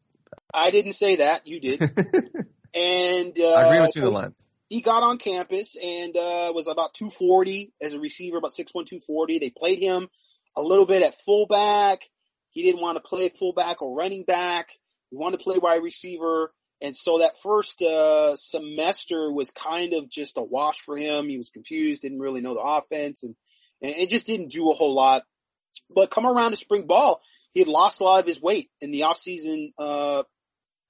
[0.55, 1.47] I didn't say that.
[1.47, 1.81] You did.
[2.75, 4.03] and uh, I agree with you.
[4.03, 8.53] The lens he got on campus and uh, was about 240 as a receiver, about
[8.53, 9.39] 6'1", 240.
[9.39, 10.09] They played him
[10.57, 12.03] a little bit at fullback.
[12.51, 14.69] He didn't want to play fullback or running back.
[15.11, 16.53] He wanted to play wide receiver.
[16.81, 21.29] And so that first uh, semester was kind of just a wash for him.
[21.29, 23.35] He was confused, didn't really know the offense, and,
[23.83, 25.25] and it just didn't do a whole lot.
[25.93, 27.21] But come around to spring ball,
[27.53, 30.23] he had lost a lot of his weight in the offseason uh,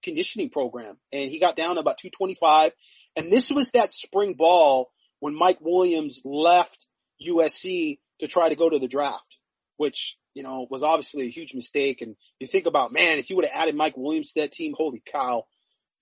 [0.02, 2.73] conditioning program, and he got down to about 225.
[3.16, 4.90] And this was that spring ball
[5.20, 6.86] when Mike Williams left
[7.27, 9.36] USC to try to go to the draft,
[9.77, 12.02] which, you know, was obviously a huge mistake.
[12.02, 14.74] And you think about, man, if you would have added Mike Williams to that team,
[14.77, 15.44] holy cow.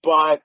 [0.06, 0.40] But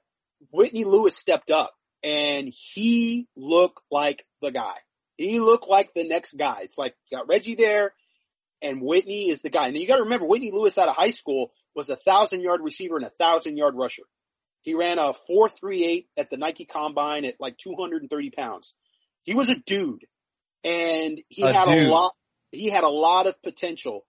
[0.52, 1.72] Whitney Lewis stepped up
[2.04, 4.74] and he looked like the guy.
[5.18, 6.62] He looked like the next guy.
[6.64, 7.94] It's like got Reggie there
[8.64, 9.68] and Whitney is the guy.
[9.68, 12.62] And you got to remember, Whitney Lewis out of high school was a thousand yard
[12.64, 14.02] receiver and a thousand yard rusher.
[14.62, 18.74] He ran a 438 at the Nike combine at like 230 pounds.
[19.22, 20.06] He was a dude
[20.64, 21.88] and he a had dude.
[21.88, 22.14] a lot,
[22.52, 24.08] he had a lot of potential.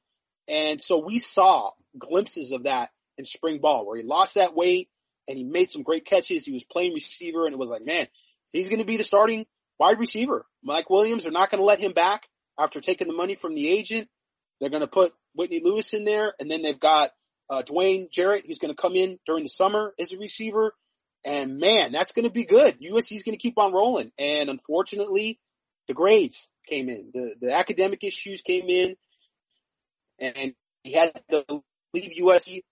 [0.49, 2.89] And so we saw glimpses of that
[3.19, 4.89] in spring ball where he lost that weight
[5.29, 6.45] and he made some great catches.
[6.45, 8.07] He was playing receiver and it was like, man,
[8.53, 9.47] he's going to be the starting
[9.79, 10.47] wide receiver.
[10.63, 12.23] Mike Williams, they're not going to let him back
[12.59, 14.09] after taking the money from the agent.
[14.61, 17.11] They're going to put Whitney Lewis in there and then they've got
[17.51, 20.75] uh, Dwayne Jarrett, he's going to come in during the summer as a receiver.
[21.25, 22.81] And man, that's going to be good.
[22.81, 24.11] USC is going to keep on rolling.
[24.19, 25.39] And unfortunately,
[25.87, 27.11] the grades came in.
[27.13, 28.97] The, the academic issues came in
[30.19, 31.45] and he had to
[31.93, 32.63] leave USC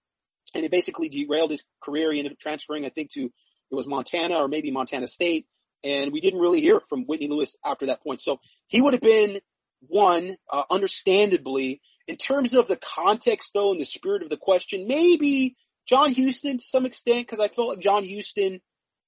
[0.54, 2.12] and it basically derailed his career.
[2.12, 5.46] He ended up transferring, I think, to, it was Montana or maybe Montana State.
[5.82, 8.20] And we didn't really hear from Whitney Lewis after that point.
[8.20, 9.40] So he would have been
[9.88, 14.88] one, uh, understandably in terms of the context though and the spirit of the question,
[14.88, 15.56] maybe
[15.86, 18.60] John Houston to some extent because I felt like John Houston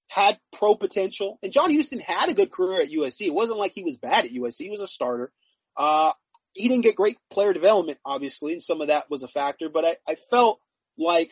[0.08, 3.26] had pro potential and John Houston had a good career at USC.
[3.26, 4.60] It wasn't like he was bad at USC.
[4.60, 5.32] He was a starter.
[5.76, 6.12] Uh,
[6.54, 9.84] he didn't get great player development, obviously, and some of that was a factor, but
[9.84, 10.60] I, I felt
[11.02, 11.30] like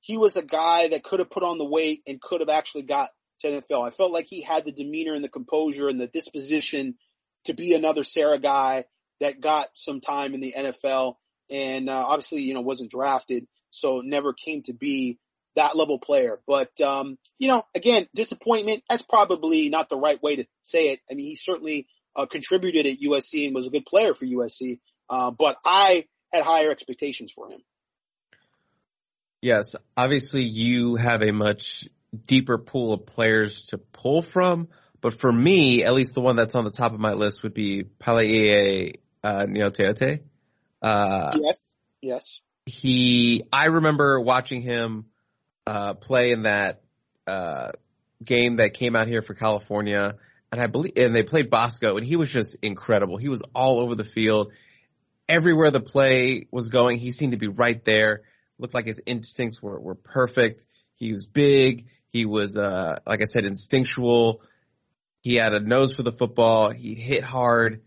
[0.00, 2.82] he was a guy that could have put on the weight and could have actually
[2.82, 3.10] got
[3.40, 3.86] to NFL.
[3.86, 6.96] I felt like he had the demeanor and the composure and the disposition
[7.44, 8.84] to be another Serra guy
[9.20, 11.14] that got some time in the NFL
[11.50, 15.18] and uh, obviously, you know, wasn't drafted, so never came to be
[15.56, 16.40] that level player.
[16.46, 21.00] But, um, you know, again, disappointment, that's probably not the right way to say it.
[21.10, 21.86] I mean, he certainly
[22.16, 24.80] uh, contributed at USC and was a good player for USC.
[25.08, 27.60] Uh, but I had higher expectations for him.
[29.44, 31.86] Yes, obviously you have a much
[32.24, 34.68] deeper pool of players to pull from.
[35.02, 37.52] But for me, at least the one that's on the top of my list would
[37.52, 40.24] be Palaie uh, Gaoteote.
[40.80, 41.58] Uh, yes,
[42.00, 42.40] yes.
[42.64, 45.10] He, I remember watching him
[45.66, 46.80] uh, play in that
[47.26, 47.72] uh,
[48.24, 50.16] game that came out here for California,
[50.52, 53.18] and I believe, and they played Bosco, and he was just incredible.
[53.18, 54.54] He was all over the field,
[55.28, 56.98] everywhere the play was going.
[56.98, 58.22] He seemed to be right there.
[58.58, 60.64] Looked like his instincts were were perfect.
[60.94, 61.86] He was big.
[62.08, 64.40] He was, uh, like I said, instinctual.
[65.20, 66.70] He had a nose for the football.
[66.70, 67.82] He hit hard.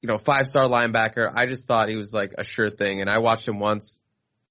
[0.00, 1.32] You know, five star linebacker.
[1.34, 3.00] I just thought he was like a sure thing.
[3.00, 4.00] And I watched him once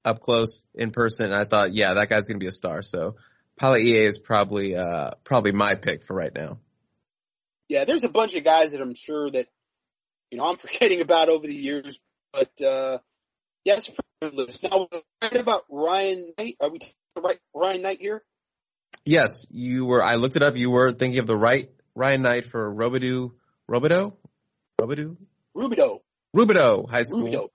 [0.04, 2.82] up close in person and I thought, yeah, that guy's going to be a star.
[2.82, 3.16] So
[3.60, 6.60] Palaie is probably, uh, probably my pick for right now.
[7.70, 9.48] Yeah, there's a bunch of guys that I'm sure that,
[10.32, 12.00] you know, I'm forgetting about over the years,
[12.34, 12.98] but, uh,
[13.64, 13.80] yeah,
[14.26, 14.64] a pretty good list.
[14.64, 14.88] Now,
[15.22, 16.58] right about Ryan Knight.
[16.60, 16.80] Are we
[17.16, 18.24] right Ryan Knight here?
[19.06, 20.02] Yes, you were.
[20.04, 20.56] I looked it up.
[20.56, 23.32] You were thinking of the right Ryan Knight for Robidoux,
[23.70, 24.14] Robidoux,
[24.82, 25.18] Robidoux,
[25.56, 26.00] Rubidoux,
[26.36, 27.28] Rubidoux High School.
[27.28, 27.50] Rubidoux.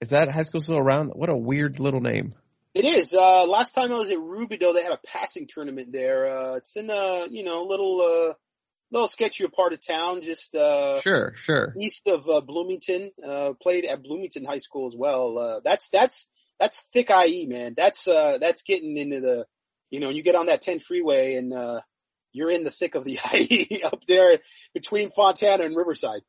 [0.00, 1.08] Is that high school still around?
[1.08, 2.34] What a weird little name.
[2.74, 3.12] It is.
[3.12, 6.30] Uh, last time I was at Rubidoux, they had a passing tournament there.
[6.30, 8.34] Uh, it's in a, you know, little, uh,
[8.90, 11.74] little sketchier part of town, just, uh, sure, sure.
[11.80, 15.38] East of, uh, Bloomington, uh, played at Bloomington High School as well.
[15.38, 16.26] Uh, that's, that's,
[16.58, 17.74] that's thick IE, man.
[17.76, 19.46] That's, uh, that's getting into the,
[19.90, 21.80] you know, you get on that 10 freeway and, uh,
[22.32, 24.38] you're in the thick of the IE up there
[24.74, 26.20] between Fontana and Riverside.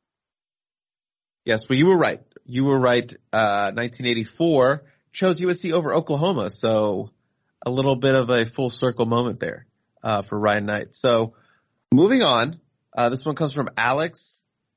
[1.44, 2.20] Yes, well, you were right.
[2.44, 3.10] You were right.
[3.32, 6.50] Uh, 1984 chose USC over Oklahoma.
[6.50, 7.10] So
[7.64, 9.66] a little bit of a full circle moment there,
[10.02, 10.94] uh, for Ryan Knight.
[10.94, 11.34] So
[11.92, 12.60] moving on,
[12.96, 14.36] uh, this one comes from Alex.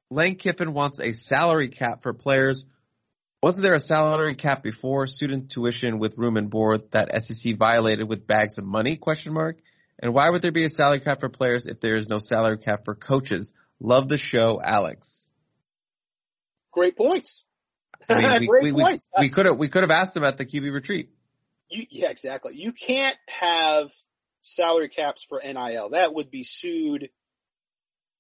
[0.10, 2.66] Lane Kiffin wants a salary cap for players
[3.44, 8.08] wasn't there a salary cap before student tuition with room and board that SEC violated
[8.08, 8.96] with bags of money?
[8.96, 9.58] Question mark.
[10.00, 12.58] And why would there be a salary cap for players if there is no salary
[12.58, 13.54] cap for coaches?
[13.82, 15.28] Love the show, Alex.
[16.72, 17.44] Great points.
[18.08, 19.10] I mean, we, Great we, points.
[19.18, 21.10] We, we could have we could have asked them at the QB retreat.
[21.70, 22.56] You, yeah, exactly.
[22.56, 23.92] You can't have
[24.44, 25.90] salary caps for NIL.
[25.90, 27.10] That would be sued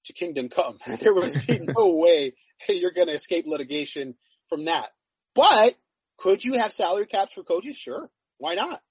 [0.05, 0.79] to kingdom come.
[0.99, 1.37] there was
[1.77, 2.33] no way
[2.67, 4.15] you're going to escape litigation
[4.49, 4.87] from that.
[5.35, 5.75] But
[6.17, 7.77] could you have salary caps for coaches?
[7.77, 8.09] Sure.
[8.37, 8.81] Why not?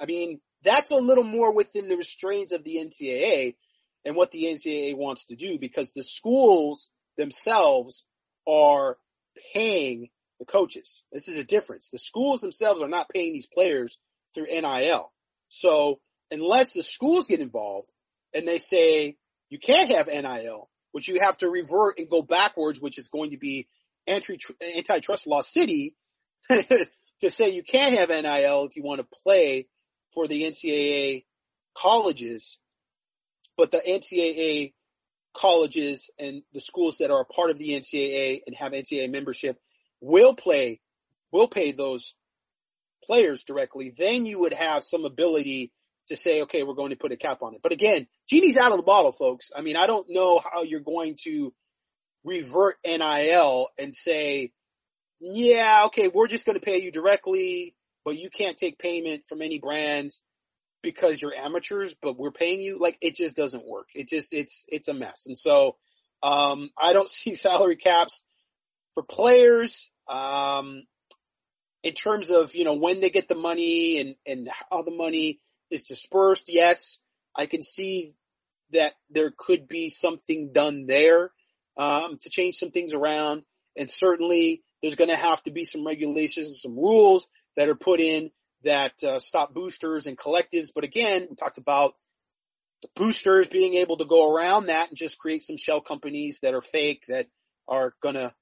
[0.00, 3.54] I mean, that's a little more within the restraints of the NCAA
[4.04, 8.04] and what the NCAA wants to do because the schools themselves
[8.46, 8.96] are
[9.52, 10.08] paying
[10.38, 11.02] the coaches.
[11.12, 11.90] This is a difference.
[11.90, 13.98] The schools themselves are not paying these players
[14.34, 15.12] through NIL.
[15.48, 17.88] So unless the schools get involved
[18.34, 19.16] and they say
[19.48, 23.30] you can't have NIL, which you have to revert and go backwards, which is going
[23.30, 23.68] to be
[24.06, 25.94] antitrust law city
[26.48, 29.66] to say you can't have NIL if you want to play
[30.12, 31.24] for the NCAA
[31.74, 32.58] colleges,
[33.56, 34.72] but the NCAA
[35.34, 39.58] colleges and the schools that are a part of the NCAA and have NCAA membership
[40.00, 40.80] will play,
[41.32, 42.14] will pay those
[43.04, 45.72] players directly, then you would have some ability
[46.08, 47.60] to say, okay, we're going to put a cap on it.
[47.62, 49.50] But again, genie's out of the bottle, folks.
[49.56, 51.52] I mean, I don't know how you're going to
[52.24, 54.52] revert NIL and say,
[55.20, 57.74] yeah, okay, we're just going to pay you directly,
[58.04, 60.20] but you can't take payment from any brands
[60.82, 62.78] because you're amateurs, but we're paying you.
[62.78, 63.88] Like it just doesn't work.
[63.94, 65.24] It just, it's, it's a mess.
[65.26, 65.76] And so,
[66.22, 68.22] um, I don't see salary caps
[68.94, 69.90] for players.
[70.08, 70.84] Um,
[71.84, 75.38] in terms of, you know, when they get the money and, and how the money
[75.74, 76.98] is dispersed, yes,
[77.36, 78.14] I can see
[78.70, 81.30] that there could be something done there
[81.76, 83.42] um, to change some things around.
[83.76, 87.26] And certainly there's going to have to be some regulations and some rules
[87.56, 88.30] that are put in
[88.62, 90.68] that uh, stop boosters and collectives.
[90.74, 91.94] But again, we talked about
[92.82, 96.54] the boosters being able to go around that and just create some shell companies that
[96.54, 97.26] are fake that
[97.68, 98.32] are going to,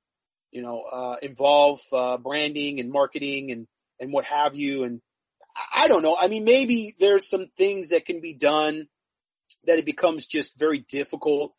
[0.51, 3.67] you know, uh, involve uh, branding and marketing and
[4.01, 4.83] and what have you.
[4.83, 5.01] And
[5.75, 6.17] I don't know.
[6.19, 8.89] I mean, maybe there's some things that can be done
[9.65, 11.55] that it becomes just very difficult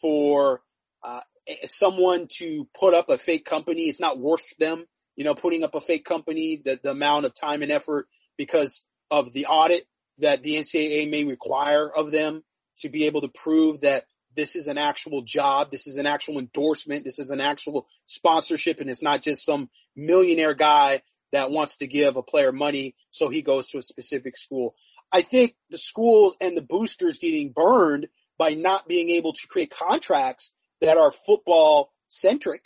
[0.00, 0.62] for
[1.02, 1.20] uh,
[1.64, 3.82] someone to put up a fake company.
[3.82, 4.84] It's not worth them,
[5.16, 8.06] you know, putting up a fake company, the, the amount of time and effort
[8.36, 9.84] because of the audit
[10.18, 12.42] that the NCAA may require of them
[12.78, 14.04] to be able to prove that
[14.36, 15.70] this is an actual job.
[15.70, 17.04] This is an actual endorsement.
[17.04, 21.86] This is an actual sponsorship and it's not just some millionaire guy that wants to
[21.86, 24.74] give a player money so he goes to a specific school.
[25.12, 29.70] I think the schools and the boosters getting burned by not being able to create
[29.70, 32.62] contracts that are football centric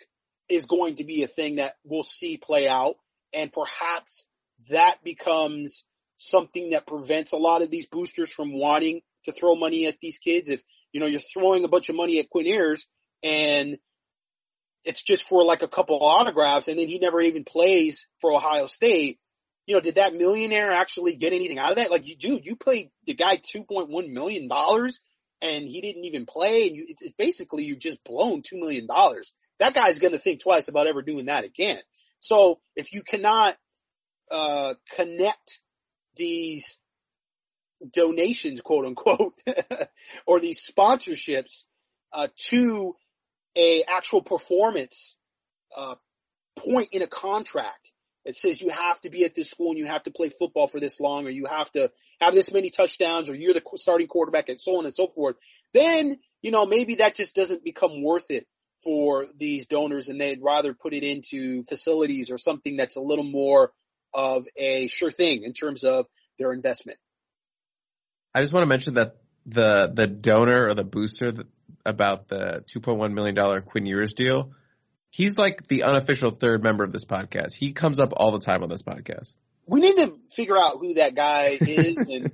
[0.48, 2.96] is going to be a thing that we'll see play out.
[3.32, 4.26] And perhaps
[4.70, 5.84] that becomes
[6.16, 10.18] something that prevents a lot of these boosters from wanting to throw money at these
[10.18, 10.48] kids.
[10.48, 10.62] If,
[10.92, 12.86] you know, you're throwing a bunch of money at Quinn Ewers
[13.22, 13.78] and
[14.84, 18.66] it's just for like a couple autographs and then he never even plays for Ohio
[18.66, 19.18] State.
[19.66, 21.90] You know, did that millionaire actually get anything out of that?
[21.90, 24.48] Like you, dude, you paid the guy $2.1 million
[25.40, 28.88] and he didn't even play and you, it's basically you just blown $2 million.
[29.60, 31.80] That guy's going to think twice about ever doing that again.
[32.18, 33.56] So if you cannot,
[34.30, 35.60] uh, connect
[36.16, 36.78] these
[37.92, 39.34] donations, quote unquote,
[40.26, 41.64] or these sponsorships,
[42.12, 42.94] uh, to
[43.56, 45.16] a actual performance
[45.76, 45.94] uh,
[46.58, 47.92] point in a contract.
[48.24, 50.68] that says you have to be at this school and you have to play football
[50.68, 54.06] for this long or you have to have this many touchdowns or you're the starting
[54.06, 55.36] quarterback and so on and so forth.
[55.74, 58.46] Then, you know, maybe that just doesn't become worth it
[58.84, 63.24] for these donors and they'd rather put it into facilities or something that's a little
[63.24, 63.72] more
[64.14, 66.06] of a sure thing in terms of
[66.38, 66.98] their investment.
[68.34, 69.16] I just want to mention that
[69.46, 71.46] the, the donor or the booster that,
[71.84, 74.52] about the $2.1 million Quinn Ewers deal.
[75.10, 77.54] He's like the unofficial third member of this podcast.
[77.54, 79.36] He comes up all the time on this podcast.
[79.66, 82.32] We need to figure out who that guy is and,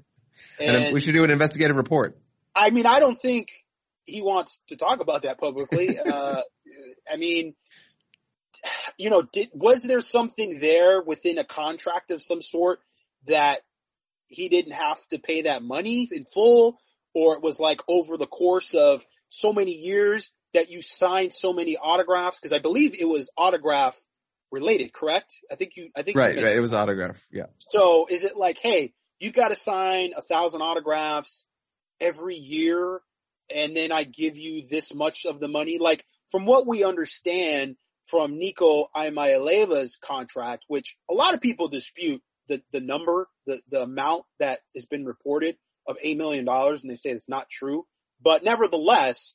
[0.60, 2.16] and, and we should do an investigative report.
[2.54, 3.48] I mean, I don't think
[4.04, 5.98] he wants to talk about that publicly.
[6.06, 6.40] uh,
[7.10, 7.54] I mean,
[8.96, 12.80] you know, did, was there something there within a contract of some sort
[13.26, 13.60] that
[14.28, 16.78] he didn't have to pay that money in full
[17.14, 21.52] or it was like over the course of so many years that you signed so
[21.52, 22.40] many autographs?
[22.40, 23.96] Because I believe it was autograph
[24.50, 25.34] related, correct?
[25.50, 26.56] I think you, I think right, right.
[26.56, 27.26] It was autograph.
[27.30, 27.46] Yeah.
[27.58, 31.46] So is it like, hey, you got to sign a thousand autographs
[32.00, 33.00] every year,
[33.54, 35.78] and then I give you this much of the money?
[35.78, 37.76] Like from what we understand
[38.08, 43.82] from Nico Iamaleava's contract, which a lot of people dispute the the number, the the
[43.82, 45.56] amount that has been reported
[45.86, 47.86] of eight million dollars, and they say it's not true.
[48.22, 49.34] But nevertheless,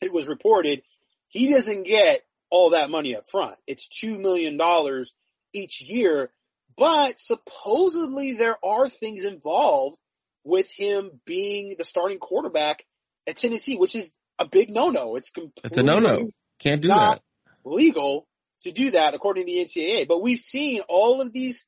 [0.00, 0.82] it was reported
[1.28, 3.56] he doesn't get all that money up front.
[3.66, 5.12] It's two million dollars
[5.52, 6.30] each year,
[6.76, 9.96] but supposedly there are things involved
[10.44, 12.84] with him being the starting quarterback
[13.26, 15.16] at Tennessee, which is a big no-no.
[15.16, 16.24] It's completely it's a no-no.
[16.58, 17.22] Can't do that.
[17.64, 18.26] Legal
[18.62, 20.08] to do that according to the NCAA.
[20.08, 21.66] But we've seen all of these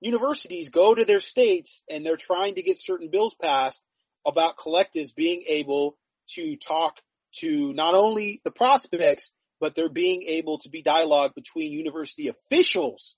[0.00, 3.82] universities go to their states and they're trying to get certain bills passed
[4.26, 5.96] about collectives being able
[6.30, 6.96] to talk
[7.40, 9.30] to not only the prospects,
[9.60, 13.16] but they're being able to be dialogue between university officials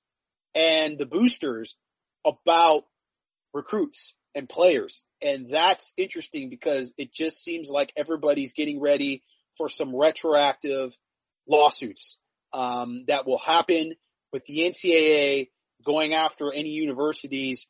[0.54, 1.76] and the boosters
[2.24, 2.84] about
[3.52, 5.02] recruits and players.
[5.22, 9.22] And that's interesting because it just seems like everybody's getting ready
[9.56, 10.96] for some retroactive
[11.48, 12.18] lawsuits
[12.52, 13.94] um, that will happen
[14.32, 15.48] with the NCAA
[15.84, 17.66] going after any universities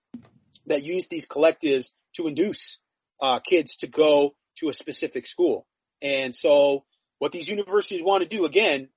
[0.66, 2.78] that use these collectives to induce
[3.20, 5.66] uh, kids to go to a specific school.
[6.02, 6.84] And so
[7.18, 8.88] what these universities want to do again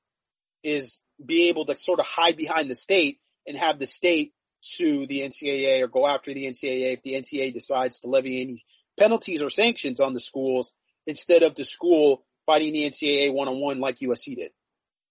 [0.63, 5.07] is be able to sort of hide behind the state and have the state sue
[5.07, 8.65] the NCAA or go after the NCAA if the NCAA decides to levy any
[8.99, 10.71] penalties or sanctions on the schools
[11.07, 14.51] instead of the school fighting the NCAA one on one like USC did.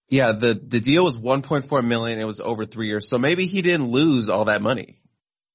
[0.09, 2.19] Yeah, the the deal was 1.4 million.
[2.19, 4.97] It was over three years, so maybe he didn't lose all that money.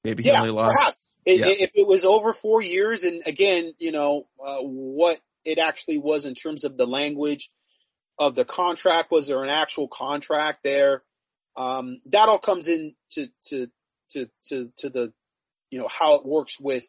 [0.02, 0.78] Maybe he yeah, only lost.
[0.78, 1.06] Perhaps.
[1.26, 1.46] Yeah.
[1.48, 6.24] If it was over four years, and again, you know, uh, what it actually was
[6.24, 7.50] in terms of the language
[8.18, 11.02] of the contract, was there an actual contract there?
[11.56, 13.66] Um, that all comes in to, to,
[14.10, 15.12] to, to, to the,
[15.70, 16.84] you know, how it works with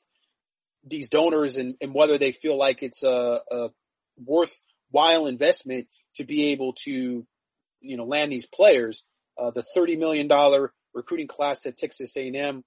[0.86, 3.70] these donors and, and whether they feel like it's a, a
[4.24, 7.26] worthwhile investment to be able to,
[7.82, 9.04] you know, land these players.
[9.38, 10.30] Uh, the $30 million
[10.94, 12.64] recruiting class that Texas A&M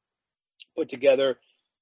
[0.76, 1.36] put together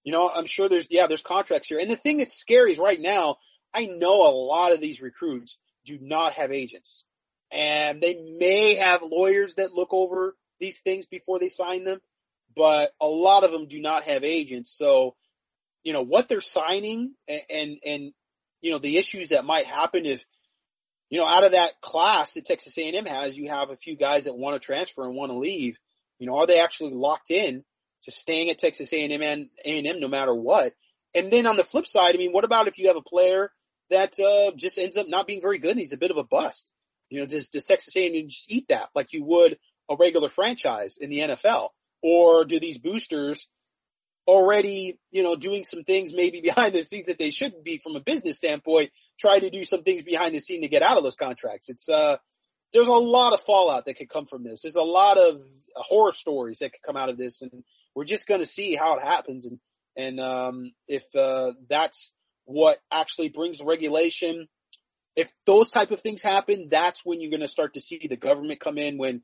[0.05, 1.79] you know, I'm sure there's, yeah, there's contracts here.
[1.79, 3.37] And the thing that's scary is right now,
[3.75, 7.05] I know a lot of these recruits do not have agents
[7.51, 12.01] and they may have lawyers that look over these things before they sign them.
[12.57, 14.77] but a lot of them do not have agents.
[14.77, 15.15] So,
[15.85, 18.12] you know, what they're signing and, and, and,
[18.61, 20.25] you know, the issues that might happen if,
[21.09, 24.25] you know, out of that class that Texas A&M has, you have a few guys
[24.25, 25.79] that want to transfer and want to leave.
[26.19, 27.65] You know, are they actually locked in
[28.03, 30.75] to staying at Texas A&M and A&M no matter what?
[31.15, 33.51] And then on the flip side, I mean, what about if you have a player
[33.91, 36.25] that uh, just ends up not being very good and he's a bit of a
[36.25, 36.70] bust?
[37.09, 39.59] You know, does, does Texas A&M just eat that like you would
[39.89, 41.69] a regular franchise in the NFL?
[42.03, 43.49] Or do these boosters
[44.27, 47.97] already, you know, doing some things maybe behind the scenes that they shouldn't be from
[47.97, 51.03] a business standpoint, try to do some things behind the scene to get out of
[51.03, 51.69] those contracts?
[51.70, 52.19] It's, uh,
[52.73, 54.62] there's a lot of fallout that could come from this.
[54.62, 55.41] There's a lot of
[55.75, 57.65] horror stories that could come out of this and
[57.99, 59.45] we're just going to see how it happens.
[59.45, 59.59] And,
[59.97, 62.12] and, um, if, uh, that's
[62.45, 64.47] what actually brings regulation,
[65.16, 68.16] if those type of things happen, that's when you're going to start to see the
[68.16, 69.23] government come in when,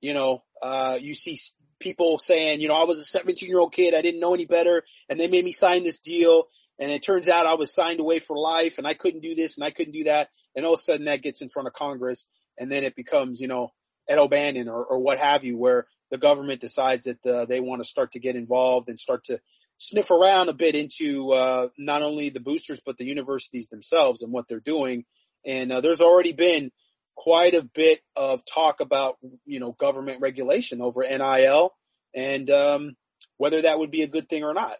[0.00, 1.38] you know, uh, you see
[1.78, 3.94] people saying, you know, I was a 17 year old kid.
[3.94, 6.48] I didn't know any better and they made me sign this deal.
[6.80, 9.56] And it turns out I was signed away for life and I couldn't do this
[9.56, 10.30] and I couldn't do that.
[10.56, 12.26] And all of a sudden that gets in front of Congress
[12.58, 13.68] and then it becomes, you know,
[14.08, 17.82] Ed O'Bannon or, or what have you, where the government decides that uh, they want
[17.82, 19.40] to start to get involved and start to
[19.78, 24.32] sniff around a bit into uh, not only the boosters but the universities themselves and
[24.32, 25.04] what they're doing
[25.46, 26.70] and uh, there's already been
[27.16, 31.72] quite a bit of talk about, you know, government regulation over NIL
[32.14, 32.96] and um,
[33.38, 34.76] whether that would be a good thing or not.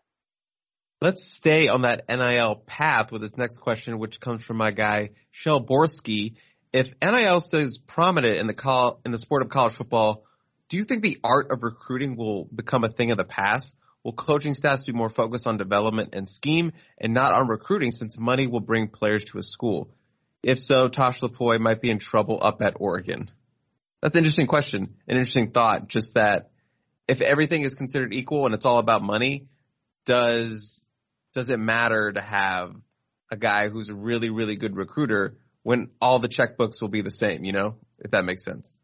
[1.01, 5.11] Let's stay on that NIL path with this next question, which comes from my guy
[5.31, 6.37] Shel Borski.
[6.73, 10.25] If NIL stays prominent in the call in the sport of college football,
[10.69, 13.75] do you think the art of recruiting will become a thing of the past?
[14.05, 18.19] Will coaching staffs be more focused on development and scheme and not on recruiting since
[18.19, 19.91] money will bring players to a school?
[20.43, 23.31] If so, Tosh Lupoi might be in trouble up at Oregon.
[24.01, 25.89] That's an interesting question, an interesting thought.
[25.89, 26.51] Just that
[27.09, 29.49] if everything is considered equal and it's all about money,
[30.05, 30.89] does
[31.33, 32.75] does it matter to have
[33.31, 37.11] a guy who's a really really good recruiter when all the checkbooks will be the
[37.11, 37.45] same?
[37.45, 38.79] You know, if that makes sense.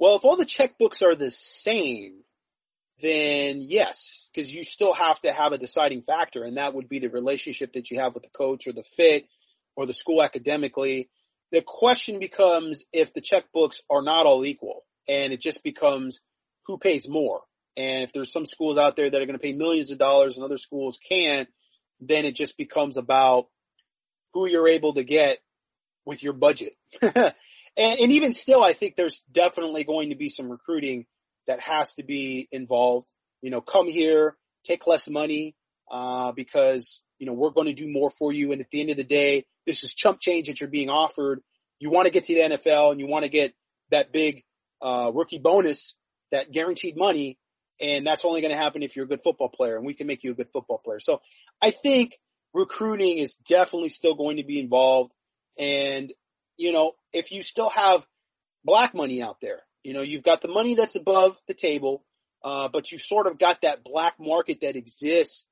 [0.00, 2.22] Well, if all the checkbooks are the same,
[3.02, 7.00] then yes, because you still have to have a deciding factor, and that would be
[7.00, 9.26] the relationship that you have with the coach or the fit
[9.76, 11.10] or the school academically.
[11.52, 16.20] The question becomes if the checkbooks are not all equal and it just becomes
[16.66, 17.42] who pays more.
[17.76, 20.36] And if there's some schools out there that are going to pay millions of dollars
[20.36, 21.48] and other schools can't,
[22.00, 23.48] then it just becomes about
[24.32, 25.38] who you're able to get
[26.06, 26.74] with your budget.
[27.76, 31.06] and, and even still, I think there's definitely going to be some recruiting
[31.46, 33.10] that has to be involved.
[33.42, 35.54] You know, come here, take less money,
[35.90, 38.52] uh, because, you know, we're going to do more for you.
[38.52, 41.40] And at the end of the day, this is chump change that you're being offered.
[41.78, 43.54] You want to get to the NFL and you want to get
[43.90, 44.44] that big,
[44.82, 45.94] uh, rookie bonus,
[46.30, 47.38] that guaranteed money.
[47.80, 50.06] And that's only going to happen if you're a good football player and we can
[50.06, 51.00] make you a good football player.
[51.00, 51.20] So
[51.62, 52.18] I think
[52.52, 55.12] recruiting is definitely still going to be involved.
[55.58, 56.12] And,
[56.60, 58.06] you know, if you still have
[58.64, 62.04] black money out there, you know, you've got the money that's above the table,
[62.44, 65.46] uh, but you've sort of got that black market that exists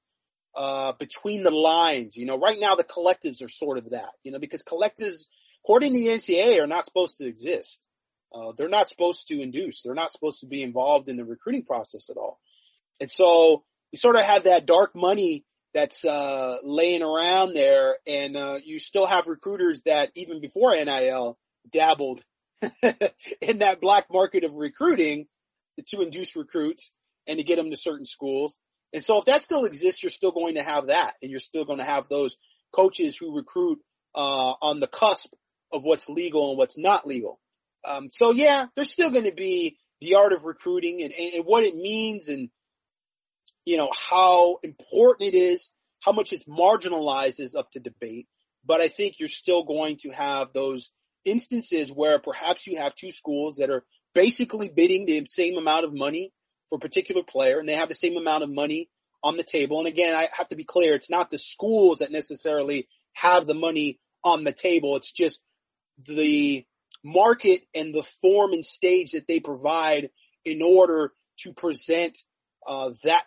[0.54, 2.14] uh, between the lines.
[2.14, 5.26] You know, right now the collectives are sort of that, you know, because collectives,
[5.64, 7.86] according to the NCAA, are not supposed to exist.
[8.34, 9.80] Uh, they're not supposed to induce.
[9.80, 12.38] They're not supposed to be involved in the recruiting process at all.
[13.00, 15.46] And so you sort of have that dark money
[15.78, 21.38] that's uh, laying around there, and uh, you still have recruiters that even before NIL
[21.72, 22.20] dabbled
[23.40, 25.26] in that black market of recruiting
[25.86, 26.90] to induce recruits
[27.28, 28.58] and to get them to certain schools.
[28.92, 31.64] And so if that still exists, you're still going to have that and you're still
[31.64, 32.36] going to have those
[32.74, 33.78] coaches who recruit,
[34.16, 35.32] uh, on the cusp
[35.70, 37.38] of what's legal and what's not legal.
[37.86, 41.62] Um, so yeah, there's still going to be the art of recruiting and, and, what
[41.62, 42.48] it means and,
[43.68, 45.70] you know, how important it is,
[46.00, 48.26] how much it's marginalized is up to debate.
[48.64, 50.90] But I think you're still going to have those
[51.26, 53.84] instances where perhaps you have two schools that are
[54.14, 56.32] basically bidding the same amount of money
[56.70, 58.88] for a particular player and they have the same amount of money
[59.22, 59.78] on the table.
[59.80, 63.54] And again, I have to be clear, it's not the schools that necessarily have the
[63.54, 64.96] money on the table.
[64.96, 65.40] It's just
[66.06, 66.64] the
[67.04, 70.08] market and the form and stage that they provide
[70.46, 72.16] in order to present
[72.66, 73.24] uh, that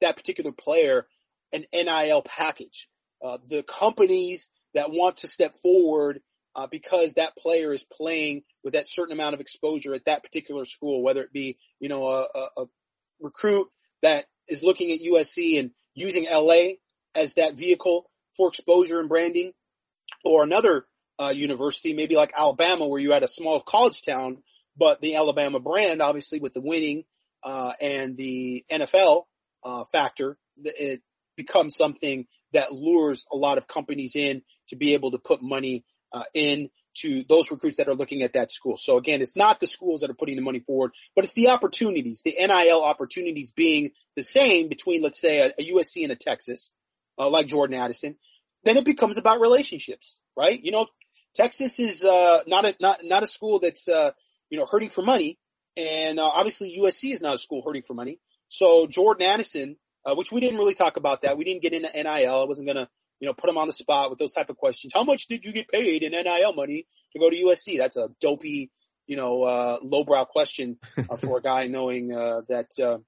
[0.00, 1.06] that particular player
[1.52, 2.88] an NIL package.
[3.24, 6.20] Uh, the companies that want to step forward
[6.54, 10.64] uh, because that player is playing with that certain amount of exposure at that particular
[10.64, 12.64] school, whether it be, you know, a, a, a
[13.20, 13.68] recruit
[14.02, 16.76] that is looking at USC and using LA
[17.14, 19.52] as that vehicle for exposure and branding,
[20.24, 20.86] or another
[21.18, 24.42] uh, university, maybe like Alabama, where you had a small college town,
[24.76, 27.04] but the Alabama brand, obviously with the winning
[27.46, 29.24] uh, and the NFL
[29.64, 31.00] uh, factor, it
[31.36, 35.84] becomes something that lures a lot of companies in to be able to put money
[36.12, 38.76] uh, in to those recruits that are looking at that school.
[38.76, 41.50] So again, it's not the schools that are putting the money forward, but it's the
[41.50, 46.16] opportunities, the NIL opportunities being the same between, let's say, a, a USC and a
[46.16, 46.72] Texas,
[47.18, 48.16] uh, like Jordan Addison.
[48.64, 50.58] Then it becomes about relationships, right?
[50.60, 50.86] You know,
[51.34, 54.12] Texas is uh, not a not not a school that's uh,
[54.48, 55.38] you know hurting for money,
[55.76, 58.18] and uh, obviously USC is not a school hurting for money.
[58.48, 61.90] So Jordan Addison, uh, which we didn't really talk about that, we didn't get into
[61.92, 62.40] NIL.
[62.40, 62.88] I wasn't gonna
[63.20, 64.92] you know, put him on the spot with those type of questions.
[64.94, 67.78] How much did you get paid in NIL money to go to USC?
[67.78, 68.70] That's a dopey,
[69.06, 72.98] you know, uh, lowbrow question uh, for a guy knowing, uh, that, uh,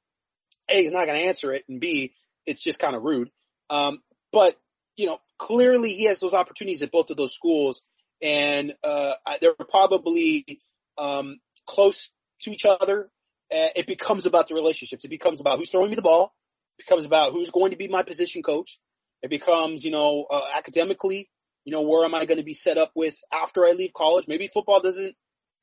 [0.70, 2.14] A, he's not going to answer it and B,
[2.46, 3.30] it's just kind of rude.
[3.68, 4.00] Um,
[4.32, 4.56] but,
[4.96, 7.82] you know, clearly he has those opportunities at both of those schools
[8.22, 10.60] and, uh, they're probably,
[10.96, 12.10] um, close
[12.42, 13.10] to each other.
[13.52, 15.04] Uh, it becomes about the relationships.
[15.04, 16.34] It becomes about who's throwing me the ball.
[16.78, 18.78] It becomes about who's going to be my position coach.
[19.22, 21.28] It becomes, you know, uh, academically,
[21.64, 24.26] you know, where am I going to be set up with after I leave college?
[24.28, 25.14] Maybe football doesn't, you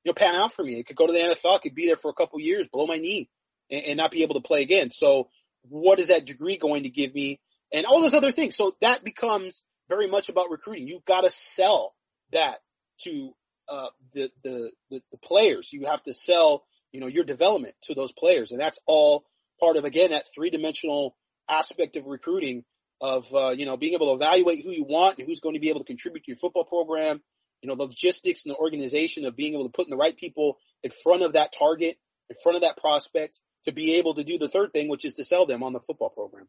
[0.06, 0.80] know, pan out for me.
[0.80, 1.56] It could go to the NFL.
[1.56, 3.30] I could be there for a couple years, blow my knee
[3.72, 4.90] and, and not be able to play again.
[4.90, 5.30] So
[5.70, 7.40] what is that degree going to give me?
[7.74, 8.56] And all those other things.
[8.56, 10.88] So that becomes very much about recruiting.
[10.88, 11.96] You've got to sell
[12.32, 12.58] that
[13.04, 13.34] to,
[13.70, 15.72] uh, the, the, the, the players.
[15.72, 18.52] You have to sell, you know, your development to those players.
[18.52, 19.26] And that's all
[19.60, 21.16] part of, again, that three dimensional
[21.50, 22.64] aspect of recruiting
[23.02, 25.60] of, uh, you know, being able to evaluate who you want and who's going to
[25.60, 27.22] be able to contribute to your football program,
[27.62, 30.16] you know, the logistics and the organization of being able to put in the right
[30.16, 31.98] people in front of that target,
[32.30, 35.16] in front of that prospect to be able to do the third thing, which is
[35.16, 36.48] to sell them on the football program.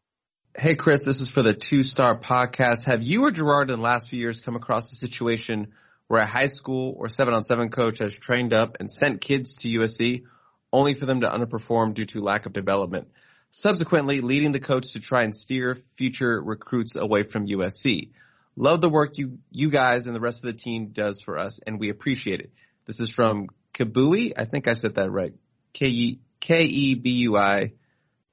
[0.57, 2.85] Hey, Chris, this is for the two star podcast.
[2.85, 5.73] Have you or Gerard in the last few years come across a situation
[6.07, 9.57] where a high school or seven on seven coach has trained up and sent kids
[9.57, 10.23] to USC
[10.71, 13.07] only for them to underperform due to lack of development?
[13.49, 18.11] subsequently leading the coach to try and steer future recruits away from USC.
[18.55, 21.59] Love the work you, you guys and the rest of the team does for us
[21.65, 22.51] and we appreciate it.
[22.85, 24.33] This is from Kabui.
[24.37, 25.33] I think I said that right.
[25.73, 27.73] K-E, K-E-B-U-I,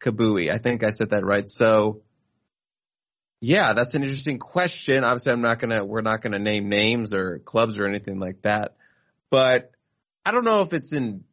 [0.00, 0.50] Kabui.
[0.50, 1.48] I think I said that right.
[1.48, 2.02] So
[3.44, 5.04] yeah, that's an interesting question.
[5.04, 8.76] Obviously I'm not gonna, we're not gonna name names or clubs or anything like that,
[9.30, 9.70] but
[10.24, 11.24] I don't know if it's in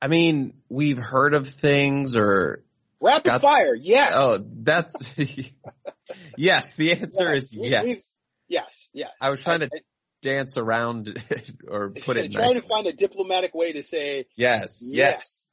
[0.00, 2.64] I mean, we've heard of things or
[3.00, 3.74] rapid got, fire.
[3.74, 4.12] Yes.
[4.14, 5.14] Oh, that's
[6.36, 6.76] yes.
[6.76, 8.18] The answer yes, is yes.
[8.48, 8.90] yes.
[8.94, 9.10] Yes.
[9.20, 9.78] I was trying to I,
[10.22, 11.22] dance around
[11.68, 12.32] or put it.
[12.32, 12.60] Trying nicely.
[12.60, 14.82] to find a diplomatic way to say yes.
[14.84, 15.50] Yes.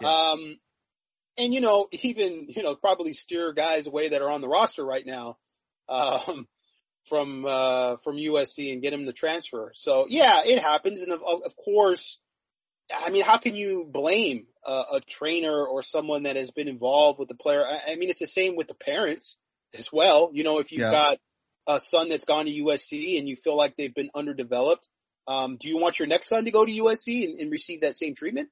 [0.00, 0.10] yes.
[0.10, 0.58] Um,
[1.38, 4.84] and you know, even you know, probably steer guys away that are on the roster
[4.84, 5.36] right now,
[5.88, 6.46] um,
[7.04, 9.72] from uh, from USC and get them to transfer.
[9.74, 12.18] So yeah, it happens, and of, of course
[12.94, 17.18] I mean, how can you blame a, a, trainer or someone that has been involved
[17.18, 17.64] with the player?
[17.64, 19.36] I, I, mean, it's the same with the parents
[19.76, 20.30] as well.
[20.32, 20.90] You know, if you've yeah.
[20.90, 21.18] got
[21.66, 24.86] a son that's gone to USC and you feel like they've been underdeveloped,
[25.26, 27.96] um, do you want your next son to go to USC and, and receive that
[27.96, 28.48] same treatment?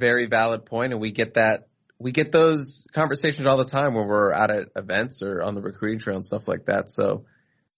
[0.00, 1.68] Very valid point, and we get that.
[2.02, 5.62] We get those conversations all the time when we're out at events or on the
[5.62, 6.90] recruiting trail and stuff like that.
[6.90, 7.26] So,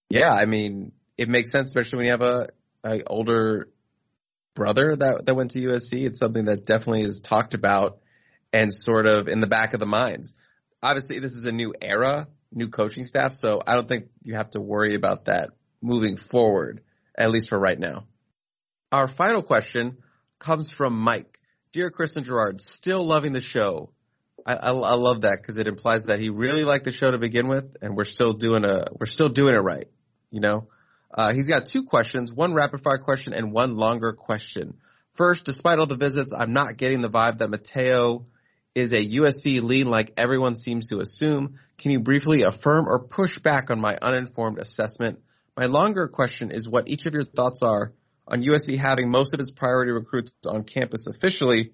[0.09, 2.47] yeah, I mean, it makes sense, especially when you have a,
[2.83, 3.69] a older
[4.55, 6.05] brother that that went to USC.
[6.05, 7.99] It's something that definitely is talked about
[8.51, 10.33] and sort of in the back of the minds.
[10.81, 14.49] Obviously, this is a new era, new coaching staff, so I don't think you have
[14.51, 16.81] to worry about that moving forward,
[17.17, 18.07] at least for right now.
[18.91, 19.97] Our final question
[20.39, 21.39] comes from Mike.
[21.73, 23.91] Dear Chris and Gerard, still loving the show.
[24.45, 27.17] I, I, I love that because it implies that he really liked the show to
[27.17, 29.87] begin with, and we're still doing a we're still doing it right.
[30.29, 30.67] You know,
[31.13, 34.75] uh, he's got two questions, one rapid fire question and one longer question.
[35.13, 38.25] First, despite all the visits, I'm not getting the vibe that Matayo
[38.75, 41.57] is a USC lead like everyone seems to assume.
[41.77, 45.19] Can you briefly affirm or push back on my uninformed assessment?
[45.55, 47.93] My longer question is what each of your thoughts are
[48.27, 51.71] on USC having most of its priority recruits on campus officially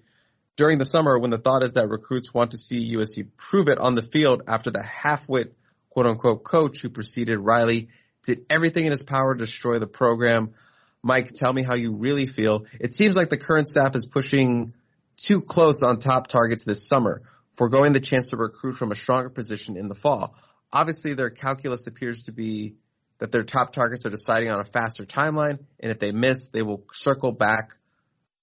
[0.56, 3.78] during the summer when the thought is that recruits want to see USC prove it
[3.78, 5.54] on the field after the half-wit
[5.90, 7.88] quote unquote coach who preceded Riley
[8.22, 10.54] did everything in his power to destroy the program.
[11.02, 12.66] Mike, tell me how you really feel.
[12.80, 14.74] It seems like the current staff is pushing
[15.16, 17.22] too close on top targets this summer,
[17.56, 20.36] foregoing the chance to recruit from a stronger position in the fall.
[20.72, 22.76] Obviously, their calculus appears to be
[23.18, 26.62] that their top targets are deciding on a faster timeline, and if they miss, they
[26.62, 27.74] will circle back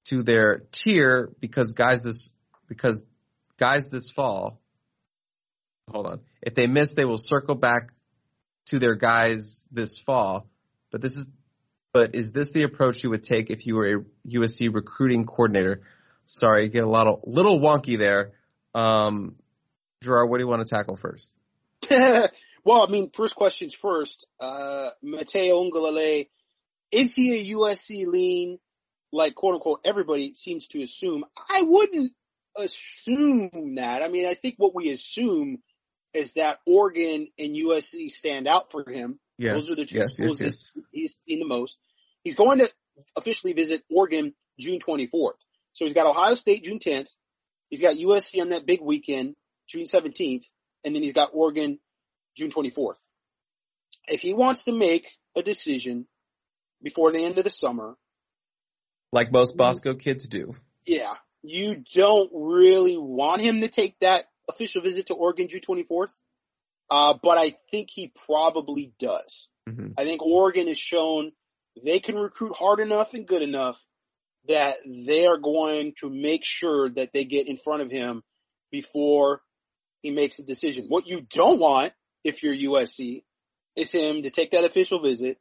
[0.05, 2.31] to their tier because guys this
[2.67, 3.03] because
[3.57, 4.59] guys this fall.
[5.89, 6.19] Hold on.
[6.41, 7.91] If they miss, they will circle back
[8.67, 10.47] to their guys this fall.
[10.91, 11.27] But this is,
[11.93, 15.81] but is this the approach you would take if you were a USC recruiting coordinator?
[16.25, 18.33] Sorry, get a little little wonky there.
[18.75, 19.35] Um,
[20.01, 21.37] Gerard, what do you want to tackle first?
[21.89, 22.29] well,
[22.87, 24.27] I mean, first questions first.
[24.39, 26.27] Uh, Matayo Uiagalelei,
[26.91, 28.59] is he a USC lean?
[29.11, 31.25] Like quote unquote, everybody seems to assume.
[31.49, 32.11] I wouldn't
[32.55, 34.03] assume that.
[34.03, 35.59] I mean, I think what we assume
[36.13, 39.19] is that Oregon and USC stand out for him.
[39.37, 41.77] Yes, Those are the two yes, schools yes, that he's seen the most.
[42.23, 42.69] He's going to
[43.15, 45.37] officially visit Oregon June 24th.
[45.73, 47.09] So he's got Ohio State June 10th.
[47.69, 49.35] He's got USC on that big weekend,
[49.67, 50.45] June 17th,
[50.83, 51.79] and then he's got Oregon
[52.35, 52.99] June 24th.
[54.07, 56.07] If he wants to make a decision
[56.81, 57.95] before the end of the summer,
[59.11, 60.53] Like most Bosco kids do.
[60.85, 66.11] yeah, you don't really want him to take that official visit to Oregon June 24th.
[66.89, 69.47] Uh, but I think he probably does.
[69.67, 69.93] Mhm.
[69.97, 71.31] I think Oregon has shown
[71.83, 73.83] they can recruit hard enough and good enough
[74.47, 78.23] that they are going to make sure that they get in front of him
[78.71, 79.41] before
[80.01, 80.85] he makes a decision.
[80.87, 83.23] What you don't want, if you're USC,
[83.75, 85.37] is him to take that official visit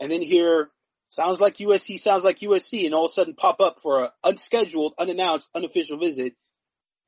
[0.00, 0.70] and then hear
[1.08, 4.10] sounds like USC, sounds like USC, and all of a sudden pop up for an
[4.24, 6.34] unscheduled, unannounced, unofficial visit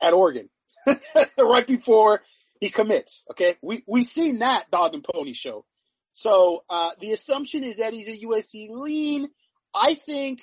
[0.00, 0.48] at Oregon
[1.38, 2.22] right before
[2.60, 3.24] he commits.
[3.30, 5.64] Okay, we we've seen that dog and pony show.
[6.12, 9.28] So uh, the assumption is that he's a USC lean.
[9.74, 10.40] I think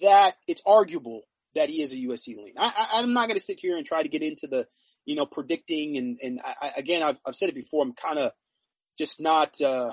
[0.00, 1.22] that it's arguable
[1.54, 2.54] that he is a USC lean.
[2.56, 4.66] I, I, I'm not going to sit here and try to get into the,
[5.04, 7.82] you know, predicting and and I, again, I've, I've said it before.
[7.82, 8.32] I'm kind of
[8.96, 9.92] just not uh,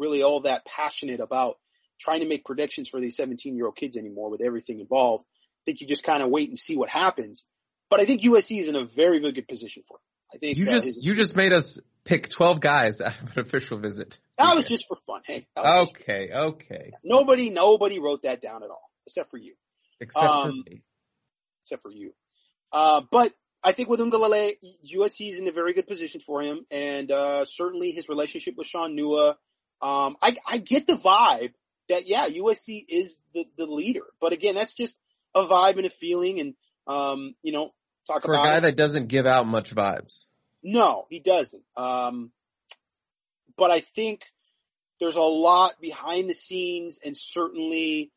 [0.00, 1.58] really all that passionate about
[2.00, 5.24] trying to make predictions for these 17 year old kids anymore with everything involved.
[5.24, 7.44] I think you just kind of wait and see what happens.
[7.90, 10.00] But I think USC is in a very, very good position for him.
[10.34, 13.36] I think You uh, just his- you just made us pick twelve guys out of
[13.36, 14.18] an official visit.
[14.38, 15.20] that was just for fun.
[15.26, 16.92] Hey, Okay, okay.
[17.04, 19.54] nobody, nobody wrote that down at all, except for you.
[20.00, 20.82] Except for Um, me.
[21.64, 22.14] except for you.
[22.72, 24.54] Uh, but I think with Uiagalelei,
[24.96, 28.66] USC is in a very good position for him, and uh, certainly his relationship with
[28.68, 29.34] Sean Nua.
[29.82, 31.52] Um, I, I get the vibe
[31.88, 34.98] that yeah, USC is the the leader, but again, that's just
[35.34, 36.54] a vibe and a feeling, and
[36.86, 37.72] um, you know,
[38.06, 38.60] talk For a guy it.
[38.62, 40.26] that doesn't give out much vibes.
[40.62, 41.62] No, he doesn't.
[41.76, 42.32] Um,
[43.56, 44.22] but I think
[44.98, 48.10] there's a lot behind the scenes and certainly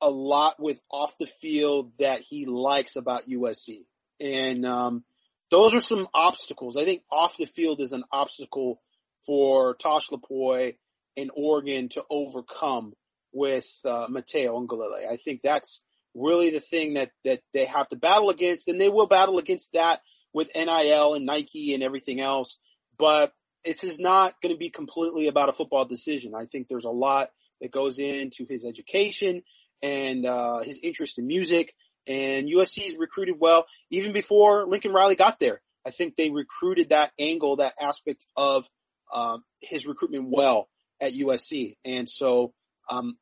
[0.00, 3.84] a lot with off the field that he likes about USC.
[4.20, 5.04] And, um,
[5.50, 6.78] those are some obstacles.
[6.78, 8.80] I think off the field is an obstacle
[9.26, 10.76] for Tosh Lupoi
[11.16, 12.94] and Oregon to overcome
[13.32, 15.10] with, uh, Matayo Uiagalelei.
[15.10, 15.82] I think that's
[16.14, 19.72] really the thing that, that they have to battle against and they will battle against
[19.72, 20.00] that
[20.32, 22.58] with NIL and Nike and everything else.
[22.98, 23.32] But
[23.64, 26.34] this is not going to be completely about a football decision.
[26.34, 27.30] I think there's a lot
[27.60, 29.42] that goes into his education
[29.82, 31.74] and uh, his interest in music.
[32.06, 35.60] And USC's recruited well even before Lincoln Riley got there.
[35.86, 38.68] I think they recruited that angle, that aspect of
[39.12, 40.68] um, his recruitment well
[41.02, 41.76] at USC.
[41.84, 42.54] And so,
[42.88, 43.18] um,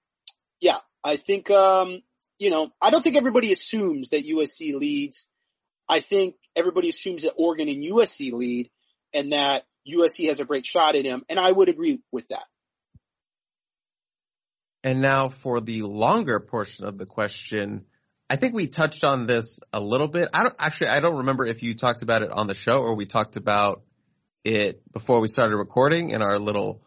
[0.61, 2.03] yeah, I think um,
[2.39, 5.27] you know, I don't think everybody assumes that USC leads.
[5.89, 8.71] I think everybody assumes that Oregon and USC lead
[9.13, 11.23] and that USC has a great shot at him.
[11.29, 12.45] And I would agree with that.
[14.83, 17.85] And now for the longer portion of the question,
[18.31, 20.29] I think we touched on this a little bit.
[20.33, 22.95] I don't actually, I don't remember if you talked about it on the show or
[22.95, 23.83] we talked about
[24.45, 26.83] it before we started recording in our little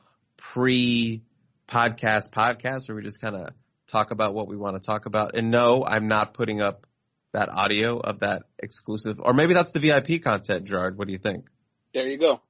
[0.51, 1.23] pre
[1.67, 3.49] podcast podcast where we just kind of
[3.87, 5.35] talk about what we want to talk about.
[5.35, 6.85] And no, I'm not putting up
[7.33, 10.97] that audio of that exclusive, or maybe that's the VIP content, Gerard.
[10.97, 11.49] What do you think?
[11.93, 12.41] There you go.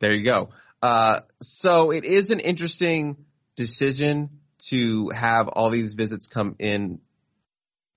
[0.00, 0.50] There you go.
[0.82, 3.16] Uh, so it is an interesting
[3.56, 4.30] decision
[4.68, 7.00] to have all these visits come in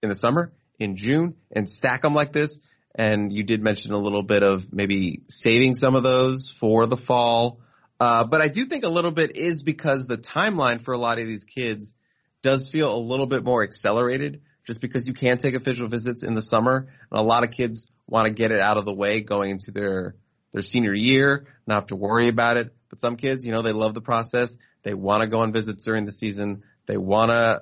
[0.02, 2.60] in the summer, in June, and stack them like this.
[2.95, 6.98] And you did mention a little bit of maybe saving some of those for the
[6.98, 7.60] fall.
[8.00, 11.20] Uh, but I do think a little bit is because the timeline for a lot
[11.20, 11.94] of these kids
[12.42, 16.36] does feel a little bit more accelerated just because you can take official visits in
[16.36, 16.88] the summer.
[17.12, 19.72] And a lot of kids want to get it out of the way going into
[19.72, 20.16] their
[20.52, 22.74] their senior year, not have to worry about it.
[22.90, 24.58] But some kids, you know, they love the process.
[24.82, 26.64] They want to go on visits during the season.
[26.88, 27.62] They want to,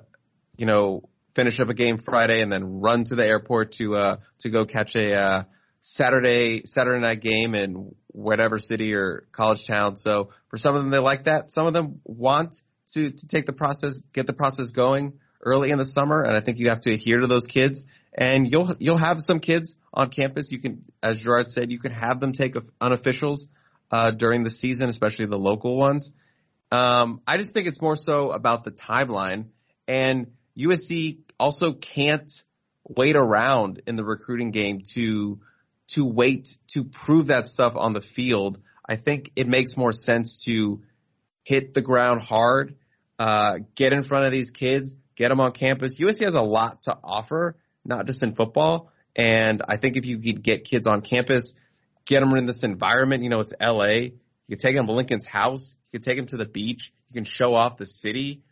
[0.56, 1.02] you know,
[1.34, 4.64] finish up a game Friday and then run to the airport to uh to go
[4.64, 5.42] catch a uh
[5.80, 9.96] Saturday Saturday night game in whatever city or college town.
[9.96, 11.50] So for some of them they like that.
[11.50, 15.78] Some of them want to to take the process, get the process going early in
[15.78, 17.86] the summer, and I think you have to adhere to those kids.
[18.12, 20.50] And you'll you'll have some kids on campus.
[20.50, 23.48] You can, as Gerard said, you can have them take unofficials
[23.90, 26.12] uh, during the season, especially the local ones.
[26.72, 29.46] Um, I just think it's more so about the timeline.
[29.86, 32.30] And USC also can't
[32.84, 35.40] wait around in the recruiting game to
[35.88, 38.60] to wait to prove that stuff on the field.
[38.88, 40.82] I think it makes more sense to
[41.44, 42.76] hit the ground hard,
[43.18, 45.98] uh, get in front of these kids, get them on campus.
[45.98, 48.92] USC has a lot to offer, not just in football.
[49.16, 51.54] And I think if you could get kids on campus,
[52.06, 53.86] get them in this environment, you know, it's LA.
[53.86, 54.12] You
[54.50, 55.76] could take them to Lincoln's house.
[55.84, 56.92] You could take them to the beach.
[57.08, 58.42] You can show off the city.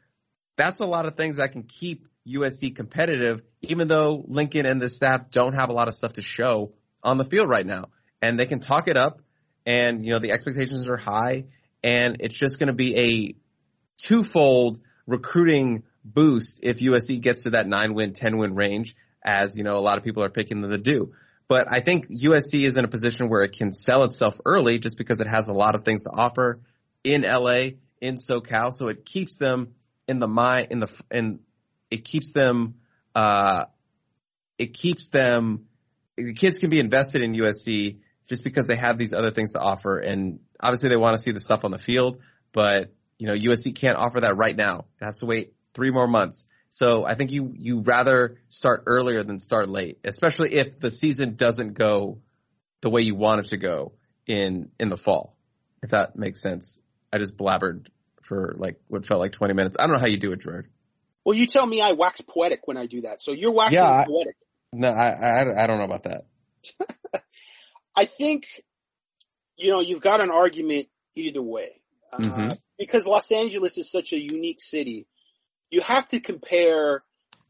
[0.57, 4.89] That's a lot of things that can keep USC competitive, even though Lincoln and the
[4.89, 7.87] staff don't have a lot of stuff to show on the field right now.
[8.23, 9.21] And they can talk it up
[9.65, 11.45] and, you know, the expectations are high
[11.83, 13.35] and it's just going to be a
[13.97, 19.65] twofold recruiting boost if USC gets to that nine win, 10 win range, as, you
[19.65, 21.13] know, a lot of people are picking them to do.
[21.49, 24.99] But I think USC is in a position where it can sell itself early just
[24.99, 26.61] because it has a lot of things to offer
[27.05, 27.71] in LA,
[28.01, 28.73] in SoCal.
[28.73, 29.75] So it keeps them
[30.09, 31.41] in the mind, in the, in,
[31.91, 32.77] it keeps them,
[33.15, 33.67] uh,
[34.59, 35.66] it keeps them,
[36.17, 37.99] the kids can be invested in USC
[38.29, 39.99] just because they have these other things to offer.
[39.99, 42.21] And obviously they want to see the stuff on the field,
[42.53, 44.87] but you know, USC can't offer that right now.
[45.01, 46.47] It has to wait three more months.
[46.69, 51.37] So I think you, you rather start earlier than start late, especially if the season
[51.37, 52.19] doesn't go
[52.83, 53.93] the way you want it to go
[54.27, 55.37] in, in the fall.
[55.83, 56.81] If that makes sense.
[57.13, 57.87] I just blabbered
[58.23, 59.77] for like what felt like 20 minutes.
[59.79, 60.69] I don't know how you do it, Gerard.
[61.25, 63.23] Well, you tell me I wax poetic when I do that.
[63.23, 64.37] So you're waxing Yeah, I- poetic.
[64.73, 66.23] No, I, I, I don't know about that.
[67.97, 68.47] I think,
[69.57, 71.81] you know, you've got an argument either way.
[72.13, 72.59] Uh, Mhm.
[72.79, 75.07] because Los Angeles is such a unique city.
[75.71, 77.03] You have to compare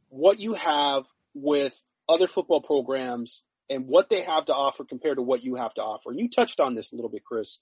[0.08, 5.22] what you have with other football programs and what they have to offer compared to
[5.22, 6.10] what you have to offer.
[6.10, 7.58] And you touched on this a little bit, Chris.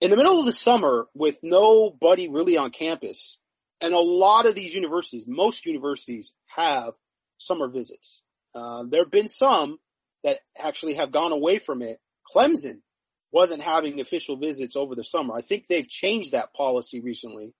[0.00, 3.38] In the middle of the summer with nobody really on campus
[3.80, 6.94] and a lot of these universities, most universities have
[7.36, 8.22] summer visits.
[8.58, 9.78] Uh, there have been some
[10.24, 12.00] that actually have gone away from it.
[12.34, 12.80] Clemson
[13.30, 15.34] wasn't having official visits over the summer.
[15.36, 17.54] I think they've changed that policy recently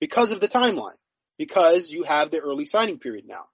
[0.00, 0.98] because of the timeline,
[1.38, 3.44] because you have the early signing period now.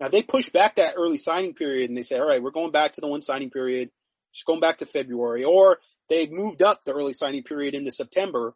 [0.00, 2.72] Now they push back that early signing period and they say, all right, we're going
[2.72, 3.90] back to the one signing period,
[4.34, 5.78] just going back to February, or
[6.08, 8.54] they moved up the early signing period into September.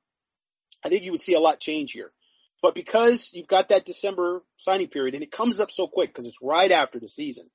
[0.84, 2.10] I think you would see a lot change here.
[2.60, 6.26] But because you've got that December signing period and it comes up so quick because
[6.26, 7.50] it's right after the season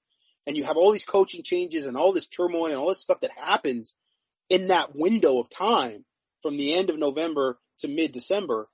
[0.49, 3.19] and you have all these coaching changes and all this turmoil and all this stuff
[3.19, 3.93] that happens
[4.49, 6.03] in that window of time
[6.41, 8.67] from the end of November to mid December,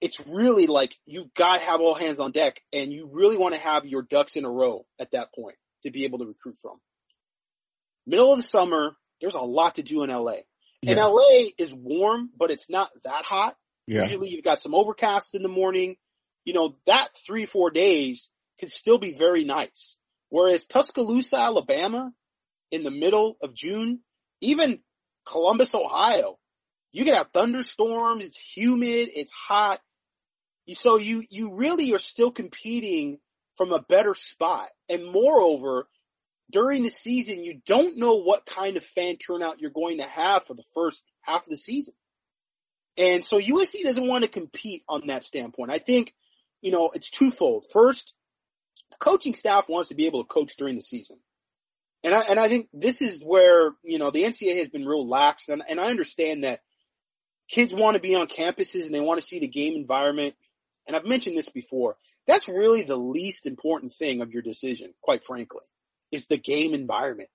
[0.00, 3.56] it's really like you've got to have all hands on deck and you really want
[3.56, 6.58] to have your ducks in a row at that point to be able to recruit
[6.62, 6.78] from.
[8.06, 10.36] Middle of the summer, there's a lot to do in LA.
[10.86, 13.56] And LA is warm, but it's not that hot.
[13.88, 14.02] Yeah.
[14.02, 15.96] Usually you've got some overcast in the morning.
[16.44, 18.28] You know, that three, four days
[18.60, 19.96] can still be very nice.
[20.34, 22.12] Whereas Tuscaloosa, Alabama
[22.72, 24.00] in the middle of June,
[24.40, 24.80] even
[25.24, 26.40] Columbus, Ohio,
[26.90, 28.24] you can have thunderstorms.
[28.24, 29.10] It's humid.
[29.14, 29.78] It's hot.
[30.72, 33.20] So you, you really are still competing
[33.56, 34.70] from a better spot.
[34.88, 35.86] And moreover,
[36.50, 40.46] during the season, you don't know what kind of fan turnout you're going to have
[40.46, 41.94] for the first half of the season.
[42.96, 45.70] And so USC doesn't want to compete on that standpoint.
[45.70, 46.12] I think,
[46.60, 47.66] you know, it's twofold.
[47.72, 48.14] First,
[48.90, 51.18] the coaching staff wants to be able to coach during the season.
[52.02, 55.08] And I, and I think this is where, you know, the NCAA has been real
[55.08, 56.60] lax and, and I understand that
[57.48, 60.34] kids want to be on campuses and they want to see the game environment.
[60.86, 61.96] And I've mentioned this before.
[62.26, 65.62] That's really the least important thing of your decision, quite frankly,
[66.12, 67.30] is the game environment.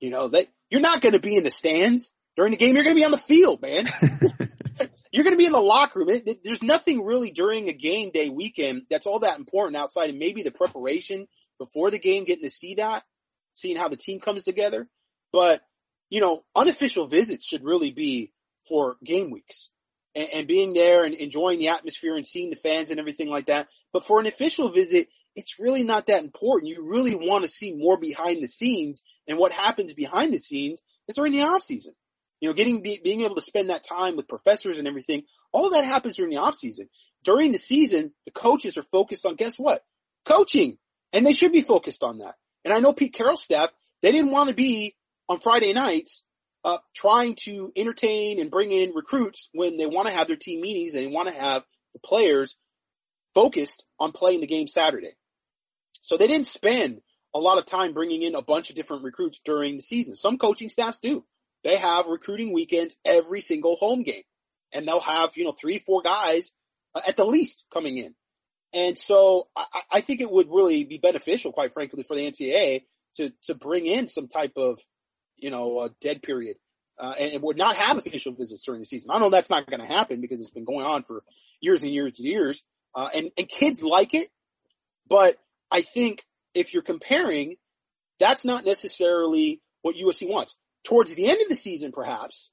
[0.00, 2.74] You know, that you're not going to be in the stands during the game.
[2.74, 3.86] You're going to be on the field, man.
[5.14, 6.08] you're going to be in the locker room.
[6.10, 10.16] It- There's nothing really during a game day weekend that's all that important outside of
[10.16, 11.28] maybe the preparation
[11.58, 13.04] before the game, getting to see that,
[13.52, 14.88] seeing how the team comes together.
[15.32, 15.62] But,
[16.10, 18.32] you know, unofficial visits should really be
[18.68, 19.70] for game weeks
[20.16, 23.46] and, and being there and enjoying the atmosphere and seeing the fans and everything like
[23.46, 23.68] that.
[23.92, 26.70] But for an official visit, it's really not that important.
[26.70, 30.80] You really want to see more behind the scenes and what happens behind the scenes
[31.08, 31.94] is during the off season.
[32.40, 35.70] You know, getting, be, being able to spend that time with professors and everything, all
[35.70, 36.88] that happens during the off season.
[37.22, 39.82] During the season, the coaches are focused on guess what?
[40.24, 40.78] Coaching.
[41.12, 42.34] And they should be focused on that.
[42.64, 43.70] And I know Pete Carroll's staff,
[44.02, 44.94] they didn't want to be
[45.28, 46.22] on Friday nights,
[46.64, 50.60] uh, trying to entertain and bring in recruits when they want to have their team
[50.60, 51.62] meetings and they want to have
[51.92, 52.56] the players
[53.34, 55.12] focused on playing the game Saturday.
[56.02, 57.00] So they didn't spend
[57.34, 60.14] a lot of time bringing in a bunch of different recruits during the season.
[60.14, 61.24] Some coaching staffs do.
[61.64, 64.22] They have recruiting weekends every single home game
[64.72, 66.52] and they'll have, you know, three, four guys
[66.94, 68.14] uh, at the least coming in.
[68.74, 72.82] And so I, I think it would really be beneficial, quite frankly, for the NCAA
[73.16, 74.78] to, to bring in some type of,
[75.36, 76.56] you know, dead period.
[76.96, 79.10] Uh, and, and would not have official visits during the season.
[79.12, 81.24] I know that's not going to happen because it's been going on for
[81.60, 82.62] years and years and years.
[82.94, 84.28] Uh, and, and kids like it,
[85.08, 85.36] but
[85.72, 86.24] I think
[86.54, 87.56] if you're comparing,
[88.20, 90.56] that's not necessarily what USC wants.
[90.84, 92.50] Towards the end of the season, perhaps,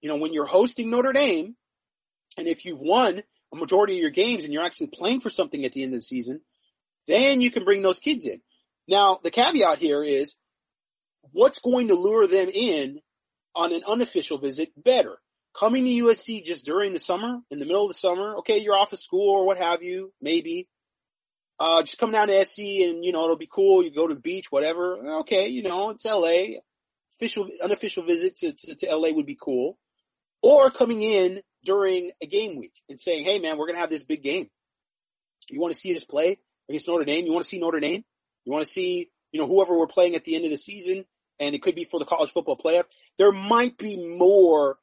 [0.00, 1.56] you know, when you're hosting Notre Dame,
[2.36, 3.22] and if you've won
[3.52, 5.98] a majority of your games and you're actually playing for something at the end of
[5.98, 6.40] the season,
[7.06, 8.40] then you can bring those kids in.
[8.88, 10.34] Now, the caveat here is
[11.32, 13.00] what's going to lure them in
[13.54, 15.18] on an unofficial visit better?
[15.58, 18.76] Coming to USC just during the summer, in the middle of the summer, okay, you're
[18.76, 20.68] off of school or what have you, maybe.
[21.60, 23.84] Uh, just come down to SC and, you know, it'll be cool.
[23.84, 24.96] You go to the beach, whatever.
[25.20, 26.58] Okay, you know, it's LA.
[27.16, 29.78] Official, unofficial visit to, to, to LA would be cool.
[30.42, 33.90] Or coming in during a game week and saying, hey man, we're going to have
[33.90, 34.50] this big game.
[35.48, 36.38] You want to see us play
[36.68, 37.26] against Notre Dame?
[37.26, 38.04] You want to see Notre Dame?
[38.44, 41.04] You want to see, you know, whoever we're playing at the end of the season
[41.40, 42.84] and it could be for the college football playoff.
[43.18, 44.76] There might be more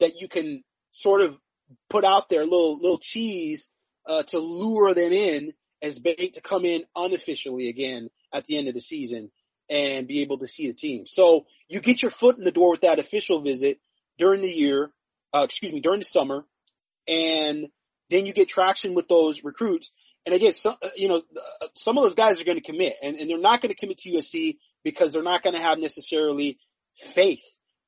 [0.00, 1.38] that you can sort of
[1.88, 3.68] put out there, little, little cheese,
[4.06, 8.68] uh, to lure them in as bait to come in unofficially again at the end
[8.68, 9.30] of the season
[9.68, 11.06] and be able to see the team.
[11.06, 13.80] So you get your foot in the door with that official visit
[14.18, 14.90] during the year,
[15.34, 16.44] uh, excuse me, during the summer,
[17.08, 17.68] and
[18.10, 19.90] then you get traction with those recruits.
[20.24, 22.94] And again, some, uh, you know, uh, some of those guys are going to commit
[23.02, 25.78] and, and they're not going to commit to USC because they're not going to have
[25.78, 26.58] necessarily
[26.94, 27.44] faith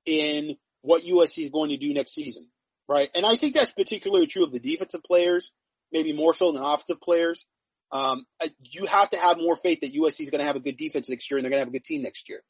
[0.06, 2.48] in what USC is going to do next season.
[2.88, 3.10] Right.
[3.14, 5.50] And I think that's particularly true of the defensive players,
[5.92, 7.44] maybe more so than offensive players.
[7.90, 8.26] Um,
[8.62, 11.08] you have to have more faith that USC is going to have a good defense
[11.08, 12.42] next year and they're going to have a good team next year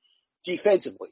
[0.44, 1.10] defensively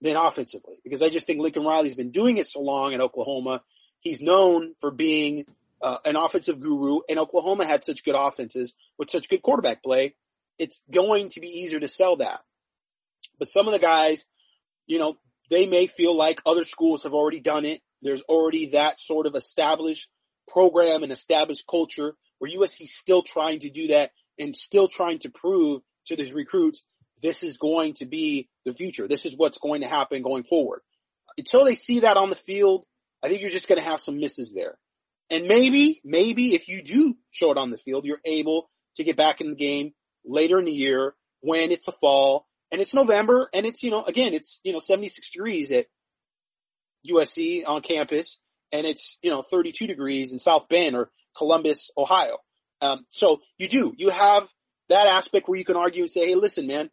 [0.00, 3.62] than offensively because I just think Lincoln Riley's been doing it so long in Oklahoma.
[4.00, 5.44] He's known for being
[5.82, 10.14] uh, an offensive guru and Oklahoma had such good offenses with such good quarterback play.
[10.58, 12.40] It's going to be easier to sell that.
[13.38, 14.24] But some of the guys,
[14.86, 15.18] you know,
[15.50, 17.82] they may feel like other schools have already done it.
[18.02, 20.08] There's already that sort of established
[20.48, 25.30] program and established culture where USC still trying to do that and still trying to
[25.30, 26.82] prove to these recruits
[27.22, 29.08] this is going to be the future.
[29.08, 30.80] This is what's going to happen going forward.
[31.38, 32.84] Until they see that on the field,
[33.22, 34.76] I think you're just going to have some misses there.
[35.30, 39.16] And maybe, maybe if you do show it on the field, you're able to get
[39.16, 39.92] back in the game
[40.24, 44.02] later in the year when it's the fall and it's November and it's, you know,
[44.04, 45.86] again, it's, you know, 76 degrees at
[47.10, 48.38] USC on campus
[48.72, 52.38] and it's, you know, 32 degrees in South Bend or Columbus, Ohio.
[52.80, 54.48] Um, so you do, you have
[54.88, 56.90] that aspect where you can argue and say, Hey, listen, man,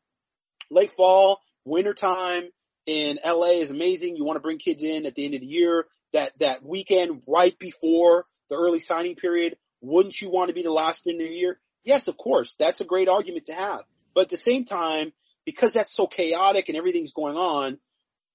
[0.70, 2.44] late fall, winter time
[2.86, 4.16] in LA is amazing.
[4.18, 5.86] You want to bring kids in at the end of the year.
[6.14, 9.58] That, that weekend right before the early signing period.
[9.82, 11.60] Wouldn't you want to be the last in the year?
[11.84, 12.56] Yes, of course.
[12.60, 13.82] That's a great argument to have.
[14.14, 15.12] But at the same time,
[15.46, 17.80] because that's so chaotic and everything's going on,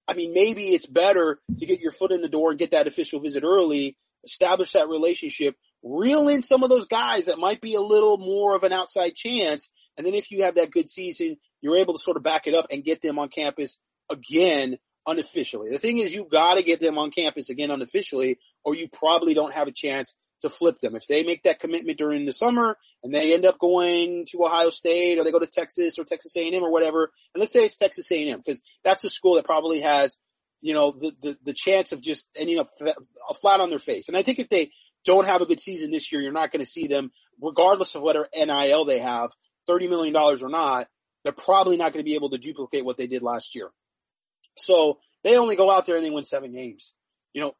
[0.09, 2.87] I mean, maybe it's better to get your foot in the door and get that
[2.87, 7.75] official visit early, establish that relationship, reel in some of those guys that might be
[7.75, 9.69] a little more of an outside chance.
[9.97, 12.55] And then if you have that good season, you're able to sort of back it
[12.55, 13.79] up and get them on campus
[14.11, 15.71] again unofficially.
[15.71, 19.55] The thing is you gotta get them on campus again unofficially or you probably don't
[19.55, 20.95] have a chance to flip them.
[20.95, 24.71] If they make that commitment during the summer and they end up going to Ohio
[24.71, 27.77] State or they go to Texas or Texas A&M or whatever, and let's say it's
[27.77, 30.17] Texas A&M because that's a school that probably has,
[30.61, 32.69] you know, the, the, the chance of just ending up
[33.41, 34.09] flat on their face.
[34.09, 34.71] And I think if they
[35.09, 37.11] don't have a good season this year, you're not going to see them,
[37.41, 39.31] regardless of whatever NIL they have,
[39.69, 40.87] $30 million or not,
[41.25, 43.71] they're probably not going to be able to duplicate what they did last year.
[44.57, 46.93] So they only go out there and they win seven games.
[47.33, 47.53] You know,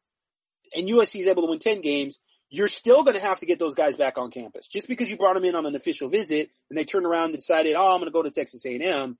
[0.75, 2.19] and USC is able to win 10 games
[2.49, 4.67] you're still going to have to get those guys back on campus.
[4.67, 7.35] Just because you brought them in on an official visit and they turned around and
[7.35, 9.17] decided, oh, I'm going to go to Texas A&M,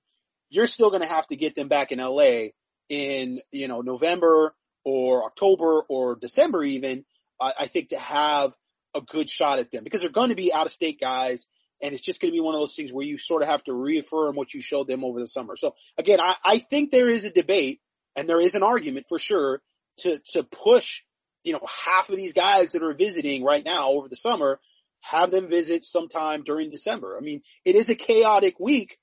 [0.50, 2.48] you're still going to have to get them back in LA
[2.88, 4.54] in, you know, November
[4.84, 7.04] or October or December even,
[7.40, 8.54] I, I think to have
[8.94, 11.46] a good shot at them because they're going to be out of state guys
[11.82, 13.64] and it's just going to be one of those things where you sort of have
[13.64, 15.56] to reaffirm what you showed them over the summer.
[15.56, 17.80] So again, I, I think there is a debate
[18.16, 19.62] and there is an argument for sure
[20.00, 21.02] to, to push
[21.42, 24.60] you know, half of these guys that are visiting right now over the summer,
[25.00, 27.16] have them visit sometime during December.
[27.16, 28.98] I mean, it is a chaotic week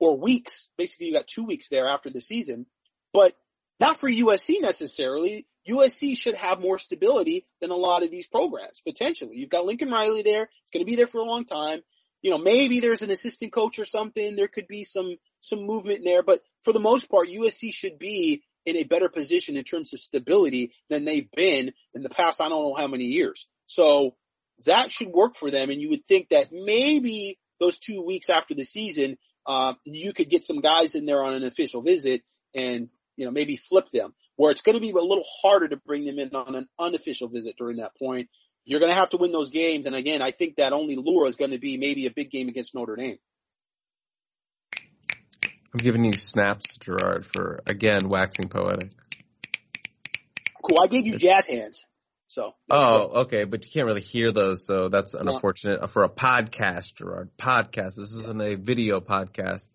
[0.00, 0.68] or weeks.
[0.78, 2.66] Basically, you got two weeks there after the season,
[3.12, 3.34] but
[3.80, 5.46] not for USC necessarily.
[5.68, 9.36] USC should have more stability than a lot of these programs, potentially.
[9.36, 10.44] You've got Lincoln Riley there.
[10.62, 11.80] It's going to be there for a long time.
[12.22, 14.34] You know, maybe there's an assistant coach or something.
[14.36, 18.42] There could be some, some movement there, but for the most part, USC should be
[18.66, 22.48] in a better position in terms of stability than they've been in the past, I
[22.48, 23.46] don't know how many years.
[23.66, 24.16] So
[24.64, 25.70] that should work for them.
[25.70, 30.30] And you would think that maybe those two weeks after the season, uh, you could
[30.30, 32.22] get some guys in there on an official visit
[32.54, 35.76] and, you know, maybe flip them where it's going to be a little harder to
[35.76, 38.28] bring them in on an unofficial visit during that point.
[38.64, 39.86] You're going to have to win those games.
[39.86, 42.48] And again, I think that only lure is going to be maybe a big game
[42.48, 43.18] against Notre Dame.
[45.74, 48.90] I'm giving you snaps, Gerard, for again waxing poetic.
[50.62, 50.78] Cool.
[50.82, 51.84] I gave you jazz hands.
[52.28, 52.52] So.
[52.70, 55.86] Oh, okay, but you can't really hear those, so that's unfortunate no.
[55.88, 57.30] for a podcast, Gerard.
[57.36, 57.96] Podcast.
[57.96, 59.68] This isn't a video podcast.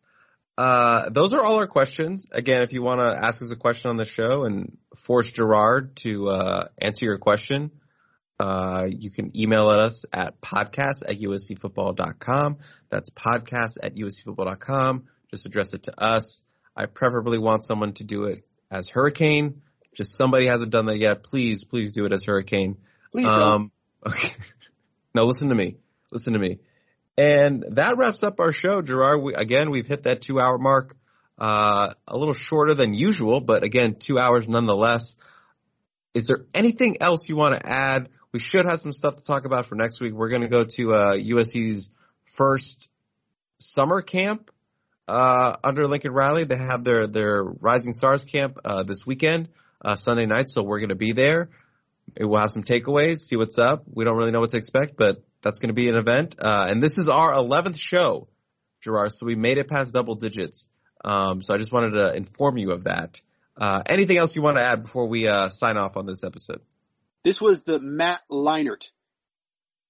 [0.60, 2.26] Uh, those are all our questions.
[2.34, 5.96] Again, if you want to ask us a question on the show and force Gerard
[6.04, 7.72] to uh, answer your question,
[8.42, 12.58] uh, you can email us at podcast at uscfootball.com.
[12.90, 15.06] That's podcast at uscfootball.com.
[15.32, 16.44] Just address it to us.
[16.76, 19.62] I preferably want someone to do it as Hurricane.
[19.96, 21.24] Just somebody hasn't done that yet.
[21.24, 22.76] Please, please do it as Hurricane.
[23.14, 23.72] Please um, don't.
[24.14, 24.36] Okay.
[25.16, 25.78] no, listen to me.
[26.12, 26.60] Listen to me.
[27.20, 29.22] And that wraps up our show, Gerard.
[29.22, 30.96] We, again, we've hit that two hour mark.
[31.38, 35.18] Uh, a little shorter than usual, but again, two hours nonetheless.
[36.14, 38.08] Is there anything else you want to add?
[38.32, 40.14] We should have some stuff to talk about for next week.
[40.14, 41.90] We're going to go to uh, USC's
[42.24, 42.90] first
[43.58, 44.50] summer camp
[45.10, 46.46] uh, under Lincoln Riley.
[46.46, 49.50] They have their their Rising Stars camp uh, this weekend,
[49.84, 50.50] uh, Sunday night.
[50.50, 51.50] So we're going to be there.
[52.18, 53.84] We'll have some takeaways, see what's up.
[53.94, 56.36] We don't really know what to expect, but that's going to be an event.
[56.40, 58.28] Uh, and this is our 11th show,
[58.82, 59.12] Gerard.
[59.12, 60.68] So we made it past double digits.
[61.04, 63.22] Um, so I just wanted to inform you of that.
[63.56, 66.62] Uh, anything else you want to add before we uh, sign off on this episode?
[67.24, 68.90] This was the Matt Leinart.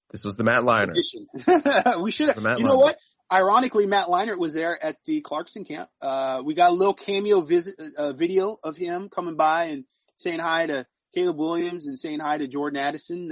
[0.09, 0.95] This was the Matt Leinart.
[2.01, 2.37] we should have.
[2.37, 2.61] You Leinart.
[2.61, 2.97] know what?
[3.31, 5.89] ironically, Matt Leinart was there at the Clarkson camp.
[6.01, 9.85] Uh, we got a little cameo visit, uh, video of him coming by and
[10.17, 13.31] saying hi to Caleb Williams and saying hi to Jordan Addison.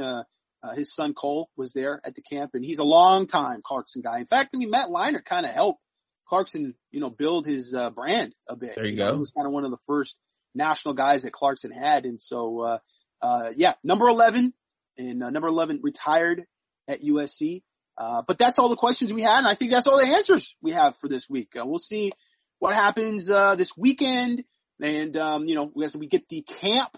[0.64, 4.02] Uh, his son Cole was there at the camp and he's a long time Clarkson
[4.02, 4.20] guy.
[4.20, 5.80] In fact, I mean, Matt Leinart kind of helped
[6.28, 8.76] Clarkson, you know, build his, uh, brand a bit.
[8.76, 9.08] There you, you go.
[9.08, 10.20] Know, he was kind of one of the first
[10.56, 12.06] national guys that Clarkson had.
[12.06, 12.80] And so, uh,
[13.22, 14.54] uh, yeah, number 11
[14.98, 16.46] and uh, number 11 retired
[16.88, 17.62] at USC.
[17.98, 20.56] Uh, but that's all the questions we had, and I think that's all the answers
[20.62, 21.50] we have for this week.
[21.60, 22.12] Uh, we'll see
[22.60, 24.44] what happens uh, this weekend,
[24.80, 26.96] and um, you know, as we get the camp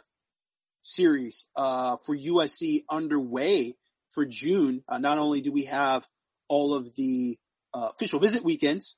[0.81, 3.75] series uh, for USC underway
[4.11, 4.83] for June.
[4.87, 6.05] Uh, not only do we have
[6.47, 7.37] all of the
[7.73, 8.95] uh, official visit weekends,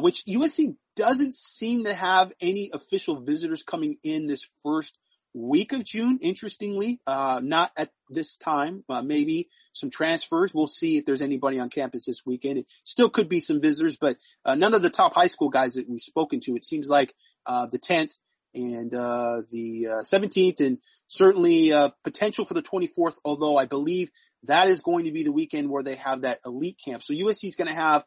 [0.00, 4.96] which USC doesn't seem to have any official visitors coming in this first
[5.34, 10.52] week of June, interestingly, uh, not at this time, uh, maybe some transfers.
[10.54, 12.58] We'll see if there's anybody on campus this weekend.
[12.58, 15.74] It still could be some visitors, but uh, none of the top high school guys
[15.74, 16.54] that we've spoken to.
[16.54, 17.14] It seems like
[17.46, 18.12] uh, the 10th
[18.54, 21.72] and uh, the 17th, uh, and certainly
[22.04, 23.16] potential for the 24th.
[23.24, 24.10] Although I believe
[24.44, 27.02] that is going to be the weekend where they have that elite camp.
[27.02, 28.04] So USC is going to have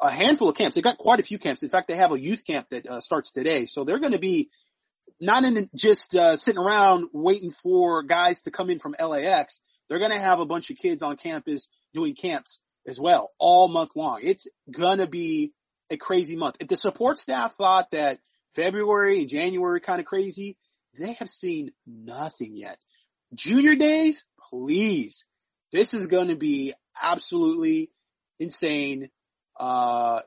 [0.00, 0.74] a handful of camps.
[0.74, 1.62] They've got quite a few camps.
[1.62, 3.66] In fact, they have a youth camp that starts today.
[3.66, 4.50] So they're going to be
[5.20, 9.60] not in just uh, sitting around waiting for guys to come in from LAX.
[9.88, 13.68] They're going to have a bunch of kids on campus doing camps as well all
[13.68, 14.20] month long.
[14.22, 15.52] It's going to be
[15.90, 16.56] a crazy month.
[16.60, 18.18] If the support staff thought that
[18.58, 20.56] February and January kind of crazy,
[20.98, 22.76] they have seen nothing yet.
[23.32, 25.24] Junior days, please.
[25.70, 27.92] This is going to be absolutely
[28.40, 29.10] insane.
[29.58, 30.22] Uh,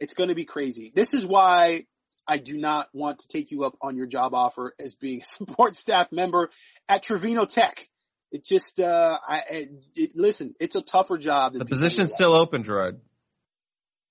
[0.00, 0.92] it's going to be crazy.
[0.96, 1.86] This is why
[2.26, 5.24] I do not want to take you up on your job offer as being a
[5.24, 6.50] support staff member
[6.88, 7.88] at Trevino Tech.
[8.32, 11.52] It just, uh, I, it, it, listen, it's a tougher job.
[11.52, 13.00] The position's still open, Gerard.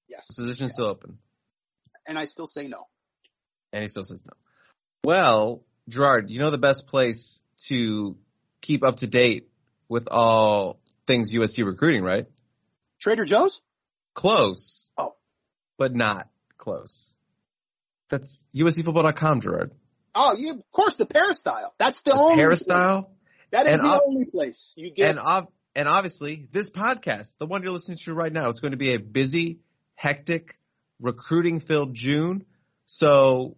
[0.08, 0.28] Yes.
[0.28, 0.74] The position's yes.
[0.74, 1.18] still open.
[2.08, 2.86] And I still say no.
[3.74, 4.34] And he still says no.
[5.04, 8.16] Well, Gerard, you know the best place to
[8.62, 9.50] keep up to date
[9.90, 12.28] with all things USC recruiting, right?
[13.02, 13.62] Trader Joe's?
[14.14, 14.92] Close.
[14.98, 15.16] Oh.
[15.78, 17.18] But not close.
[18.10, 19.72] That's USCFootball.com, Gerard.
[20.16, 21.74] Oh, yeah, of course, the peristyle.
[21.80, 23.04] That's the, the only peristyle.
[23.04, 23.14] Place.
[23.52, 25.10] That is and the ob- only place you get.
[25.10, 28.72] And, ob- and obviously, this podcast, the one you're listening to right now, it's going
[28.72, 29.60] to be a busy,
[29.96, 30.60] hectic,
[31.02, 32.46] recruiting-filled June.
[32.86, 33.58] So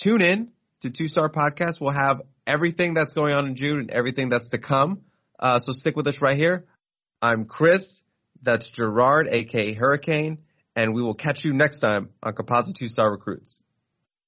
[0.00, 0.50] tune in
[0.80, 1.80] to Two Star Podcast.
[1.80, 5.02] We'll have everything that's going on in June and everything that's to come.
[5.38, 6.66] Uh, so stick with us right here.
[7.22, 8.02] I'm Chris.
[8.42, 10.38] That's Gerard, aka Hurricane
[10.76, 13.62] and we will catch you next time on Composite Two Star Recruits.